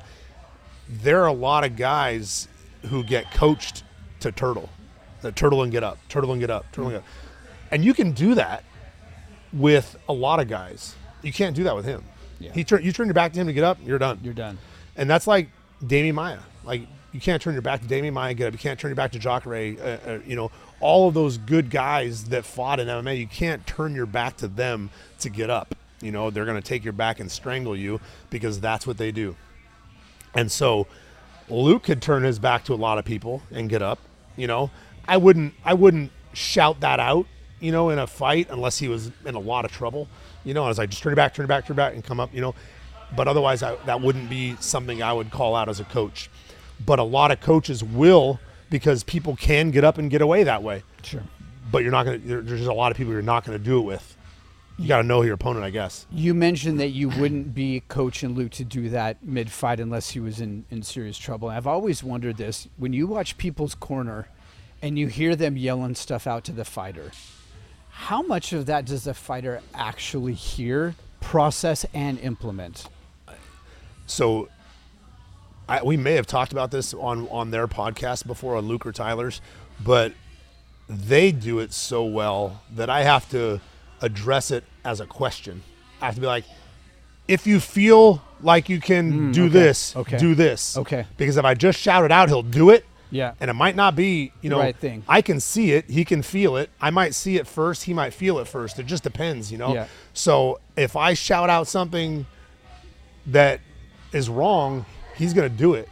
there 0.90 1.22
are 1.24 1.28
a 1.28 1.34
lot 1.34 1.64
of 1.64 1.78
guys 1.78 2.50
who 2.90 3.06
get 3.06 3.32
coached 3.32 3.86
to 4.20 4.34
turtle, 4.34 4.70
the 5.22 5.32
turtle 5.32 5.64
and 5.64 5.72
get 5.72 5.82
up, 5.82 5.98
turtle 6.10 6.34
and 6.34 6.42
get 6.42 6.50
up, 6.50 6.70
turtle 6.74 6.90
and 6.90 6.96
get 6.96 7.04
up, 7.04 7.08
and 7.72 7.86
you 7.86 7.94
can 7.94 8.12
do 8.12 8.36
that 8.36 8.66
with 9.54 9.96
a 10.10 10.14
lot 10.14 10.42
of 10.42 10.50
guys 10.50 10.96
you 11.24 11.34
can't 11.34 11.56
do 11.56 11.64
that 11.64 11.76
with 11.76 11.86
him. 11.86 12.04
Yeah. 12.40 12.52
He 12.54 12.64
turn 12.64 12.84
you 12.84 12.92
turn 12.92 13.08
your 13.08 13.14
back 13.14 13.34
to 13.34 13.40
him 13.40 13.48
to 13.48 13.54
get 13.54 13.64
up, 13.64 13.78
you're 13.84 14.00
done. 14.00 14.20
You're 14.24 14.34
done. 14.34 14.58
And 14.96 15.10
that's 15.10 15.28
like 15.28 15.50
Damian 15.86 16.16
Maia. 16.16 16.40
Like 16.64 16.82
you 17.12 17.20
can't 17.20 17.42
turn 17.42 17.54
your 17.54 17.62
back 17.62 17.82
to 17.82 17.88
Damian 17.88 18.14
Maia 18.14 18.30
and 18.30 18.38
get 18.38 18.48
up. 18.48 18.54
You 18.54 18.60
can't 18.60 18.80
turn 18.80 18.90
your 18.90 18.96
back 18.96 19.12
to 19.14 19.20
Jacare. 19.20 19.76
Uh, 19.80 20.10
uh, 20.10 20.20
you 20.26 20.36
know 20.36 20.52
all 20.80 21.08
of 21.08 21.14
those 21.14 21.38
good 21.38 21.70
guys 21.70 22.26
that 22.26 22.44
fought 22.44 22.80
in 22.80 22.88
MMA. 22.88 23.18
You 23.18 23.28
can't 23.28 23.66
turn 23.66 23.96
your 23.96 24.06
back 24.06 24.38
to 24.38 24.48
them 24.48 24.90
to 25.20 25.30
get 25.30 25.50
up. 25.50 25.76
You 26.02 26.12
know 26.12 26.30
they're 26.30 26.46
going 26.46 26.62
to 26.62 26.68
take 26.68 26.84
your 26.84 26.94
back 26.94 27.20
and 27.20 27.32
strangle 27.32 27.76
you 27.76 28.02
because 28.30 28.60
that's 28.60 28.86
what 28.86 28.98
they 28.98 29.12
do. 29.12 29.36
And 30.34 30.52
so 30.52 30.88
Luke 31.50 31.84
could 31.84 32.02
turn 32.02 32.24
his 32.24 32.40
back 32.40 32.66
to 32.66 32.74
a 32.74 32.76
lot 32.76 32.98
of 32.98 33.06
people 33.06 33.44
and 33.52 33.70
get 33.70 33.82
up. 33.82 34.00
You 34.36 34.48
know 34.48 34.72
I 35.08 35.18
wouldn't 35.18 35.54
I 35.64 35.74
wouldn't 35.74 36.12
shout 36.34 36.82
that 36.82 37.00
out. 37.00 37.28
You 37.60 37.72
know 37.72 37.90
in 37.90 38.00
a 38.00 38.08
fight 38.08 38.48
unless 38.50 38.80
he 38.80 38.88
was 38.88 39.12
in 39.26 39.36
a 39.36 39.40
lot 39.40 39.66
of 39.66 39.72
trouble. 39.72 40.08
You 40.44 40.54
know, 40.54 40.64
I 40.66 40.68
was 40.68 40.78
like, 40.78 40.90
just 40.90 41.02
turn 41.02 41.14
it 41.14 41.16
back, 41.16 41.34
turn 41.34 41.46
it 41.46 41.48
back, 41.48 41.66
turn 41.66 41.76
it 41.76 41.78
back, 41.78 41.94
and 41.94 42.04
come 42.04 42.20
up. 42.20 42.34
You 42.34 42.42
know, 42.42 42.56
but 43.16 43.28
otherwise, 43.28 43.64
I, 43.64 43.76
that 43.86 44.02
wouldn't 44.02 44.30
be 44.30 44.56
something 44.60 45.02
I 45.02 45.14
would 45.14 45.32
call 45.32 45.56
out 45.56 45.70
as 45.70 45.80
a 45.80 45.86
coach. 45.86 46.30
But 46.86 47.00
a 47.00 47.04
lot 47.04 47.32
of 47.32 47.40
coaches 47.40 47.84
will 47.84 48.40
because 48.70 49.04
people 49.04 49.36
can 49.36 49.72
get 49.72 49.84
up 49.84 49.98
and 49.98 50.10
get 50.10 50.22
away 50.22 50.44
that 50.44 50.64
way. 50.64 50.84
Sure. 51.04 51.24
But 51.72 51.84
you're 51.84 51.92
not 51.92 52.06
going 52.06 52.22
to. 52.22 52.42
There's 52.42 52.60
just 52.60 52.70
a 52.70 52.74
lot 52.74 52.92
of 52.92 52.98
people 52.98 53.14
you're 53.14 53.22
not 53.22 53.46
going 53.46 53.58
to 53.58 53.64
do 53.64 53.80
it 53.80 53.84
with. 53.84 54.18
You 54.78 54.88
got 54.88 54.98
to 54.98 55.08
know 55.08 55.22
your 55.22 55.36
opponent, 55.36 55.64
I 55.64 55.70
guess. 55.70 56.08
You 56.12 56.34
mentioned 56.34 56.80
that 56.80 56.90
you 56.90 57.10
wouldn't 57.10 57.54
be 57.54 57.84
coaching 57.88 58.34
Luke 58.34 58.52
to 58.54 58.64
do 58.64 58.90
that 58.90 59.24
mid 59.24 59.52
fight 59.52 59.80
unless 59.80 60.10
he 60.10 60.20
was 60.20 60.42
in, 60.42 60.66
in 60.72 60.82
serious 60.82 61.18
trouble. 61.18 61.50
I've 61.50 61.68
always 61.68 62.04
wondered 62.04 62.38
this 62.38 62.68
when 62.78 62.92
you 62.92 63.06
watch 63.06 63.38
People's 63.38 63.76
Corner 63.76 64.30
and 64.82 64.98
you 64.98 65.08
hear 65.08 65.36
them 65.36 65.58
yelling 65.58 65.94
stuff 65.94 66.26
out 66.26 66.44
to 66.46 66.52
the 66.52 66.66
fighter 66.66 67.12
how 67.94 68.22
much 68.22 68.54
of 68.54 68.66
that 68.66 68.86
does 68.86 69.04
the 69.04 69.14
fighter 69.14 69.62
actually 69.74 70.34
hear, 70.34 70.96
process, 71.22 71.86
and 71.94 72.20
implement? 72.20 72.88
So, 74.08 74.50
I, 75.70 75.84
we 75.84 75.96
may 75.96 76.14
have 76.14 76.28
talked 76.28 76.52
about 76.52 76.72
this 76.72 76.94
on 76.94 77.28
on 77.30 77.52
their 77.52 77.68
podcast 77.68 78.28
before 78.28 78.58
on 78.58 78.68
Luke 78.68 78.86
or 78.86 78.92
Tyler's, 78.92 79.42
but 79.82 80.12
they 80.90 81.32
do 81.32 81.60
it 81.60 81.72
so 81.72 82.04
well 82.04 82.62
that 82.76 82.90
I 82.90 83.04
have 83.04 83.30
to 83.30 83.62
address 84.02 84.52
it 84.52 84.66
as 84.84 85.00
a 85.00 85.06
question. 85.06 85.62
I 86.02 86.08
have 86.08 86.16
to 86.16 86.22
be 86.22 86.28
like, 86.28 86.46
if 87.28 87.48
you 87.48 87.60
feel 87.60 88.22
like 88.42 88.68
you 88.68 88.82
can 88.82 89.32
mm, 89.32 89.34
do 89.34 89.46
okay, 89.46 89.54
this, 89.54 89.96
okay. 89.96 90.18
do 90.18 90.36
this. 90.36 90.78
Okay. 90.78 91.06
Because 91.16 91.38
if 91.38 91.46
I 91.46 91.54
just 91.54 91.80
shout 91.80 92.04
it 92.04 92.12
out, 92.12 92.28
he'll 92.28 92.44
do 92.44 92.72
it. 92.72 92.86
Yeah. 93.14 93.36
And 93.40 93.50
it 93.50 93.54
might 93.54 93.76
not 93.76 93.96
be, 93.96 94.34
you 94.42 94.50
know, 94.50 94.60
right 94.60 94.76
thing. 94.76 95.04
I 95.08 95.22
can 95.22 95.40
see 95.40 95.72
it, 95.72 95.90
he 95.90 96.04
can 96.04 96.22
feel 96.22 96.58
it. 96.58 96.70
I 96.82 96.90
might 96.90 97.14
see 97.14 97.38
it 97.38 97.48
first, 97.48 97.84
he 97.84 97.94
might 97.94 98.14
feel 98.14 98.40
it 98.40 98.48
first. 98.48 98.80
It 98.80 98.88
just 98.88 99.04
depends, 99.04 99.52
you 99.52 99.58
know. 99.58 99.74
Yeah. 99.74 99.88
So 100.14 100.60
if 100.76 100.96
I 100.96 101.14
shout 101.14 101.50
out 101.50 101.68
something 101.68 102.26
that 103.28 103.60
is 104.12 104.30
wrong, 104.30 104.86
he's 105.16 105.34
going 105.34 105.50
to 105.50 105.56
do 105.56 105.76
it 105.76 105.88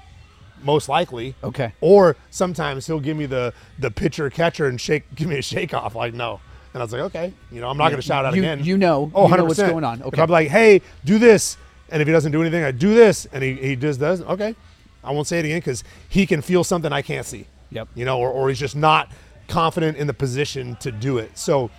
most 0.63 0.89
likely. 0.89 1.35
Okay. 1.43 1.73
Or 1.81 2.17
sometimes 2.29 2.87
he'll 2.87 2.99
give 2.99 3.17
me 3.17 3.25
the 3.25 3.53
the 3.79 3.91
pitcher 3.91 4.29
catcher 4.29 4.67
and 4.67 4.79
shake 4.79 5.03
give 5.15 5.27
me 5.27 5.37
a 5.37 5.41
shake 5.41 5.73
off 5.73 5.95
like 5.95 6.13
no. 6.13 6.39
And 6.73 6.81
I 6.81 6.85
was 6.85 6.93
like, 6.93 7.01
okay, 7.01 7.33
you 7.51 7.59
know, 7.59 7.67
I'm 7.67 7.77
not 7.77 7.89
going 7.89 8.01
to 8.01 8.07
shout 8.07 8.23
out 8.23 8.33
you, 8.33 8.41
again. 8.41 8.63
You 8.63 8.77
know, 8.77 9.11
oh, 9.13 9.27
you 9.27 9.35
know 9.35 9.43
what's 9.43 9.59
going 9.59 9.83
on. 9.83 10.01
Okay. 10.01 10.09
If 10.13 10.19
I'm 10.19 10.29
like, 10.29 10.47
hey, 10.47 10.81
do 11.03 11.19
this, 11.19 11.57
and 11.89 12.01
if 12.01 12.07
he 12.07 12.13
doesn't 12.13 12.31
do 12.31 12.39
anything, 12.39 12.63
I 12.63 12.71
do 12.71 12.93
this, 12.93 13.27
and 13.33 13.43
he, 13.43 13.55
he 13.55 13.75
just 13.75 13.99
does, 13.99 14.21
okay, 14.21 14.55
I 15.03 15.11
won't 15.11 15.27
say 15.27 15.39
it 15.39 15.45
again 15.45 15.59
because 15.59 15.83
he 16.09 16.25
can 16.25 16.41
feel 16.41 16.63
something 16.63 16.91
I 16.93 17.01
can't 17.01 17.25
see. 17.25 17.47
Yep. 17.71 17.87
You 17.95 18.05
know, 18.05 18.19
or, 18.19 18.29
or 18.29 18.49
he's 18.49 18.59
just 18.59 18.75
not 18.75 19.11
confident 19.47 19.97
in 19.97 20.07
the 20.07 20.13
position 20.13 20.75
to 20.77 20.91
do 20.91 21.17
it. 21.17 21.37
So 21.37 21.69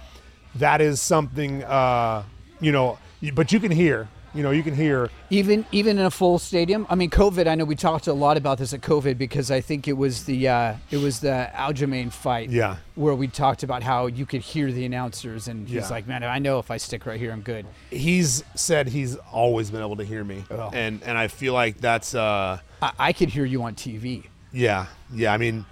that 0.57 0.81
is 0.81 1.01
something, 1.01 1.63
uh, 1.65 2.25
you 2.61 2.73
know, 2.73 2.99
but 3.35 3.53
you 3.53 3.61
can 3.61 3.71
hear, 3.71 4.09
you 4.35 4.43
know, 4.43 4.51
you 4.51 4.63
can 4.63 4.75
hear 4.75 5.11
Even 5.29 5.65
even 5.73 5.99
in 5.99 6.07
a 6.07 6.11
full 6.11 6.39
stadium. 6.39 6.87
I 6.89 6.95
mean, 6.95 7.11
COVID. 7.11 7.47
I 7.47 7.55
know 7.55 7.65
we 7.67 7.77
talked 7.77 8.07
a 8.07 8.13
lot 8.15 8.39
about 8.39 8.57
this 8.59 8.73
at 8.73 8.81
COVID 8.81 9.19
because 9.19 9.51
I 9.51 9.61
think 9.61 9.87
it 9.87 9.93
was 9.93 10.25
the 10.25 10.49
uh, 10.49 10.75
it 10.91 10.97
was 10.97 11.21
the 11.21 11.51
Aljamain 11.55 12.11
fight. 12.11 12.49
Yeah. 12.51 12.77
Where 12.95 13.15
we 13.15 13.29
talked 13.29 13.63
about 13.63 13.83
how 13.83 14.07
you 14.07 14.25
could 14.25 14.41
hear 14.41 14.73
the 14.73 14.87
announcers, 14.87 15.49
and 15.49 15.69
he's 15.69 15.77
Yeah. 15.77 15.89
like, 15.89 16.07
"Man, 16.07 16.25
I 16.25 16.39
know 16.39 16.59
if 16.59 16.71
I 16.71 16.79
stick 16.79 17.05
right 17.05 17.21
here, 17.21 17.31
I'm 17.31 17.43
good." 17.43 17.67
he's 17.91 18.43
said 18.55 18.89
he's 18.89 19.17
always 19.31 19.71
been 19.71 19.81
able 19.83 19.97
to 19.97 20.05
hear 20.05 20.25
me, 20.25 20.45
Oh. 20.51 20.71
and 20.73 21.03
and 21.05 21.19
I 21.19 21.29
feel 21.29 21.53
like 21.53 21.79
that's 21.83 22.15
uh, 22.15 22.59
I, 22.83 22.93
I 22.99 23.13
could 23.13 23.29
hear 23.31 23.45
you 23.45 23.63
on 23.63 23.75
TV. 23.75 24.25
yeah, 24.53 24.87
yeah. 25.15 25.33
I 25.33 25.39
mean, 25.39 25.65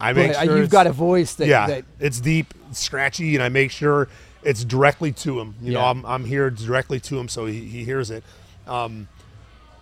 I 0.00 0.12
make 0.12 0.32
But 0.32 0.44
sure 0.44 0.58
you've 0.58 0.70
got 0.70 0.86
a 0.86 0.92
voice 0.92 1.34
that, 1.34 1.48
yeah, 1.48 1.66
that 1.66 1.84
it's 2.00 2.20
deep, 2.20 2.54
scratchy, 2.72 3.34
and 3.34 3.42
I 3.42 3.48
make 3.48 3.70
sure 3.70 4.08
it's 4.42 4.64
directly 4.64 5.12
to 5.12 5.40
him. 5.40 5.54
You 5.60 5.72
know, 5.74 5.80
I'm 5.84 6.04
I'm 6.06 6.24
here 6.24 6.48
directly 6.50 7.00
to 7.00 7.18
him, 7.18 7.28
so 7.28 7.46
he, 7.46 7.60
he 7.64 7.84
hears 7.84 8.10
it. 8.10 8.24
Um, 8.66 9.08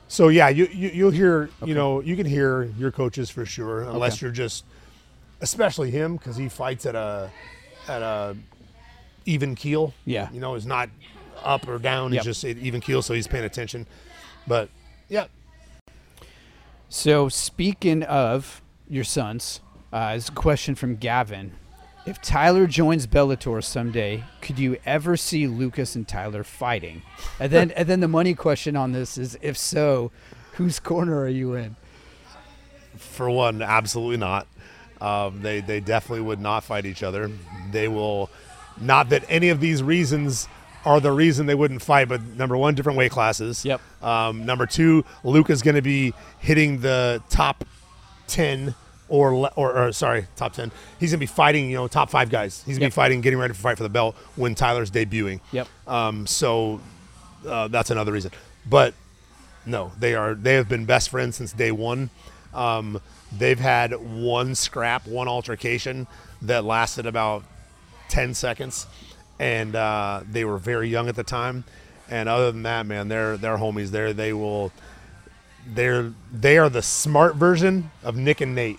so 0.09 0.29
yeah, 0.29 0.49
you, 0.49 0.67
you 0.73 0.89
you'll 0.93 1.11
hear, 1.13 1.51
okay. 1.63 1.69
you 1.69 1.75
know, 1.75 2.01
you 2.01 2.17
can 2.17 2.27
hear 2.27 2.65
your 2.79 2.91
coaches 2.91 3.31
for 3.31 3.47
sure, 3.47 3.83
unless 3.83 4.15
Okay. 4.15 4.27
you're 4.27 4.33
just, 4.33 4.65
especially 5.41 5.91
him, 5.91 6.17
because 6.17 6.37
he 6.37 6.49
fights 6.49 6.85
at 6.87 6.95
a 6.97 7.31
at 7.87 8.03
a 8.03 8.37
even 9.27 9.55
keel. 9.55 9.95
Yeah. 10.07 10.29
you 10.33 10.41
know, 10.41 10.55
it's 10.55 10.65
not 10.67 10.89
up 11.45 11.69
or 11.69 11.79
down. 11.79 12.13
Yep. 12.13 12.25
He's 12.25 12.43
just 12.43 12.45
even 12.45 12.81
keel, 12.81 13.03
so 13.03 13.15
he's 13.15 13.27
paying 13.29 13.45
attention. 13.45 13.87
But 14.49 14.69
yeah, 15.09 15.27
So 16.93 17.29
speaking 17.29 18.03
of 18.03 18.63
your 18.89 19.05
sons, 19.05 19.61
uh, 19.93 20.15
is 20.17 20.29
a 20.29 20.33
question 20.33 20.75
from 20.75 20.97
Gavin. 20.97 21.53
If 22.05 22.21
Tyler 22.21 22.67
joins 22.67 23.07
Bellator 23.07 23.63
someday, 23.63 24.25
could 24.41 24.59
you 24.59 24.77
ever 24.85 25.17
see 25.17 25.47
Lucas 25.47 25.95
and 25.95 26.07
Tyler 26.07 26.43
fighting? 26.43 27.03
And 27.39 27.53
then, 27.53 27.71
and 27.77 27.89
then 27.89 28.01
the 28.01 28.09
money 28.09 28.35
question 28.35 28.75
on 28.75 28.91
this 28.91 29.17
is, 29.17 29.39
if 29.41 29.57
so, 29.57 30.11
whose 30.55 30.81
corner 30.81 31.21
are 31.21 31.29
you 31.29 31.55
in? 31.55 31.77
for 32.97 33.31
one, 33.31 33.63
absolutely 33.63 34.17
not. 34.17 34.47
Um, 35.01 35.41
they 35.43 35.61
they 35.61 35.81
definitely 35.81 36.23
would 36.23 36.41
not 36.41 36.65
fight 36.65 36.85
each 36.85 37.03
other. 37.03 37.31
They 37.71 37.89
will 37.89 38.31
not 38.81 39.09
that 39.11 39.25
any 39.29 39.49
of 39.49 39.61
these 39.61 39.83
reasons 39.83 40.49
are 40.85 41.01
the 41.01 41.13
reason 41.13 41.47
they 41.47 41.55
wouldn't 41.55 41.83
fight. 41.83 42.09
But 42.09 42.23
number 42.23 42.57
one, 42.57 42.75
different 42.75 42.99
weight 42.99 43.11
classes. 43.13 43.65
Yep. 43.65 43.81
Um, 44.03 44.47
number 44.47 44.67
two, 44.67 45.05
Luke 45.25 45.51
is 45.51 45.63
going 45.63 45.75
to 45.77 45.83
be 45.83 46.15
hitting 46.39 46.81
the 46.81 47.23
top 47.31 47.65
ten 48.27 48.75
or, 49.09 49.37
le- 49.37 49.53
or 49.57 49.77
or 49.77 49.93
sorry, 49.93 50.27
top 50.37 50.53
ten. 50.53 50.71
He's 50.99 51.11
going 51.11 51.19
to 51.19 51.23
be 51.23 51.27
fighting 51.27 51.69
you 51.69 51.77
know 51.77 51.89
top 51.89 52.11
five 52.11 52.31
guys. 52.31 52.63
He's 52.65 52.79
going 52.79 52.81
to 52.81 52.83
Yep. 52.87 52.91
be 52.93 52.95
fighting, 52.95 53.21
getting 53.21 53.39
ready 53.39 53.55
for 53.55 53.61
fight 53.61 53.77
for 53.77 53.83
the 53.83 53.89
belt 53.89 54.15
when 54.37 54.55
Tyler's 54.55 54.91
debuting. 54.91 55.41
Yep. 55.53 55.69
Um, 55.87 56.27
so 56.27 56.81
uh, 57.47 57.69
that's 57.69 57.91
another 57.91 58.13
reason. 58.13 58.31
But 58.69 58.95
no, 59.67 59.93
they 59.99 60.15
are. 60.15 60.35
They 60.35 60.55
have 60.55 60.69
been 60.69 60.85
best 60.85 61.11
friends 61.11 61.37
since 61.37 61.53
day 61.53 61.73
one. 61.73 62.11
Um, 62.55 63.01
they've 63.37 63.59
had 63.61 63.93
one 63.95 64.55
scrap, 64.55 65.07
one 65.07 65.29
altercation 65.29 66.07
that 66.43 66.65
lasted 66.65 67.05
about 67.07 67.45
ten 68.09 68.33
seconds, 68.35 68.87
and 69.41 69.75
uh, 69.75 70.21
they 70.31 70.45
were 70.45 70.59
very 70.59 70.89
young 70.89 71.09
at 71.09 71.17
the 71.17 71.25
time. 71.25 71.65
And 72.11 72.29
other 72.29 72.53
than 72.53 72.63
that, 72.65 72.87
man, 72.87 73.09
they're 73.09 73.37
they're 73.37 73.57
homies. 73.57 73.89
There, 73.89 74.13
they 74.13 74.33
will. 74.33 74.71
They're 75.67 76.13
they 76.33 76.59
are 76.59 76.69
the 76.69 76.83
smart 76.83 77.37
version 77.37 77.91
of 78.05 78.17
Nick 78.17 78.41
and 78.41 78.55
Nate. 78.55 78.79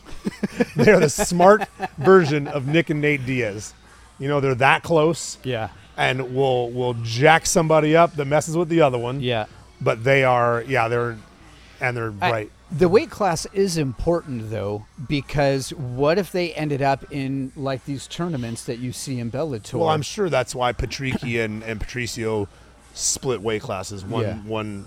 they're 0.76 1.00
the 1.00 1.08
smart 1.10 1.68
version 1.98 2.46
of 2.48 2.66
Nick 2.66 2.90
and 2.90 3.00
Nate 3.00 3.26
Diaz. 3.26 3.74
You 4.18 4.28
know, 4.28 4.40
they're 4.40 4.54
that 4.56 4.82
close 4.82 5.38
Yeah. 5.42 5.70
and 5.96 6.34
will 6.34 6.70
will 6.70 6.94
jack 7.02 7.44
somebody 7.46 7.96
up 7.96 8.14
that 8.14 8.24
messes 8.26 8.56
with 8.56 8.68
the 8.68 8.80
other 8.82 8.98
one. 8.98 9.20
Yeah. 9.20 9.46
But 9.80 10.04
they 10.04 10.22
are, 10.22 10.62
yeah, 10.62 10.86
they're, 10.86 11.18
and 11.80 11.96
they're 11.96 12.14
I- 12.20 12.30
right. 12.30 12.50
The 12.74 12.88
weight 12.88 13.10
class 13.10 13.46
is 13.52 13.76
important 13.76 14.50
though, 14.50 14.86
because 15.06 15.74
what 15.74 16.16
if 16.18 16.32
they 16.32 16.54
ended 16.54 16.80
up 16.80 17.04
in 17.12 17.52
like 17.54 17.84
these 17.84 18.06
tournaments 18.06 18.64
that 18.64 18.78
you 18.78 18.92
see 18.92 19.20
in 19.20 19.30
Bellator? 19.30 19.74
Well, 19.78 19.88
I'm 19.90 20.00
sure 20.02 20.30
that's 20.30 20.54
why 20.54 20.72
Patricky 20.72 21.38
and, 21.44 21.62
and 21.62 21.78
Patricio 21.80 22.48
split 22.94 23.42
weight 23.42 23.60
classes. 23.62 24.04
One 24.04 24.22
Yeah. 24.22 24.36
one 24.38 24.86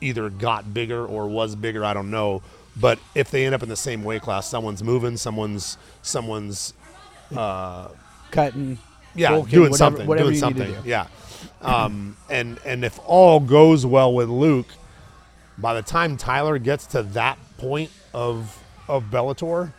either 0.00 0.30
got 0.30 0.72
bigger 0.72 1.04
or 1.04 1.26
was 1.28 1.56
bigger. 1.56 1.84
I 1.84 1.94
don't 1.94 2.10
know. 2.10 2.42
But 2.76 2.98
if 3.14 3.30
they 3.30 3.44
end 3.44 3.54
up 3.54 3.62
in 3.62 3.68
the 3.68 3.76
same 3.76 4.02
weight 4.04 4.22
class, 4.22 4.48
someone's 4.48 4.82
moving, 4.84 5.16
someone's 5.16 5.76
someone's 6.02 6.74
cutting. 8.30 8.78
yeah 9.14 9.30
bulking, 9.30 9.50
doing 9.50 9.70
whatever- 9.72 9.76
something, 9.76 10.06
whatever 10.06 10.30
doing 10.30 10.40
you 10.40 10.46
need 10.46 10.56
to 10.56 10.64
something. 10.66 10.82
do. 10.84 10.88
Yeah. 10.88 11.06
Um, 11.60 12.16
and 12.30 12.58
and 12.64 12.84
if 12.84 12.98
all 13.04 13.40
goes 13.40 13.84
well 13.84 14.14
with 14.14 14.28
Luke, 14.28 14.66
by 15.62 15.74
the 15.74 15.82
time 15.82 16.16
Tyler 16.18 16.58
gets 16.58 16.86
to 16.88 17.02
that 17.04 17.38
point 17.56 17.90
of 18.12 18.58
of 18.88 19.04
Bellator, 19.04 19.72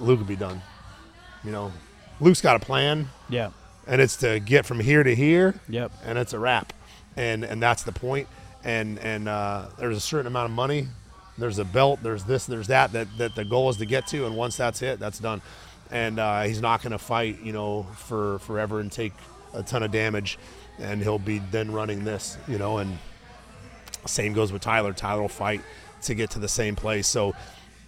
Luke 0.00 0.18
will 0.18 0.26
be 0.26 0.36
done. 0.36 0.60
You 1.44 1.52
know, 1.52 1.72
Luke's 2.20 2.40
got 2.40 2.56
a 2.56 2.58
plan, 2.64 3.08
Yeah. 3.28 3.50
and 3.86 4.00
it's 4.00 4.16
to 4.18 4.40
get 4.40 4.64
from 4.66 4.80
here 4.80 5.02
to 5.02 5.14
here, 5.14 5.54
Yep. 5.68 5.92
and 6.04 6.18
it's 6.18 6.32
a 6.32 6.38
wrap, 6.38 6.72
and 7.16 7.44
and 7.44 7.62
that's 7.62 7.82
the 7.84 7.92
point. 7.92 8.26
And 8.64 8.98
and 9.00 9.28
uh, 9.28 9.66
there's 9.78 9.96
a 9.96 10.00
certain 10.00 10.26
amount 10.28 10.46
of 10.46 10.52
money, 10.56 10.88
there's 11.36 11.58
a 11.58 11.64
belt, 11.64 12.00
there's 12.02 12.24
this, 12.24 12.46
there's 12.46 12.68
that 12.68 12.92
that 12.92 13.08
that 13.18 13.34
the 13.34 13.44
goal 13.44 13.68
is 13.70 13.76
to 13.78 13.86
get 13.86 14.06
to, 14.08 14.24
and 14.26 14.36
once 14.36 14.56
that's 14.56 14.80
hit, 14.80 14.98
that's 14.98 15.18
done. 15.18 15.42
And 15.90 16.18
uh, 16.18 16.42
he's 16.42 16.62
not 16.62 16.80
going 16.82 16.92
to 16.92 16.98
fight, 16.98 17.40
you 17.42 17.52
know, 17.52 17.82
for 17.96 18.38
forever 18.40 18.80
and 18.80 18.90
take 18.90 19.12
a 19.52 19.62
ton 19.62 19.82
of 19.82 19.90
damage, 19.90 20.38
and 20.78 21.02
he'll 21.02 21.18
be 21.18 21.38
then 21.50 21.70
running 21.70 22.04
this, 22.04 22.38
you 22.48 22.56
know, 22.56 22.78
and 22.78 22.98
same 24.06 24.32
goes 24.32 24.52
with 24.52 24.62
Tyler. 24.62 24.92
Tyler 24.92 25.22
will 25.22 25.28
fight 25.28 25.60
to 26.02 26.14
get 26.14 26.30
to 26.30 26.38
the 26.38 26.48
same 26.48 26.74
place. 26.76 27.06
So 27.06 27.34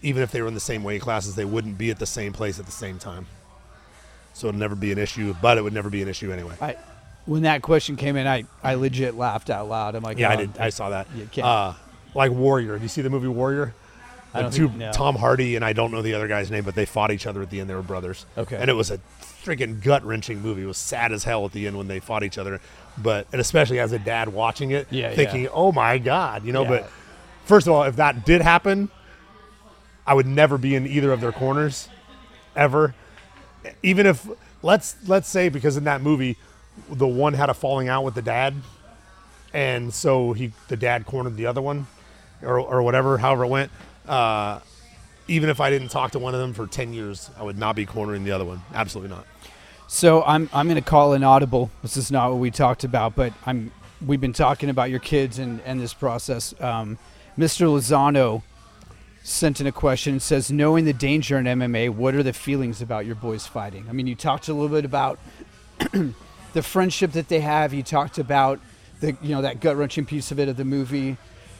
even 0.02 0.22
if 0.22 0.30
they 0.30 0.40
were 0.42 0.48
in 0.48 0.54
the 0.54 0.60
same 0.60 0.84
weight 0.84 1.00
classes, 1.02 1.34
they 1.34 1.44
wouldn't 1.44 1.78
be 1.78 1.90
at 1.90 1.98
the 1.98 2.06
same 2.06 2.32
place 2.32 2.58
at 2.58 2.66
the 2.66 2.72
same 2.72 2.98
time. 2.98 3.26
So 4.34 4.48
it'd 4.48 4.58
never 4.58 4.74
be 4.74 4.92
an 4.92 4.98
issue, 4.98 5.34
but 5.40 5.58
it 5.58 5.62
would 5.62 5.72
never 5.72 5.90
be 5.90 6.02
an 6.02 6.08
issue 6.08 6.32
anyway. 6.32 6.54
I, 6.60 6.76
when 7.26 7.42
that 7.42 7.62
question 7.62 7.96
came 7.96 8.16
in, 8.16 8.26
I, 8.26 8.44
I 8.62 8.74
legit 8.74 9.14
laughed 9.14 9.48
out 9.48 9.68
loud. 9.68 9.94
I'm 9.94 10.02
like, 10.02 10.18
Yeah, 10.18 10.30
I 10.30 10.34
oh, 10.34 10.38
did. 10.38 10.58
I 10.58 10.68
saw 10.70 10.90
that. 10.90 11.06
You 11.16 11.26
can't- 11.30 11.46
Uh, 11.46 11.72
like 12.14 12.30
Warrior. 12.32 12.76
Do 12.76 12.82
you 12.82 12.88
see 12.88 13.02
the 13.02 13.10
movie 13.10 13.28
Warrior? 13.28 13.74
I 14.32 14.38
The 14.38 14.42
don't 14.42 14.52
two 14.52 14.68
think- 14.68 14.78
no. 14.78 14.92
Tom 14.92 15.16
Hardy 15.16 15.56
and 15.56 15.64
I 15.64 15.72
don't 15.72 15.90
know 15.92 16.02
the 16.02 16.14
other 16.14 16.28
guy's 16.28 16.50
name, 16.50 16.64
but 16.64 16.74
they 16.74 16.84
fought 16.86 17.10
each 17.12 17.26
other 17.26 17.42
at 17.42 17.50
the 17.50 17.60
end. 17.60 17.70
They 17.70 17.74
were 17.74 17.82
brothers. 17.82 18.26
Okay. 18.36 18.56
And 18.56 18.68
it 18.68 18.74
was 18.74 18.90
a 18.90 18.98
freaking 19.44 19.82
gut 19.82 20.04
wrenching 20.04 20.40
movie. 20.40 20.62
It 20.62 20.66
was 20.66 20.78
sad 20.78 21.12
as 21.12 21.24
hell 21.24 21.44
at 21.44 21.52
the 21.52 21.66
end 21.66 21.76
when 21.76 21.88
they 21.88 22.00
fought 22.00 22.24
each 22.24 22.38
other. 22.38 22.60
But 22.96 23.26
and 23.32 23.40
especially 23.40 23.78
as 23.78 23.92
a 23.92 23.98
dad 23.98 24.28
watching 24.28 24.70
it, 24.70 24.86
Yeah, 24.90 25.14
thinking, 25.14 25.42
yeah. 25.44 25.48
"Oh 25.52 25.72
my 25.72 25.98
god," 25.98 26.44
you 26.44 26.52
know. 26.52 26.62
Yeah. 26.62 26.68
But 26.68 26.90
first 27.44 27.66
of 27.66 27.72
all, 27.72 27.82
if 27.84 27.96
that 27.96 28.24
did 28.24 28.40
happen, 28.40 28.88
I 30.06 30.14
would 30.14 30.26
never 30.26 30.58
be 30.58 30.74
in 30.74 30.86
either 30.86 31.12
of 31.12 31.20
their 31.20 31.32
corners, 31.32 31.88
ever. 32.54 32.94
Even 33.82 34.06
if 34.06 34.28
let's 34.62 34.96
let's 35.06 35.28
say 35.28 35.48
because 35.48 35.76
in 35.76 35.84
that 35.84 36.00
movie, 36.02 36.36
the 36.88 37.06
one 37.06 37.34
had 37.34 37.50
a 37.50 37.54
falling 37.54 37.88
out 37.88 38.04
with 38.04 38.14
the 38.14 38.22
dad, 38.22 38.54
and 39.52 39.92
so 39.92 40.32
he 40.32 40.52
the 40.68 40.76
dad 40.76 41.06
cornered 41.06 41.36
the 41.36 41.46
other 41.46 41.62
one, 41.62 41.86
or 42.42 42.58
or 42.60 42.82
whatever, 42.82 43.18
however 43.18 43.44
it 43.44 43.48
went. 43.48 43.70
Uh, 44.06 44.60
even 45.26 45.48
if 45.48 45.58
I 45.60 45.70
didn't 45.70 45.88
talk 45.88 46.10
to 46.12 46.18
one 46.18 46.34
of 46.34 46.40
them 46.40 46.52
for 46.52 46.66
ten 46.66 46.92
years, 46.92 47.30
I 47.38 47.42
would 47.42 47.58
not 47.58 47.74
be 47.74 47.86
cornering 47.86 48.24
the 48.24 48.32
other 48.32 48.44
one. 48.44 48.62
Absolutely 48.74 49.14
not. 49.16 49.26
So 49.86 50.22
I'm 50.22 50.48
I'm 50.52 50.66
going 50.66 50.82
to 50.82 50.88
call 50.88 51.12
an 51.12 51.22
audible. 51.22 51.70
This 51.82 51.96
is 51.96 52.10
not 52.10 52.30
what 52.30 52.38
we 52.38 52.50
talked 52.50 52.84
about, 52.84 53.14
but 53.14 53.32
I'm 53.46 53.70
we've 54.04 54.20
been 54.20 54.32
talking 54.32 54.70
about 54.70 54.90
your 54.90 55.00
kids 55.00 55.38
and 55.38 55.60
and 55.64 55.80
this 55.80 55.94
process. 55.94 56.54
Um, 56.60 56.98
Mr. 57.38 57.66
Lozano 57.66 58.42
sent 59.22 59.60
in 59.60 59.66
a 59.66 59.72
question. 59.72 60.20
Says, 60.20 60.50
knowing 60.50 60.84
the 60.84 60.92
danger 60.92 61.38
in 61.38 61.46
MMA, 61.46 61.90
what 61.90 62.14
are 62.14 62.22
the 62.22 62.32
feelings 62.32 62.80
about 62.80 63.06
your 63.06 63.14
boys 63.14 63.46
fighting? 63.46 63.86
I 63.88 63.92
mean, 63.92 64.06
you 64.06 64.14
talked 64.14 64.48
a 64.48 64.54
little 64.54 64.68
bit 64.68 64.84
about 64.84 65.18
the 66.52 66.62
friendship 66.62 67.12
that 67.12 67.28
they 67.28 67.40
have. 67.40 67.74
You 67.74 67.82
talked 67.82 68.18
about 68.18 68.60
the 69.00 69.16
you 69.22 69.34
know 69.34 69.42
that 69.42 69.60
gut 69.60 69.76
wrenching 69.76 70.06
piece 70.06 70.30
of 70.30 70.38
it 70.38 70.48
of 70.48 70.56
the 70.56 70.64
movie. 70.64 71.16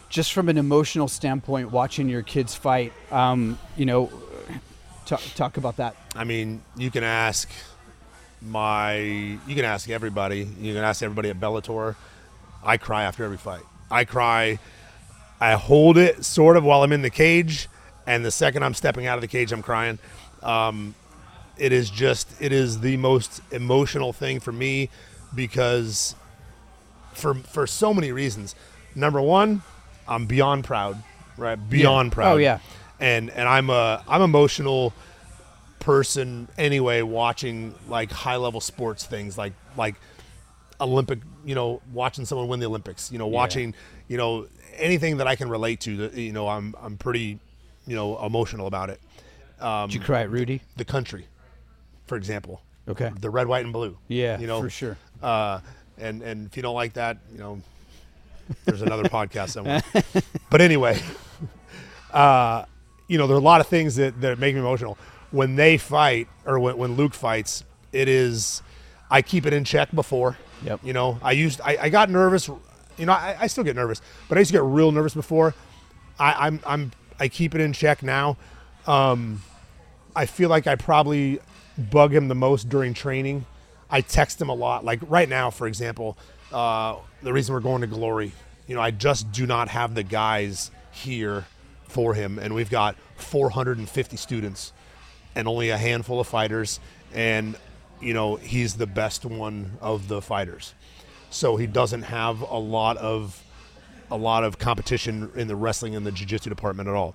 Just 0.09 0.33
from 0.33 0.49
an 0.49 0.59
emotional 0.59 1.09
standpoint, 1.09 1.73
watching 1.73 2.09
your 2.09 2.23
kids 2.23 2.55
fight, 2.55 2.93
um, 3.11 3.59
you 3.77 3.85
know, 3.85 4.13
talk, 5.07 5.21
talk 5.35 5.57
about 5.57 5.79
that. 5.79 5.97
I 6.15 6.23
mean, 6.23 6.63
you 6.77 6.91
can 6.91 7.03
ask 7.03 7.51
my, 8.43 8.97
you 8.97 9.55
can 9.55 9.65
ask 9.65 9.89
everybody. 9.89 10.49
You 10.61 10.75
can 10.75 10.85
ask 10.85 11.03
everybody 11.03 11.31
at 11.31 11.41
Bellator. 11.41 11.97
I 12.63 12.77
cry 12.77 13.05
after 13.05 13.25
every 13.25 13.37
fight. 13.37 13.63
I 13.91 14.05
cry. 14.05 14.59
I 15.41 15.53
hold 15.55 15.99
it 15.99 16.25
sort 16.25 16.57
of 16.57 16.65
while 16.65 16.83
I'm 16.83 16.93
in 16.93 17.03
the 17.03 17.11
cage, 17.11 17.69
and 18.07 18.25
the 18.25 18.31
second 18.31 18.63
I'm 18.63 18.75
stepping 18.75 19.07
out 19.07 19.17
of 19.19 19.23
the 19.23 19.29
cage, 19.29 19.53
I'm 19.53 19.63
crying. 19.63 19.99
Um, 20.43 20.95
it 21.57 21.73
is 21.73 21.91
just, 21.91 22.41
it 22.41 22.53
is 22.53 22.81
the 22.81 22.97
most 22.97 23.41
emotional 23.51 24.13
thing 24.13 24.41
for 24.41 24.53
me 24.53 24.91
because 25.35 26.15
for 27.13 27.35
for 27.35 27.67
so 27.67 27.95
many 27.95 28.13
reasons. 28.13 28.55
Number 28.95 29.21
one, 29.21 29.63
I'm 30.09 30.27
beyond 30.27 30.65
proud, 30.65 31.03
right? 31.37 31.57
Beyond 31.57 32.13
proud. 32.13 32.35
Oh, 32.35 32.37
yeah. 32.37 32.59
and 33.01 33.31
and 33.31 33.49
I'm 33.49 33.71
a 33.71 34.03
I'm 34.09 34.23
emotional 34.23 34.93
person 35.85 36.49
anyway 36.57 37.03
watching 37.03 37.75
like 37.89 38.11
high 38.11 38.37
level 38.37 38.59
sports 38.61 39.05
things 39.05 39.37
like 39.37 39.53
like 39.77 39.95
Olympic 40.81 41.19
you 41.45 41.55
know 41.55 41.83
watching 41.93 42.25
someone 42.25 42.49
win 42.49 42.59
the 42.59 42.65
Olympics 42.67 43.13
you 43.13 43.19
know 43.19 43.27
watching 43.27 43.75
you 44.09 44.17
know 44.17 44.47
anything 44.77 45.19
that 45.19 45.27
I 45.27 45.37
can 45.37 45.51
relate 45.51 45.81
to 45.81 45.97
that 45.99 46.15
you 46.15 46.33
know 46.33 46.49
I'm 46.49 46.75
I'm 46.81 46.97
pretty 46.97 47.39
you 47.87 47.95
know 47.95 48.19
emotional 48.25 48.67
about 48.67 48.89
it 48.89 48.99
Did 49.61 49.93
you 49.95 50.01
cry 50.01 50.23
at 50.23 50.31
Rudy? 50.31 50.63
the 50.77 50.87
country 50.87 51.27
for 52.07 52.17
example 52.17 52.63
Okay. 52.89 53.11
the 53.21 53.29
red 53.29 53.47
white 53.47 53.65
and 53.65 53.73
blue 53.73 53.99
Yeah, 54.09 54.39
you 54.41 54.47
know 54.47 54.63
for 54.63 54.71
sure. 54.71 54.97
uh, 55.23 55.61
and 55.99 56.23
and 56.23 56.47
if 56.47 56.57
you 56.57 56.63
don't 56.63 56.75
like 56.75 56.95
that 56.95 57.19
you 57.31 57.39
know 57.39 57.61
there's 58.65 58.81
another 58.81 59.05
podcast 59.19 59.51
somewhere 59.51 59.83
but 60.49 60.63
anyway 60.63 60.99
uh, 62.13 62.65
you 63.07 63.19
know, 63.19 63.27
there 63.27 63.37
are 63.37 63.41
a 63.41 63.43
lot 63.43 63.61
of 63.61 63.67
things 63.67 63.97
that, 63.97 64.19
that 64.23 64.39
make 64.39 64.55
me 64.55 64.61
emotional. 64.61 64.97
When 65.35 65.57
they 65.57 65.79
fight, 65.79 66.29
or 66.47 66.61
when, 66.61 66.77
when 66.77 66.95
Luke 66.95 67.13
fights, 67.13 67.65
it 67.93 68.09
is, 68.09 68.63
I 69.11 69.21
keep 69.23 69.47
it 69.47 69.53
in 69.53 69.65
check 69.65 69.93
before. 69.93 70.39
Yep. 70.65 70.81
You 70.85 70.93
know, 70.93 71.19
I 71.23 71.33
used, 71.33 71.61
I, 71.61 71.77
I 71.83 71.89
got 71.89 72.09
nervous. 72.09 72.49
You 72.97 73.07
know, 73.07 73.13
I, 73.13 73.37
I 73.41 73.47
still 73.49 73.65
get 73.65 73.75
nervous, 73.75 74.01
but 74.29 74.39
I 74.39 74.41
used 74.41 74.51
to 74.51 74.53
get 74.53 74.63
real 74.63 74.93
nervous 74.93 75.15
before. 75.15 75.55
I, 76.19 76.47
I'm, 76.47 76.61
I'm, 76.65 76.93
I 77.19 77.27
keep 77.29 77.55
it 77.55 77.61
in 77.61 77.73
check 77.73 78.03
now. 78.03 78.37
Um, 78.87 79.43
I 80.15 80.27
feel 80.27 80.49
like 80.49 80.69
I 80.69 80.77
probably 80.77 81.41
bug 81.77 82.15
him 82.15 82.29
the 82.29 82.35
most 82.37 82.69
during 82.69 82.95
training. 82.95 83.47
I 83.91 84.01
text 84.03 84.41
him 84.41 84.49
a 84.49 84.55
lot. 84.55 84.85
Like 84.85 85.01
right 85.09 85.29
now, 85.29 85.51
for 85.51 85.67
example, 85.67 86.17
uh, 86.53 86.97
the 87.23 87.33
reason 87.33 87.55
we're 87.55 87.61
going 87.61 87.81
to 87.81 87.89
Glory, 87.89 88.33
you 88.69 88.75
know, 88.75 88.81
I 88.81 88.93
just 88.93 89.33
do 89.33 89.47
not 89.47 89.69
have 89.69 89.95
the 89.95 90.05
guys 90.05 90.71
here 90.93 91.47
for 91.89 92.15
him, 92.15 92.39
and 92.39 92.55
we've 92.55 92.71
got 92.71 92.97
450 93.17 94.17
students 94.17 94.73
and 95.35 95.49
only 95.49 95.71
a 95.71 95.79
handful 95.79 96.21
of 96.21 96.27
fighters, 96.27 96.81
and 97.13 97.57
you 98.01 98.15
know 98.15 98.37
he's 98.37 98.75
the 98.75 98.87
best 98.87 99.25
one 99.25 99.73
of 99.81 100.09
the 100.09 100.21
fighters, 100.21 100.75
so 101.31 101.57
he 101.57 101.67
doesn't 101.67 102.03
have 102.03 102.41
a 102.41 102.59
lot 102.59 102.97
of 102.99 103.43
a 104.11 104.17
lot 104.17 104.45
of 104.45 104.59
competition 104.59 105.31
in 105.35 105.49
the 105.49 105.57
wrestling 105.57 105.97
and 105.97 106.07
the 106.07 106.13
jiu-jitsu 106.13 106.51
department 106.51 106.89
at 106.89 106.95
all. 106.95 107.15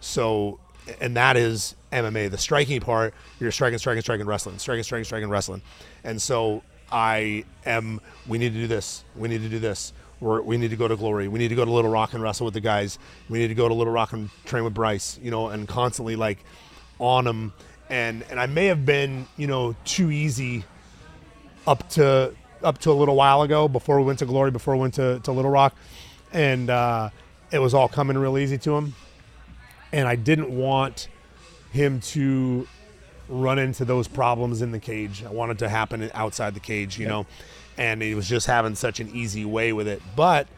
So, 0.00 0.60
and 1.00 1.16
that 1.16 1.36
is 1.36 1.74
MMA. 1.92 2.30
The 2.30 2.38
striking 2.38 2.80
part, 2.80 3.14
you're 3.40 3.50
striking, 3.50 3.78
striking, 3.78 4.02
striking, 4.02 4.26
wrestling, 4.26 4.58
striking, 4.58 4.84
striking, 4.84 5.04
striking, 5.04 5.28
wrestling. 5.28 5.62
And 6.04 6.20
so 6.20 6.62
I 6.92 7.44
am, 7.64 8.00
we 8.26 8.38
need 8.38 8.52
to 8.52 8.60
do 8.60 8.66
this. 8.66 9.04
We 9.16 9.28
need 9.28 9.42
to 9.42 9.48
do 9.48 9.58
this. 9.58 9.92
We're, 10.20 10.40
we 10.40 10.56
need 10.56 10.70
to 10.70 10.76
go 10.76 10.88
to 10.88 10.96
Glory. 10.96 11.28
We 11.28 11.38
need 11.38 11.48
to 11.48 11.54
go 11.54 11.64
to 11.64 11.70
Little 11.70 11.90
Rock 11.90 12.14
and 12.14 12.22
wrestle 12.22 12.44
with 12.44 12.54
the 12.54 12.60
guys. 12.60 12.98
We 13.28 13.38
need 13.38 13.48
to 13.48 13.54
go 13.54 13.68
to 13.68 13.74
Little 13.74 13.92
Rock 13.92 14.12
and 14.12 14.30
train 14.44 14.64
with 14.64 14.72
Bryce, 14.72 15.18
you 15.22 15.30
know, 15.30 15.48
and 15.48 15.68
constantly 15.68 16.16
like 16.16 16.38
on 16.98 17.24
them. 17.24 17.52
And, 17.88 18.24
and 18.30 18.40
I 18.40 18.46
may 18.46 18.66
have 18.66 18.84
been, 18.84 19.26
you 19.36 19.46
know, 19.46 19.76
too 19.84 20.10
easy 20.10 20.64
up 21.66 21.88
to 21.90 22.34
up 22.62 22.78
to 22.78 22.90
a 22.90 22.94
little 22.94 23.16
while 23.16 23.42
ago 23.42 23.68
before 23.68 23.98
we 23.98 24.04
went 24.04 24.18
to 24.20 24.26
Glory, 24.26 24.50
before 24.50 24.74
we 24.74 24.80
went 24.80 24.94
to, 24.94 25.20
to 25.20 25.32
Little 25.32 25.50
Rock, 25.50 25.74
and 26.32 26.70
uh, 26.70 27.10
it 27.50 27.58
was 27.58 27.74
all 27.74 27.88
coming 27.88 28.16
real 28.16 28.38
easy 28.38 28.58
to 28.58 28.76
him. 28.76 28.94
And 29.92 30.08
I 30.08 30.16
didn't 30.16 30.50
want 30.50 31.08
him 31.72 32.00
to 32.00 32.66
run 33.28 33.58
into 33.58 33.84
those 33.84 34.08
problems 34.08 34.62
in 34.62 34.72
the 34.72 34.80
cage. 34.80 35.24
I 35.24 35.30
wanted 35.30 35.58
to 35.60 35.68
happen 35.68 36.10
outside 36.14 36.54
the 36.54 36.60
cage, 36.60 36.98
you 36.98 37.06
know, 37.06 37.26
and 37.76 38.02
he 38.02 38.14
was 38.14 38.28
just 38.28 38.46
having 38.46 38.74
such 38.74 39.00
an 39.00 39.10
easy 39.14 39.44
way 39.44 39.72
with 39.72 39.88
it. 39.88 40.02
But 40.14 40.48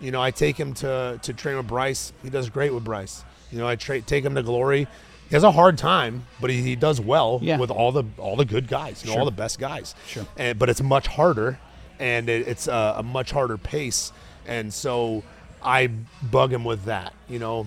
you 0.00 0.10
know, 0.10 0.20
I 0.20 0.30
take 0.30 0.58
him 0.58 0.74
to 0.74 1.18
to 1.22 1.32
train 1.32 1.56
with 1.56 1.66
Bryce. 1.66 2.12
He 2.22 2.30
does 2.30 2.50
great 2.50 2.74
with 2.74 2.84
Bryce. 2.84 3.24
You 3.50 3.58
know, 3.58 3.68
I 3.68 3.76
tra- 3.76 4.00
take 4.00 4.24
him 4.24 4.34
to 4.34 4.42
Glory. 4.42 4.88
He 5.28 5.34
has 5.36 5.42
a 5.42 5.52
hard 5.52 5.78
time, 5.78 6.26
but 6.40 6.50
he, 6.50 6.60
he 6.62 6.76
does 6.76 7.00
well 7.00 7.40
Yeah. 7.42 7.58
with 7.58 7.70
all 7.70 7.92
the 7.92 8.04
all 8.18 8.36
the 8.36 8.44
good 8.44 8.68
guys, 8.68 9.02
you 9.02 9.08
know, 9.08 9.14
Sure. 9.14 9.20
all 9.20 9.24
the 9.26 9.30
best 9.32 9.58
guys. 9.58 9.94
Sure. 10.06 10.26
And 10.36 10.58
but 10.58 10.68
it's 10.68 10.82
much 10.82 11.06
harder, 11.06 11.58
and 11.98 12.28
it, 12.28 12.46
it's 12.46 12.66
a, 12.68 12.94
a 12.98 13.02
much 13.02 13.30
harder 13.32 13.56
pace, 13.58 14.12
and 14.46 14.72
so 14.72 15.22
I 15.62 15.88
bug 16.22 16.52
him 16.52 16.64
with 16.64 16.84
that. 16.84 17.14
You 17.28 17.38
know, 17.38 17.66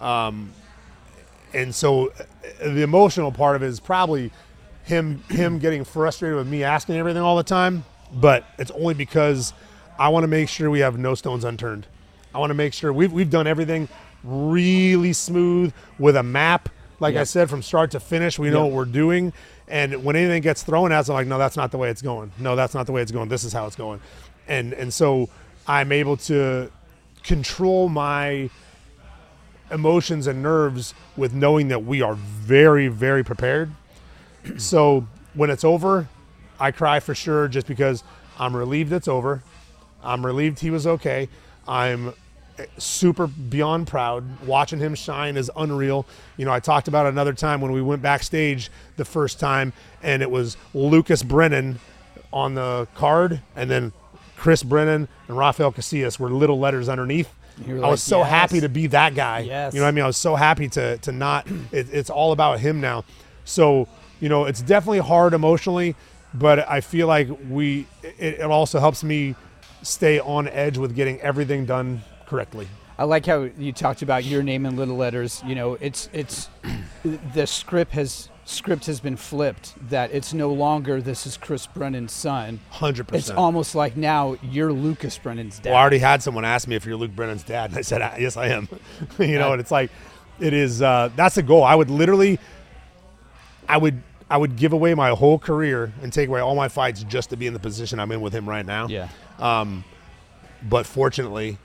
um, 0.00 0.52
and 1.54 1.74
so 1.74 2.08
uh, 2.08 2.24
the 2.68 2.82
emotional 2.82 3.32
part 3.32 3.56
of 3.56 3.62
it 3.62 3.66
is 3.66 3.80
probably 3.80 4.30
him 4.84 5.22
him 5.30 5.58
getting 5.66 5.84
frustrated 5.84 6.36
with 6.36 6.46
me 6.48 6.62
asking 6.64 6.96
everything 6.96 7.22
all 7.22 7.36
the 7.36 7.42
time 7.42 7.84
but 8.12 8.44
it's 8.58 8.70
only 8.72 8.94
because 8.94 9.52
i 9.98 10.08
want 10.08 10.24
to 10.24 10.28
make 10.28 10.48
sure 10.48 10.68
we 10.70 10.80
have 10.80 10.98
no 10.98 11.14
stones 11.14 11.44
unturned 11.44 11.86
i 12.34 12.38
want 12.38 12.50
to 12.50 12.54
make 12.54 12.72
sure 12.72 12.92
we've, 12.92 13.12
we've 13.12 13.30
done 13.30 13.46
everything 13.46 13.88
really 14.24 15.12
smooth 15.12 15.72
with 15.98 16.16
a 16.16 16.22
map 16.22 16.68
like 17.00 17.16
i 17.16 17.24
said 17.24 17.50
from 17.50 17.62
start 17.62 17.90
to 17.90 18.00
finish 18.00 18.38
we 18.38 18.50
know 18.50 18.64
Yep. 18.64 18.72
what 18.72 18.76
we're 18.76 18.84
doing 18.92 19.32
and 19.68 20.04
when 20.04 20.16
anything 20.16 20.42
gets 20.42 20.62
thrown 20.62 20.92
at 20.92 21.00
us 21.00 21.08
i'm 21.08 21.14
like 21.14 21.26
no 21.26 21.38
that's 21.38 21.56
not 21.56 21.70
the 21.70 21.78
way 21.78 21.90
it's 21.90 22.02
going 22.02 22.30
no 22.38 22.54
that's 22.56 22.74
not 22.74 22.86
the 22.86 22.92
way 22.92 23.02
it's 23.02 23.12
going 23.12 23.28
this 23.28 23.44
is 23.44 23.52
how 23.52 23.66
it's 23.66 23.76
going 23.76 24.00
and 24.48 24.72
and 24.74 24.92
so 24.94 25.28
i'm 25.66 25.90
able 25.92 26.16
to 26.16 26.70
control 27.22 27.88
my 27.88 28.48
emotions 29.70 30.26
and 30.26 30.42
nerves 30.42 30.94
with 31.16 31.32
knowing 31.32 31.68
that 31.68 31.84
we 31.84 32.02
are 32.02 32.14
very, 32.14 32.88
very 32.88 33.22
prepared. 33.22 33.70
so 34.56 35.06
when 35.34 35.48
it's 35.50 35.64
over, 35.64 36.08
I 36.58 36.72
cry 36.72 36.98
for 37.00 37.14
sure 37.14 37.46
just 37.46 37.66
because 37.66 38.02
I'm 38.38 38.56
relieved 38.56 38.92
it's 38.92 39.06
over. 39.06 39.42
I'm 40.02 40.24
relieved 40.26 40.58
he 40.60 40.70
was 40.70 40.86
okay. 40.86 41.28
I'm 41.68 42.12
super 42.78 43.26
beyond 43.26 43.86
proud. 43.86 44.46
Watching 44.46 44.78
him 44.78 44.94
shine 44.94 45.36
is 45.36 45.50
unreal. 45.56 46.06
You 46.36 46.44
know, 46.44 46.52
I 46.52 46.60
talked 46.60 46.88
about 46.88 47.06
it 47.06 47.10
another 47.10 47.32
time 47.32 47.60
when 47.60 47.72
we 47.72 47.82
went 47.82 48.02
backstage 48.02 48.70
the 48.96 49.04
first 49.04 49.40
time, 49.40 49.72
and 50.02 50.22
it 50.22 50.30
was 50.30 50.56
Lucas 50.74 51.22
Brennan 51.22 51.78
on 52.32 52.54
the 52.54 52.86
card, 52.94 53.40
and 53.56 53.70
then 53.70 53.92
Chris 54.36 54.62
Brennan 54.62 55.08
and 55.28 55.36
Rafael 55.36 55.72
Casillas 55.72 56.18
were 56.18 56.30
little 56.30 56.58
letters 56.58 56.88
underneath. 56.88 57.32
I 57.68 57.88
was 57.88 58.02
so 58.02 58.20
"Yes." 58.20 58.30
happy 58.30 58.60
to 58.60 58.68
be 58.68 58.86
that 58.88 59.14
guy. 59.14 59.40
Yes. 59.40 59.74
You 59.74 59.80
know 59.80 59.84
what 59.84 59.88
I 59.88 59.92
mean? 59.92 60.04
I 60.04 60.06
was 60.06 60.16
so 60.16 60.34
happy 60.34 60.68
to 60.70 60.96
to 60.98 61.12
not. 61.12 61.46
It, 61.72 61.88
it's 61.92 62.10
all 62.10 62.32
about 62.32 62.60
him 62.60 62.80
now. 62.80 63.04
So 63.44 63.86
you 64.20 64.28
know, 64.28 64.44
it's 64.44 64.62
definitely 64.62 65.00
hard 65.00 65.34
emotionally, 65.34 65.94
but 66.34 66.68
I 66.68 66.80
feel 66.80 67.06
like 67.06 67.28
we. 67.48 67.86
It, 68.02 68.40
it 68.40 68.42
also 68.42 68.80
helps 68.80 69.04
me 69.04 69.34
stay 69.82 70.20
on 70.20 70.48
edge 70.48 70.78
with 70.78 70.94
getting 70.94 71.20
everything 71.20 71.64
done 71.66 72.02
correctly. 72.30 72.68
I 72.96 73.04
like 73.04 73.26
how 73.26 73.48
you 73.58 73.72
talked 73.72 74.02
about 74.02 74.24
your 74.24 74.42
name 74.42 74.64
in 74.66 74.76
little 74.76 74.96
letters. 74.96 75.42
You 75.44 75.54
know, 75.54 75.74
it's 75.80 76.08
it's 76.12 76.48
the 77.34 77.46
script 77.46 77.92
has 77.92 78.28
script 78.44 78.86
has 78.86 79.00
been 79.00 79.16
flipped. 79.16 79.74
That 79.88 80.12
it's 80.12 80.32
no 80.34 80.52
longer 80.52 81.00
this 81.00 81.26
is 81.26 81.36
Chris 81.36 81.66
Brennan's 81.66 82.12
son. 82.12 82.60
Hundred 82.70 83.08
percent. 83.08 83.22
It's 83.22 83.30
almost 83.30 83.74
like 83.74 83.96
now 83.96 84.36
you're 84.42 84.72
Lucas 84.72 85.18
Brennan's 85.18 85.58
dad. 85.58 85.70
Well, 85.70 85.78
I 85.78 85.80
already 85.80 85.98
had 85.98 86.22
someone 86.22 86.44
ask 86.44 86.68
me 86.68 86.76
if 86.76 86.84
you're 86.86 86.96
Luke 86.96 87.16
Brennan's 87.16 87.42
dad, 87.42 87.70
and 87.70 87.78
I 87.78 87.82
said, 87.82 88.02
"Ah, 88.02 88.14
"Yes, 88.18 88.36
I 88.36 88.48
am." 88.48 88.68
you 89.18 89.38
know, 89.38 89.52
and 89.52 89.60
it's 89.60 89.70
like, 89.72 89.90
it 90.38 90.52
is. 90.52 90.82
Uh, 90.82 91.10
that's 91.16 91.36
a 91.38 91.42
goal. 91.42 91.64
I 91.64 91.74
would 91.74 91.88
literally, 91.90 92.38
I 93.66 93.78
would, 93.78 94.02
I 94.28 94.36
would 94.36 94.56
give 94.56 94.74
away 94.74 94.94
my 94.94 95.10
whole 95.10 95.38
career 95.38 95.92
and 96.02 96.12
take 96.12 96.28
away 96.28 96.40
all 96.40 96.54
my 96.54 96.68
fights 96.68 97.02
just 97.04 97.30
to 97.30 97.36
be 97.36 97.46
in 97.46 97.54
the 97.54 97.58
position 97.60 97.98
I'm 97.98 98.12
in 98.12 98.20
with 98.20 98.34
him 98.34 98.46
right 98.48 98.66
now. 98.66 98.88
yeah. 98.88 99.08
Um, 99.38 99.84
But 100.62 100.84
fortunately, 100.84 101.56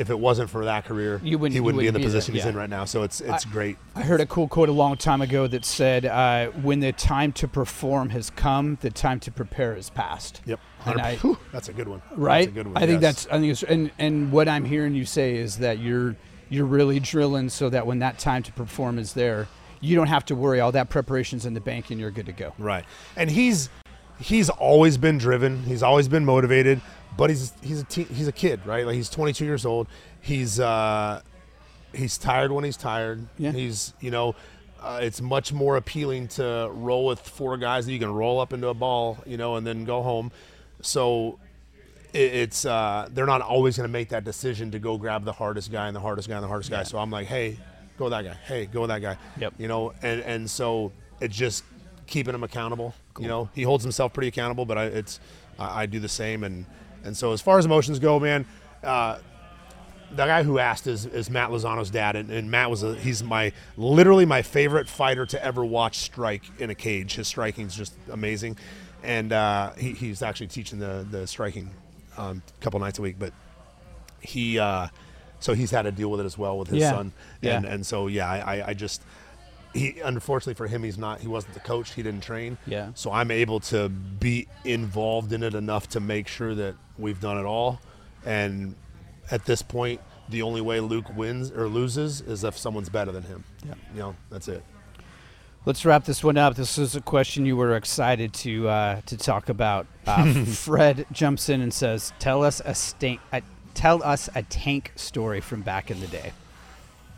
if 0.00 0.08
it 0.08 0.18
wasn't 0.18 0.48
for 0.48 0.64
that 0.64 0.86
career, 0.86 1.20
You 1.22 1.38
wouldn't- 1.38 1.52
he 1.52 1.56
you 1.56 1.62
wouldn't 1.62 1.80
be 1.80 1.86
in 1.86 1.92
the 1.92 1.98
be 2.00 2.04
there, 2.06 2.08
position 2.14 2.34
he's 2.34 2.44
yeah. 2.44 2.50
in 2.50 2.56
right 2.56 2.70
now. 2.70 2.86
So 2.86 3.02
it's 3.02 3.20
it's 3.20 3.44
great. 3.44 3.76
I 3.94 4.00
heard 4.00 4.20
a 4.22 4.26
cool 4.26 4.48
quote 4.48 4.70
a 4.70 4.72
long 4.72 4.96
time 4.96 5.20
ago 5.20 5.46
that 5.46 5.64
said, 5.66 6.06
uh, 6.06 6.46
"When 6.62 6.80
the 6.80 6.92
time 6.92 7.32
to 7.32 7.46
perform 7.46 8.08
has 8.10 8.30
come, 8.30 8.78
the 8.80 8.88
time 8.90 9.20
to 9.20 9.30
prepare 9.30 9.74
has 9.74 9.90
passed." 9.90 10.40
Yep. 10.46 10.58
I- 10.86 11.16
Whew, 11.16 11.36
that's 11.52 11.68
a 11.68 11.74
good 11.74 11.86
one. 11.86 12.00
right? 12.16 12.46
That's 12.46 12.48
a 12.48 12.50
good 12.52 12.66
one. 12.68 12.76
I 12.82 12.86
think 12.86 13.02
yes. 13.02 13.24
that's 13.24 13.26
I 13.34 13.38
think 13.40 13.52
it's 13.52 13.62
and 13.62 13.90
and 13.98 14.32
what 14.32 14.48
I'm 14.48 14.64
hearing 14.64 14.94
you 14.94 15.04
say 15.04 15.36
is 15.36 15.58
that 15.58 15.78
you're 15.78 16.16
you're 16.48 16.64
really 16.66 16.98
drilling 16.98 17.50
so 17.50 17.68
that 17.68 17.86
when 17.86 17.98
that 17.98 18.18
time 18.18 18.42
to 18.44 18.52
perform 18.52 18.98
is 18.98 19.12
there, 19.12 19.48
you 19.82 19.94
don't 19.96 20.08
have 20.08 20.24
to 20.26 20.34
worry. 20.34 20.60
All 20.60 20.72
that 20.72 20.88
preparation's 20.88 21.44
in 21.44 21.52
the 21.52 21.60
bank 21.60 21.90
and 21.90 22.00
you're 22.00 22.10
good 22.10 22.26
to 22.26 22.32
go. 22.32 22.54
Right. 22.58 22.86
And 23.16 23.30
he's 23.30 23.68
he's 24.18 24.48
always 24.48 24.96
been 24.96 25.18
driven. 25.18 25.62
He's 25.64 25.82
always 25.82 26.08
been 26.08 26.24
motivated. 26.24 26.80
But 27.16 27.30
he's 27.30 27.52
he's 27.62 27.80
a 27.80 27.84
teen, 27.84 28.06
he's 28.06 28.28
a 28.28 28.32
kid, 28.32 28.60
right? 28.64 28.86
Like 28.86 28.94
he's 28.94 29.10
22 29.10 29.44
years 29.44 29.66
old. 29.66 29.88
He's 30.20 30.60
uh, 30.60 31.22
he's 31.94 32.18
tired 32.18 32.52
when 32.52 32.64
he's 32.64 32.76
tired. 32.76 33.26
Yeah. 33.38 33.52
He's 33.52 33.94
you 34.00 34.10
know. 34.10 34.34
Uh, 34.82 34.98
it's 35.02 35.20
much 35.20 35.52
more 35.52 35.76
appealing 35.76 36.26
to 36.26 36.70
roll 36.72 37.04
with 37.04 37.20
four 37.20 37.58
guys 37.58 37.84
that 37.84 37.92
you 37.92 37.98
can 37.98 38.10
roll 38.10 38.40
up 38.40 38.54
into 38.54 38.66
a 38.68 38.72
ball, 38.72 39.18
you 39.26 39.36
know, 39.36 39.56
and 39.56 39.66
then 39.66 39.84
go 39.84 40.00
home. 40.00 40.32
So 40.80 41.38
it, 42.14 42.34
it's 42.34 42.64
uh, 42.64 43.06
they're 43.10 43.26
not 43.26 43.42
always 43.42 43.76
going 43.76 43.88
to 43.88 43.92
make 43.92 44.08
that 44.08 44.24
decision 44.24 44.70
to 44.70 44.78
go 44.78 44.96
grab 44.96 45.24
the 45.24 45.32
hardest 45.32 45.70
guy 45.70 45.86
and 45.86 45.94
the 45.94 46.00
hardest 46.00 46.28
guy 46.28 46.36
and 46.36 46.44
the 46.44 46.48
hardest 46.48 46.70
guy. 46.70 46.82
So 46.84 46.96
I'm 46.96 47.10
like, 47.10 47.26
hey, 47.26 47.58
go 47.98 48.06
with 48.06 48.12
that 48.12 48.24
guy. 48.24 48.34
Hey, 48.46 48.66
go 48.66 48.80
with 48.82 48.88
that 48.88 49.02
guy. 49.02 49.18
Yep. 49.38 49.54
You 49.58 49.68
know, 49.68 49.92
and 50.02 50.22
and 50.22 50.50
so 50.50 50.92
it's 51.20 51.36
just 51.36 51.64
keeping 52.06 52.34
him 52.34 52.42
accountable. 52.42 52.94
You 53.18 53.28
know, 53.28 53.50
he 53.54 53.62
holds 53.62 53.84
himself 53.84 54.12
pretty 54.12 54.28
accountable, 54.28 54.64
but 54.64 54.78
I, 54.78 54.84
it's 54.86 55.20
I, 55.58 55.82
I 55.82 55.86
do 55.86 56.00
the 56.00 56.08
same. 56.08 56.42
And 56.44 56.64
and 57.04 57.16
so 57.16 57.32
as 57.32 57.40
far 57.40 57.58
as 57.58 57.64
emotions 57.64 57.98
go, 57.98 58.18
man, 58.20 58.46
uh, 58.82 59.18
the 60.10 60.26
guy 60.26 60.42
who 60.42 60.58
asked 60.58 60.86
is, 60.88 61.06
is 61.06 61.30
Matt 61.30 61.50
Lozano's 61.50 61.90
dad, 61.90 62.16
and, 62.16 62.30
and 62.30 62.50
Matt 62.50 62.68
was 62.70 62.82
a, 62.82 62.94
he's 62.96 63.22
my 63.22 63.52
literally 63.76 64.26
my 64.26 64.42
favorite 64.42 64.88
fighter 64.88 65.24
to 65.26 65.44
ever 65.44 65.64
watch 65.64 65.98
strike 65.98 66.42
in 66.58 66.68
a 66.70 66.74
cage. 66.74 67.14
His 67.14 67.28
striking's 67.28 67.76
just 67.76 67.94
amazing, 68.10 68.56
and 69.04 69.32
uh, 69.32 69.70
he, 69.74 69.92
he's 69.92 70.22
actually 70.22 70.48
teaching 70.48 70.78
the 70.80 71.06
the 71.10 71.26
striking 71.26 71.70
um, 72.16 72.42
a 72.60 72.62
couple 72.64 72.80
nights 72.80 72.98
a 72.98 73.02
week. 73.02 73.16
But 73.20 73.32
he 74.20 74.58
uh, 74.58 74.88
so 75.38 75.54
he's 75.54 75.70
had 75.70 75.82
to 75.82 75.92
deal 75.92 76.10
with 76.10 76.20
it 76.20 76.26
as 76.26 76.36
well 76.36 76.58
with 76.58 76.68
his 76.68 76.80
Yeah. 76.80 76.90
son, 76.90 77.12
Yeah. 77.40 77.56
and 77.58 77.64
and 77.66 77.86
so 77.86 78.08
yeah, 78.08 78.28
I- 78.28 78.70
I 78.70 78.74
just 78.74 79.02
he 79.72 80.00
unfortunately 80.00 80.54
for 80.54 80.66
him 80.66 80.82
he's 80.82 80.98
not 80.98 81.20
he 81.20 81.28
wasn't 81.28 81.54
the 81.54 81.60
coach 81.60 81.92
he 81.94 82.02
didn't 82.02 82.22
train 82.22 82.58
Yeah. 82.66 82.90
so 82.94 83.12
i'm 83.12 83.30
able 83.30 83.60
to 83.60 83.88
be 83.88 84.48
involved 84.64 85.32
in 85.32 85.42
it 85.42 85.54
enough 85.54 85.88
to 85.90 86.00
make 86.00 86.26
sure 86.28 86.54
that 86.56 86.74
we've 86.98 87.20
done 87.20 87.38
it 87.38 87.44
all 87.44 87.80
and 88.24 88.74
at 89.30 89.44
this 89.44 89.62
point 89.62 90.00
the 90.28 90.42
only 90.42 90.60
way 90.60 90.80
luke 90.80 91.14
wins 91.16 91.50
or 91.52 91.68
loses 91.68 92.20
is 92.20 92.42
if 92.44 92.58
someone's 92.58 92.88
better 92.88 93.12
than 93.12 93.22
him 93.22 93.44
Yeah. 93.66 93.74
you 93.94 94.00
know 94.00 94.16
that's 94.30 94.48
it 94.48 94.62
Let's 95.66 95.84
wrap 95.84 96.04
this 96.06 96.24
one 96.24 96.38
up. 96.38 96.54
This 96.56 96.78
is 96.78 96.96
a 96.96 97.02
question 97.02 97.44
you 97.44 97.54
were 97.54 97.76
excited 97.76 98.32
to 98.32 98.66
uh, 98.70 99.00
to 99.04 99.16
talk 99.18 99.50
about. 99.50 99.86
Uh, 100.06 100.32
Fred 100.46 101.04
jumps 101.12 101.50
in 101.50 101.60
and 101.60 101.70
says, 101.72 102.14
"Tell 102.18 102.42
us 102.42 102.62
a 102.64 102.74
stank, 102.74 103.20
a, 103.30 103.42
tell 103.74 104.02
us 104.02 104.30
a 104.34 104.42
tank 104.44 104.90
story 104.96 105.42
from 105.42 105.60
back 105.60 105.90
in 105.90 106.00
the 106.00 106.06
day." 106.06 106.32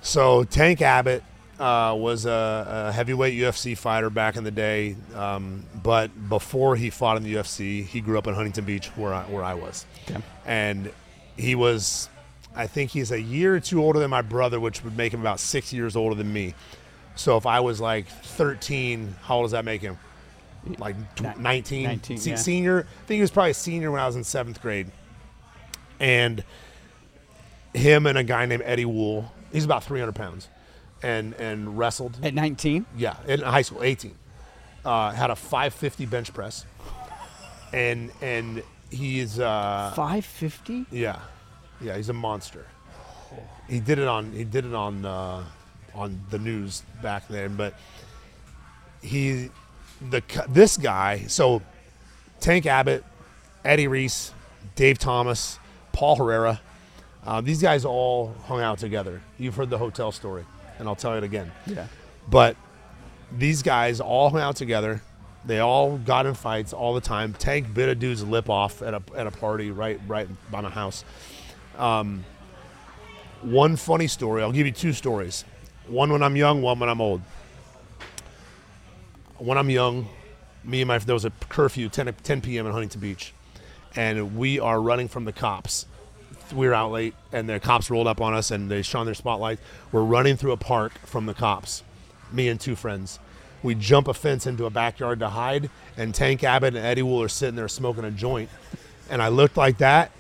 So 0.01 0.43
Tank 0.43 0.83
Abbott 0.83 1.23
uh, 1.63 1.95
was 1.95 2.27
a, 2.27 2.87
a 2.89 2.93
heavyweight 2.93 3.35
UFC 3.35 3.77
fighter 3.79 4.11
back 4.11 4.37
in 4.37 4.45
the 4.45 4.51
day, 4.51 4.97
um, 5.15 5.65
but 5.83 6.11
before 6.29 6.75
he 6.77 6.91
fought 6.91 7.17
in 7.17 7.23
the 7.23 7.35
UFC, 7.35 7.85
he 7.87 8.01
grew 8.01 8.19
up 8.19 8.27
in 8.27 8.35
Huntington 8.35 8.65
Beach, 8.65 8.89
where 8.97 9.15
I, 9.15 9.23
where 9.25 9.45
I 9.45 9.55
was, 9.55 9.87
Okay. 10.11 10.21
and 10.45 10.91
he 11.37 11.55
was, 11.55 12.09
I 12.57 12.67
think 12.67 12.91
he's 12.91 13.13
a 13.13 13.21
year 13.21 13.55
or 13.55 13.61
two 13.61 13.83
older 13.83 13.99
than 14.01 14.11
my 14.11 14.23
brother, 14.23 14.59
which 14.61 14.83
would 14.85 14.97
make 14.97 15.15
him 15.15 15.21
about 15.21 15.39
six 15.41 15.73
years 15.73 15.95
older 15.97 16.15
than 16.17 16.33
me. 16.33 16.55
So 17.15 17.37
if 17.37 17.47
I 17.47 17.61
was 17.61 17.81
like 17.81 18.07
13, 18.09 19.15
how 19.23 19.37
old 19.37 19.45
does 19.45 19.53
that 19.53 19.65
make 19.65 19.83
him? 19.83 19.99
Like 20.79 20.97
tw- 21.17 21.39
19, 21.39 21.85
19, 21.85 22.19
Se- 22.19 22.31
yeah. 22.31 22.37
senior. 22.37 22.81
I 22.81 23.07
think 23.07 23.17
he 23.17 23.21
was 23.21 23.31
probably 23.31 23.51
a 23.51 23.55
senior 23.55 23.91
when 23.91 24.01
I 24.01 24.07
was 24.07 24.17
in 24.17 24.25
seventh 24.25 24.61
grade, 24.63 24.91
and 26.01 26.43
him 27.75 28.07
and 28.07 28.19
a 28.19 28.25
guy 28.25 28.47
named 28.47 28.63
Eddie 28.65 28.85
Wool. 28.85 29.31
He's 29.53 29.65
about 29.65 29.85
300 29.85 30.15
pounds, 30.15 30.49
and 31.03 31.35
and 31.35 31.77
wrestled. 31.79 32.19
At 32.23 32.35
19, 32.35 32.87
Yeah, 32.97 33.17
in 33.27 33.41
high 33.41 33.63
school, 33.63 33.83
18. 33.83 34.15
Uh, 34.85 35.11
had 35.13 35.31
a 35.31 35.37
550 35.37 36.07
bench 36.07 36.35
press, 36.35 36.65
and 37.73 38.11
and 38.21 38.63
he's 38.91 39.39
uh, 39.39 39.93
550. 39.95 40.87
yeah, 40.91 41.21
yeah, 41.81 41.97
he's 41.97 42.09
a 42.09 42.13
monster. 42.13 42.67
He 43.69 43.81
did 43.81 43.99
it 43.99 44.09
on 44.09 44.33
he 44.33 44.45
did 44.45 44.65
it 44.67 44.75
on 44.75 45.05
uh, 45.05 45.45
on 45.95 46.21
the 46.31 46.39
news 46.39 46.83
back 47.01 47.29
then, 47.29 47.55
but 47.57 47.75
he 49.03 49.51
the 50.11 50.23
this 50.49 50.77
guy 50.77 51.25
so 51.29 51.63
Tank 52.41 52.67
Abbott, 52.67 53.05
Eddie 53.65 53.87
Reese, 53.89 54.33
Dave 54.75 54.99
Thomas, 54.99 55.59
Paul 55.93 56.17
Herrera, 56.17 56.61
uh, 57.25 57.41
these 57.41 57.63
guys 57.63 57.85
all 57.85 58.35
hung 58.47 58.61
out 58.61 58.79
together. 58.79 59.23
You've 59.39 59.55
heard 59.55 59.71
the 59.71 59.79
hotel 59.79 60.11
story, 60.11 60.45
and 60.83 60.89
I'll 60.89 60.97
tell 60.97 61.15
it 61.15 61.23
again. 61.23 61.53
Yeah. 61.65 61.87
But 62.29 62.57
these 63.31 63.63
guys 63.63 64.01
all 64.01 64.31
hung 64.31 64.41
out 64.41 64.57
together. 64.57 65.01
They 65.45 65.61
all 65.61 65.97
got 65.97 66.27
in 66.27 66.35
fights 66.35 66.73
all 66.73 66.93
the 66.93 67.01
time. 67.01 67.35
Tank 67.35 67.73
bit 67.73 67.89
a 67.89 67.95
dude's 67.95 68.25
lip 68.25 68.51
off 68.51 68.83
at 68.83 68.95
a 68.95 69.03
at 69.17 69.29
a 69.29 69.31
party 69.31 69.71
right 69.71 70.01
right 70.09 70.29
by 70.51 70.61
my 70.61 70.71
house. 70.71 71.05
Um, 71.79 72.25
one 73.43 73.77
funny 73.77 74.09
story. 74.09 74.43
I'll 74.43 74.53
give 74.53 74.67
you 74.67 74.73
two 74.73 74.93
stories. 74.93 75.45
One 75.87 76.13
when 76.13 76.23
I'm 76.23 76.37
young, 76.37 76.63
one 76.63 76.81
when 76.81 76.89
I'm 76.89 77.01
old. 77.01 77.23
When 79.39 79.57
I'm 79.57 79.71
young, 79.71 80.09
me 80.65 80.81
and 80.81 80.89
my 80.89 80.99
there 80.99 81.15
was 81.15 81.25
a 81.25 81.33
curfew 81.49 81.89
10, 81.89 82.15
10 82.23 82.41
p.m. 82.41 82.67
in 82.67 82.73
Huntington 82.73 83.01
Beach, 83.01 83.33
and 83.95 84.37
we 84.37 84.59
are 84.59 84.81
running 84.81 85.09
from 85.09 85.25
the 85.25 85.33
cops. 85.33 85.87
We 86.53 86.67
were 86.67 86.75
out 86.75 86.93
late, 86.93 87.15
and 87.33 87.49
the 87.49 87.59
cops 87.61 87.91
rolled 87.91 88.07
up 88.07 88.21
on 88.21 88.35
us, 88.35 88.51
and 88.51 88.71
they 88.71 88.83
shone 88.83 89.07
their 89.07 89.15
spotlights. 89.15 89.63
We're 89.91 90.03
running 90.03 90.37
through 90.37 90.53
a 90.53 90.57
park 90.57 90.93
from 91.07 91.27
the 91.27 91.35
cops, 91.35 91.83
me 92.31 92.49
and 92.49 92.61
two 92.61 92.77
friends. 92.77 93.19
We 93.63 93.75
jump 93.75 94.09
a 94.09 94.15
fence 94.15 94.47
into 94.47 94.67
a 94.67 94.71
backyard 94.71 95.21
to 95.21 95.29
hide, 95.29 95.71
and 95.97 96.15
Tank 96.15 96.43
Abbott 96.45 96.75
and 96.75 96.85
Eddie 96.85 97.03
Wool 97.03 97.23
are 97.23 97.29
sitting 97.29 97.55
there 97.55 97.69
smoking 97.69 98.05
a 98.05 98.11
joint. 98.11 98.51
And 99.09 99.23
I 99.23 99.29
looked 99.29 99.57
like 99.57 99.79
that, 99.79 100.11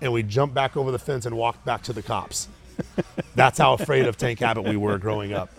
and 0.00 0.12
we 0.12 0.22
jumped 0.22 0.54
back 0.54 0.76
over 0.76 0.90
the 0.90 0.98
fence 0.98 1.26
and 1.26 1.36
walked 1.36 1.64
back 1.64 1.82
to 1.84 1.92
the 1.92 2.02
cops. 2.02 2.48
That's 3.34 3.58
how 3.58 3.74
afraid 3.74 4.06
of 4.06 4.16
Tank 4.16 4.42
Abbott 4.42 4.64
we 4.64 4.76
were 4.76 4.98
growing 4.98 5.32
up. 5.32 5.50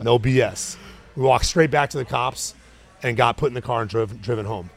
No 0.00 0.18
BS. 0.18 0.76
We 1.16 1.22
walked 1.22 1.46
straight 1.46 1.70
back 1.70 1.90
to 1.90 1.98
the 1.98 2.04
cops 2.04 2.54
and 3.02 3.16
got 3.16 3.36
put 3.36 3.48
in 3.48 3.54
the 3.54 3.62
car 3.62 3.82
and 3.82 3.90
drove, 3.90 4.20
driven 4.20 4.46
home, 4.46 4.70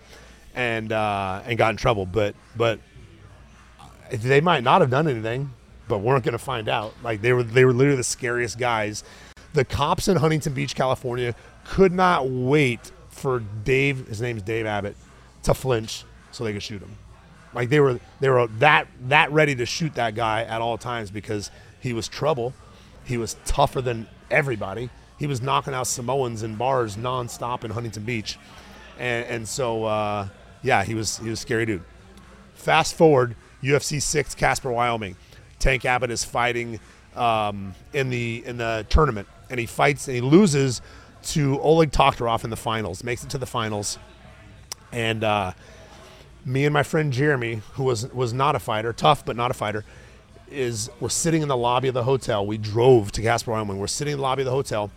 and 0.53 0.91
uh, 0.91 1.41
and 1.45 1.57
got 1.57 1.71
in 1.71 1.77
trouble. 1.77 2.05
But 2.05 2.35
but 2.55 2.79
they 4.12 4.41
might 4.41 4.64
not 4.64 4.82
have 4.82 4.89
done 4.89 5.08
anything, 5.08 5.53
but 5.88 5.99
weren't 5.99 6.24
going 6.24 6.34
to 6.34 6.38
find 6.38 6.70
out. 6.70 6.93
Like 7.03 7.22
they 7.22 7.34
were 7.34 7.43
they 7.43 7.66
were 7.66 7.74
literally 7.74 7.97
the 7.97 8.03
scariest 8.03 8.58
guys. 8.58 9.03
The 9.53 9.66
cops 9.66 10.08
in 10.08 10.18
Huntington 10.18 10.53
Beach, 10.53 10.76
California, 10.76 11.36
could 11.66 11.91
not 11.91 12.30
wait 12.30 12.91
for 13.10 13.39
Dave. 13.64 14.08
His 14.08 14.22
name's 14.22 14.43
Dave 14.43 14.66
Abbott 14.66 14.95
to 15.43 15.53
flinch 15.53 16.03
so 16.32 16.43
they 16.43 16.53
could 16.53 16.64
shoot 16.64 16.82
him. 16.82 16.95
Like 17.53 17.70
they 17.70 17.80
were 17.80 17.99
they 18.20 18.30
were 18.30 18.47
that 18.60 18.88
that 19.08 19.32
ready 19.32 19.55
to 19.55 19.66
shoot 19.66 19.95
that 19.95 20.16
guy 20.16 20.43
at 20.43 20.62
all 20.62 20.78
times 20.78 21.10
because 21.10 21.49
he 21.80 21.93
was 21.93 22.08
trouble. 22.08 22.53
He 23.05 23.18
was 23.18 23.38
tougher 23.45 23.82
than 23.82 24.08
everybody. 24.30 24.89
He 25.18 25.26
was 25.26 25.41
knocking 25.41 25.74
out 25.74 25.88
Samoans 25.88 26.43
in 26.43 26.55
bars 26.55 26.95
nonstop 26.97 27.64
in 27.64 27.72
Huntington 27.72 28.03
Beach, 28.03 28.38
and 28.99 29.26
and 29.26 29.47
so 29.47 29.86
uh, 29.86 30.28
yeah, 30.62 30.84
he 30.84 30.93
was 30.93 31.18
he 31.18 31.30
was 31.30 31.39
a 31.39 31.41
scary 31.41 31.66
dude. 31.66 31.84
Fast 32.53 32.95
forward, 32.95 33.36
UFC 33.64 34.01
six, 34.01 34.36
Casper, 34.36 34.72
Wyoming. 34.72 35.16
Tank 35.60 35.86
Abbott 35.86 36.12
is 36.12 36.24
fighting 36.24 36.80
um, 37.16 37.74
in 37.93 38.10
the 38.10 38.43
in 38.45 38.58
the 38.58 38.86
tournament, 38.89 39.28
and 39.49 39.60
he 39.60 39.66
fights 39.66 40.08
and 40.08 40.16
he 40.16 40.22
loses 40.22 40.82
to 41.24 41.60
Oleg 41.62 41.91
Taktarov 41.91 42.43
in 42.43 42.49
the 42.49 42.55
finals. 42.55 43.03
Makes 43.03 43.24
it 43.24 43.30
to 43.32 43.38
the 43.38 43.45
finals, 43.45 43.97
and 44.91 45.24
uh, 45.24 45.51
me 46.45 46.66
and 46.66 46.74
my 46.74 46.84
friend 46.84 47.12
Jeremy, 47.12 47.62
who 47.74 47.84
was 47.84 48.12
was 48.14 48.34
not 48.34 48.55
a 48.55 48.60
fighter, 48.60 48.93
tough 48.93 49.26
but 49.26 49.36
not 49.36 49.51
a 49.51 49.53
fighter, 49.53 49.84
is 50.49 50.89
we're 50.99 51.10
sitting 51.10 51.41
in 51.41 51.47
the 51.47 51.58
lobby 51.58 51.88
of 51.88 51.93
the 51.93 52.03
hotel. 52.03 52.45
We 52.45 52.58
drove 52.58 53.12
to 53.14 53.22
Casper, 53.22 53.51
Wyoming. 53.51 53.80
We're 53.80 53.88
sitting 53.88 54.14
in 54.14 54.18
the 54.18 54.24
lobby 54.24 54.43
of 54.43 54.45
the 54.45 54.51
hotel, 54.51 54.91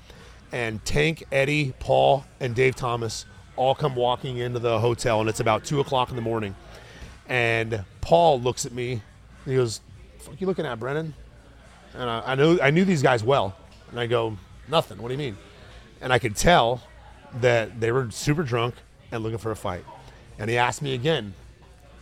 and 0.53 0.85
Tank, 0.85 1.25
Eddie, 1.33 1.73
Paul, 1.79 2.25
and 2.39 2.55
Dave 2.55 2.77
Thomas 2.77 3.25
all 3.57 3.75
come 3.75 3.95
walking 3.95 4.39
into 4.39 4.59
the 4.59 4.79
hotel, 4.79 5.21
and 5.21 5.29
it's 5.29 5.41
about 5.41 5.65
two 5.65 5.81
o'clock 5.81 6.11
in 6.11 6.17
the 6.17 6.23
morning. 6.23 6.55
And 7.31 7.85
Paul 8.03 8.41
looks 8.41 8.67
at 8.67 8.73
me, 8.73 9.01
he 9.47 9.55
goes, 9.55 9.81
"Fuck 10.19 10.39
you 10.41 10.47
looking 10.47 10.67
at, 10.67 10.79
Brennan?" 10.79 11.15
And 11.95 12.11
I, 12.11 12.23
I 12.27 12.35
knew 12.35 12.61
I 12.61 12.71
knew 12.71 12.85
these 12.85 13.03
guys 13.03 13.25
well, 13.25 13.57
and 13.91 13.99
I 13.99 14.07
go, 14.07 14.37
"Nothing. 14.69 15.01
What 15.01 15.09
do 15.09 15.15
you 15.15 15.19
mean?" 15.19 15.39
And 16.03 16.13
I 16.13 16.19
could 16.19 16.37
tell 16.37 16.83
that 17.41 17.81
they 17.81 17.93
were 17.93 18.11
super 18.11 18.43
drunk 18.43 18.75
and 19.13 19.23
looking 19.23 19.39
for 19.39 19.51
a 19.51 19.57
fight. 19.57 19.85
And 20.39 20.51
he 20.51 20.59
asked 20.59 20.83
me 20.83 20.95
again, 20.95 21.35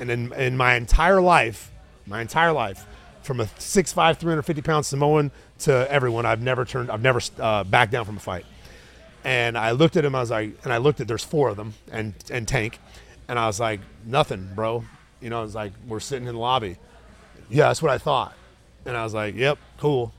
and 0.01 0.11
in, 0.11 0.33
in 0.33 0.57
my 0.57 0.75
entire 0.75 1.21
life, 1.21 1.71
my 2.07 2.21
entire 2.21 2.53
life, 2.53 2.87
from 3.23 3.41
a 3.41 3.45
6'5", 3.45 4.17
350 4.17 4.63
pound 4.63 4.87
Samoan 4.87 5.31
to 5.61 5.91
everyone, 5.91 6.25
I've 6.25 6.41
never 6.41 6.65
turned, 6.65 6.91
I've 6.91 7.03
never 7.03 7.21
uh, 7.39 7.65
backed 7.65 7.93
down 7.93 8.05
from 8.05 8.17
a 8.17 8.21
fight. 8.21 8.47
And 9.25 9.59
I 9.59 9.73
looked 9.73 9.97
at 9.97 10.05
him, 10.05 10.15
I 10.15 10.21
was 10.21 10.31
like, 10.31 10.57
and 10.65 10.73
I 10.73 10.79
looked 10.79 11.01
at, 11.01 11.09
there's 11.09 11.25
four 11.25 11.49
of 11.49 11.57
them, 11.57 11.75
and, 11.91 12.15
and 12.31 12.47
Tank, 12.47 12.79
and 13.27 13.39
I 13.39 13.47
was 13.47 13.61
like, 13.61 13.81
nothing, 14.07 14.49
bro. 14.55 14.85
You 15.21 15.31
know, 15.31 15.43
it's 15.43 15.55
like, 15.55 15.73
we're 15.87 16.01
sitting 16.01 16.29
in 16.29 16.35
the 16.35 16.41
lobby. 16.41 16.77
Yeah, 17.51 17.69
that's 17.69 17.83
what 17.83 17.91
I 17.91 17.99
thought. 17.99 18.35
And 18.85 18.97
I 18.97 19.05
was 19.05 19.15
like, 19.15 19.35
yep, 19.35 19.59
cool. 19.79 20.13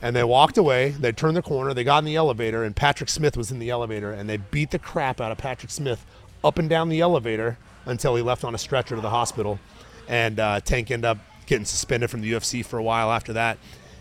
And 0.00 0.14
they 0.14 0.24
walked 0.24 0.58
away. 0.58 0.90
They 0.90 1.12
turned 1.12 1.36
the 1.36 1.42
corner. 1.42 1.74
They 1.74 1.84
got 1.84 1.98
in 1.98 2.04
the 2.04 2.16
elevator, 2.16 2.64
and 2.64 2.74
Patrick 2.74 3.08
Smith 3.08 3.36
was 3.36 3.50
in 3.50 3.58
the 3.58 3.70
elevator, 3.70 4.12
and 4.12 4.28
they 4.28 4.36
beat 4.36 4.70
the 4.70 4.78
crap 4.78 5.20
out 5.20 5.32
of 5.32 5.38
Patrick 5.38 5.70
Smith 5.70 6.04
up 6.42 6.58
and 6.58 6.68
down 6.68 6.88
the 6.88 7.00
elevator 7.00 7.58
until 7.86 8.14
he 8.16 8.22
left 8.22 8.44
on 8.44 8.54
a 8.54 8.58
stretcher 8.58 8.94
to 8.94 9.00
the 9.00 9.10
hospital. 9.10 9.58
And 10.08 10.38
uh, 10.38 10.60
Tank 10.60 10.90
ended 10.90 11.06
up 11.06 11.18
getting 11.46 11.64
suspended 11.64 12.10
from 12.10 12.20
the 12.20 12.32
UFC 12.32 12.64
for 12.64 12.78
a 12.78 12.82
while 12.82 13.10
after 13.10 13.32
that, 13.34 13.58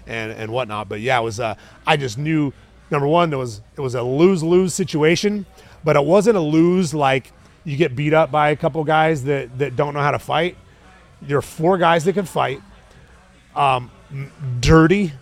and 0.08 0.32
and 0.32 0.52
whatnot. 0.52 0.90
But 0.90 1.02
yeah, 1.02 1.20
it 1.20 1.24
was. 1.24 1.40
Uh, 1.40 1.56
I 1.88 1.98
just 1.98 2.18
knew 2.18 2.54
number 2.90 3.08
one, 3.08 3.34
it 3.34 3.38
was 3.38 3.62
it 3.78 3.82
was 3.82 3.96
a 3.96 4.04
lose 4.04 4.44
lose 4.44 4.74
situation, 4.74 5.46
but 5.84 5.96
it 5.96 6.06
wasn't 6.06 6.38
a 6.38 6.42
lose 6.42 6.94
like 6.94 7.32
you 7.64 7.78
get 7.78 7.96
beat 7.96 8.14
up 8.14 8.32
by 8.32 8.50
a 8.50 8.56
couple 8.56 8.84
guys 8.84 9.24
that 9.26 9.58
that 9.60 9.76
don't 9.76 9.94
know 9.94 10.02
how 10.02 10.12
to 10.12 10.20
fight. 10.20 10.58
There 11.22 11.38
are 11.38 11.42
four 11.42 11.78
guys 11.78 12.04
that 12.06 12.14
can 12.14 12.26
fight. 12.26 12.62
Um, 13.56 13.92
dirty, 14.60 15.14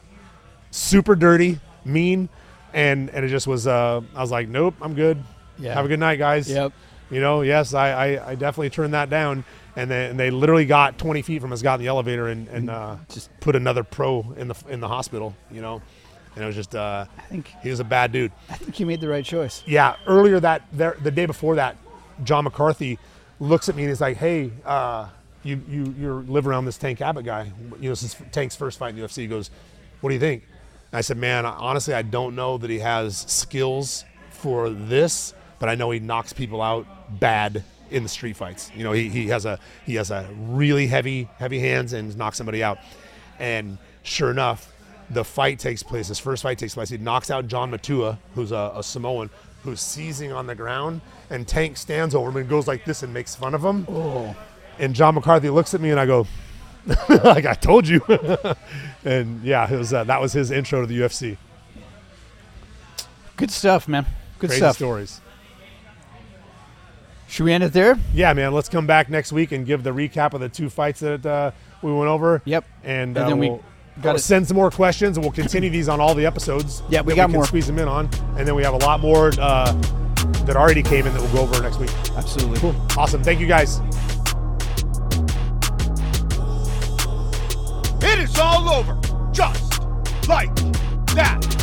super 0.72 1.16
dirty, 1.16 1.60
mean, 1.86 2.30
and 2.74 3.10
and 3.10 3.26
it 3.26 3.30
just 3.30 3.48
was. 3.48 3.68
Uh, 3.68 4.02
I 4.16 4.22
was 4.22 4.32
like, 4.32 4.48
nope, 4.48 4.76
I'm 4.82 4.94
good. 4.94 5.22
Yeah. 5.60 5.74
Have 5.74 5.86
a 5.86 5.88
good 5.88 6.00
night, 6.00 6.18
guys. 6.18 6.50
Yep. 6.50 6.74
You 7.12 7.20
know, 7.20 7.42
yes, 7.42 7.74
I, 7.74 7.90
I, 7.92 8.30
I 8.32 8.36
definitely 8.36 8.70
turned 8.70 8.94
that 8.94 9.10
down, 9.10 9.44
and 9.76 9.92
then 9.92 10.12
and 10.12 10.20
they 10.20 10.32
literally 10.32 10.66
got 10.66 10.98
20 10.98 11.22
feet 11.22 11.42
from 11.42 11.52
us, 11.52 11.62
got 11.62 11.76
in 11.76 11.82
the 11.82 11.88
elevator, 11.88 12.30
and, 12.30 12.48
and 12.48 12.70
uh, 12.70 12.96
just 13.10 13.30
put 13.42 13.56
another 13.56 13.84
pro 13.84 14.34
in 14.38 14.48
the 14.48 14.56
in 14.70 14.80
the 14.80 14.88
hospital. 14.88 15.36
You 15.52 15.62
know, 15.62 15.82
and 16.36 16.44
it 16.44 16.48
was 16.48 16.56
just 16.56 16.74
uh, 16.74 17.06
I 17.18 17.22
think 17.24 17.54
he 17.62 17.70
was 17.70 17.82
a 17.82 17.84
bad 17.84 18.12
dude. 18.14 18.32
I 18.50 18.56
think 18.56 18.80
you 18.80 18.86
made 18.86 19.02
the 19.02 19.10
right 19.10 19.26
choice. 19.26 19.62
Yeah, 19.66 19.98
earlier 20.08 20.40
that 20.40 20.64
there, 20.72 20.96
the 21.04 21.12
day 21.12 21.26
before 21.26 21.56
that, 21.56 21.76
John 22.24 22.44
McCarthy 22.44 23.00
looks 23.40 23.70
at 23.70 23.76
me 23.76 23.84
and 23.84 23.90
he's 23.90 24.02
like, 24.02 24.18
"Hey, 24.18 24.52
uh, 24.66 25.10
you 25.44 25.62
you 25.68 25.96
you 25.98 26.14
live 26.28 26.48
around 26.48 26.66
this 26.66 26.78
Tank 26.78 27.02
Abbott 27.02 27.26
guy. 27.26 27.52
You 27.80 27.90
know, 27.90 27.90
this 27.90 28.04
is 28.04 28.16
Tank's 28.32 28.56
first 28.56 28.78
fight 28.78 28.90
in 28.90 28.96
the 28.96 29.02
UFC." 29.02 29.18
He 29.18 29.28
goes, 29.28 29.50
"What 30.02 30.10
do 30.10 30.14
you 30.14 30.20
think?" 30.20 30.44
And 30.92 30.98
I 30.98 31.02
said, 31.02 31.18
"Man, 31.18 31.46
honestly, 31.46 31.94
I 31.94 32.02
don't 32.02 32.36
know 32.36 32.58
that 32.58 32.70
he 32.70 32.80
has 32.80 33.18
skills 33.18 34.06
for 34.30 34.70
this, 34.70 35.34
but 35.60 35.70
I 35.70 35.76
know 35.76 35.92
he 35.92 36.00
knocks 36.00 36.34
people 36.34 36.62
out 36.62 36.86
bad 37.20 37.64
in 37.92 38.04
the 38.04 38.10
street 38.10 38.36
fights. 38.38 38.72
You 38.76 38.84
know, 38.84 38.94
he, 38.94 39.10
he 39.10 39.28
has 39.28 39.46
a 39.46 39.60
he 39.86 39.96
has 39.96 40.12
a 40.12 40.28
really 40.38 40.88
heavy 40.88 41.30
heavy 41.38 41.60
hands 41.60 41.94
and 41.94 42.16
knocks 42.18 42.38
somebody 42.38 42.64
out. 42.64 42.80
And 43.40 43.78
sure 44.04 44.32
enough, 44.32 44.72
the 45.10 45.24
fight 45.24 45.60
takes 45.60 45.84
place. 45.84 46.08
His 46.08 46.20
first 46.20 46.44
fight 46.44 46.58
takes 46.58 46.74
place. 46.74 46.90
He 46.90 46.98
knocks 46.98 47.30
out 47.30 47.48
John 47.48 47.70
Matua, 47.70 48.18
who's 48.34 48.52
a, 48.52 48.72
a 48.76 48.84
Samoan, 48.84 49.30
who's 49.64 49.82
seizing 49.82 50.32
on 50.32 50.48
the 50.48 50.56
ground, 50.56 51.02
and 51.30 51.48
Tank 51.48 51.78
stands 51.78 52.16
over 52.16 52.30
him 52.30 52.38
and 52.38 52.50
goes 52.50 52.68
like 52.68 52.84
this 52.86 53.04
and 53.04 53.14
makes 53.14 53.36
fun 53.36 53.54
of 53.54 53.64
him. 53.64 53.86
Oh, 53.90 54.36
And 54.80 54.94
John 54.96 55.16
McCarthy 55.16 55.50
looks 55.50 55.74
at 55.74 55.82
me 55.82 55.92
and 55.92 56.00
I 56.00 56.06
go, 56.06 56.26
like 57.24 57.46
I 57.46 57.54
told 57.54 57.88
you. 57.88 58.02
and 59.06 59.44
yeah, 59.44 59.72
it 59.72 59.78
was 59.78 59.94
uh, 59.94 60.04
that 60.06 60.20
was 60.20 60.34
his 60.34 60.50
intro 60.52 60.82
to 60.82 60.88
the 60.88 61.00
UFC. 61.02 61.38
good 63.38 63.52
stuff, 63.52 63.88
man. 63.88 64.06
Good 64.40 64.50
Crazy 64.50 64.60
stuff. 64.62 64.76
stories. 64.78 65.22
Should 67.28 67.46
we 67.46 67.54
end 67.54 67.64
it 67.64 67.72
there? 67.72 67.98
Yeah, 68.14 68.34
man. 68.34 68.52
Let's 68.52 68.68
come 68.68 68.86
back 68.88 69.10
next 69.10 69.32
week 69.32 69.52
and 69.54 69.66
give 69.66 69.84
the 69.84 69.92
recap 69.92 70.34
of 70.34 70.42
the 70.42 70.50
two 70.50 70.70
fights 70.70 71.00
that 71.00 71.26
uh, 71.26 71.52
we 71.82 71.94
went 71.94 72.10
over. 72.10 72.42
Yep. 72.44 72.66
And, 72.84 73.16
And 73.16 73.18
uh, 73.18 73.30
then 73.30 73.38
we 73.38 73.58
we'll 74.04 74.14
gotta- 74.14 74.20
send 74.24 74.48
some 74.48 74.58
more 74.58 74.72
questions, 74.72 75.18
and 75.18 75.24
we'll 75.26 75.32
continue 75.34 75.70
these 75.70 75.88
on 75.90 76.00
all 76.00 76.14
the 76.16 76.26
episodes. 76.26 76.84
Yeah, 76.90 77.02
we 77.02 77.14
that 77.14 77.18
got 77.18 77.26
can 77.28 77.32
more. 77.34 77.46
Squeeze 77.46 77.68
them 77.68 77.80
in 77.80 77.88
on, 77.88 78.10
and 78.38 78.48
then 78.48 78.56
we 78.56 78.64
have 78.64 78.74
a 78.74 78.78
lot 78.78 79.00
more 79.00 79.32
uh, 79.40 79.72
that 80.46 80.56
already 80.56 80.84
came 80.84 81.06
in 81.08 81.14
that 81.14 81.22
we'll 81.22 81.34
go 81.34 81.42
over 81.42 81.62
next 81.62 81.78
week. 81.78 81.92
Absolutely. 82.18 82.60
Cool. 82.60 82.76
Awesome. 82.98 83.24
Thank 83.24 83.40
you, 83.40 83.48
guys. 83.48 83.80
It 88.04 88.20
is 88.20 88.38
all 88.40 88.70
over, 88.70 89.00
just 89.32 89.82
like 90.28 90.54
that. 91.16 91.61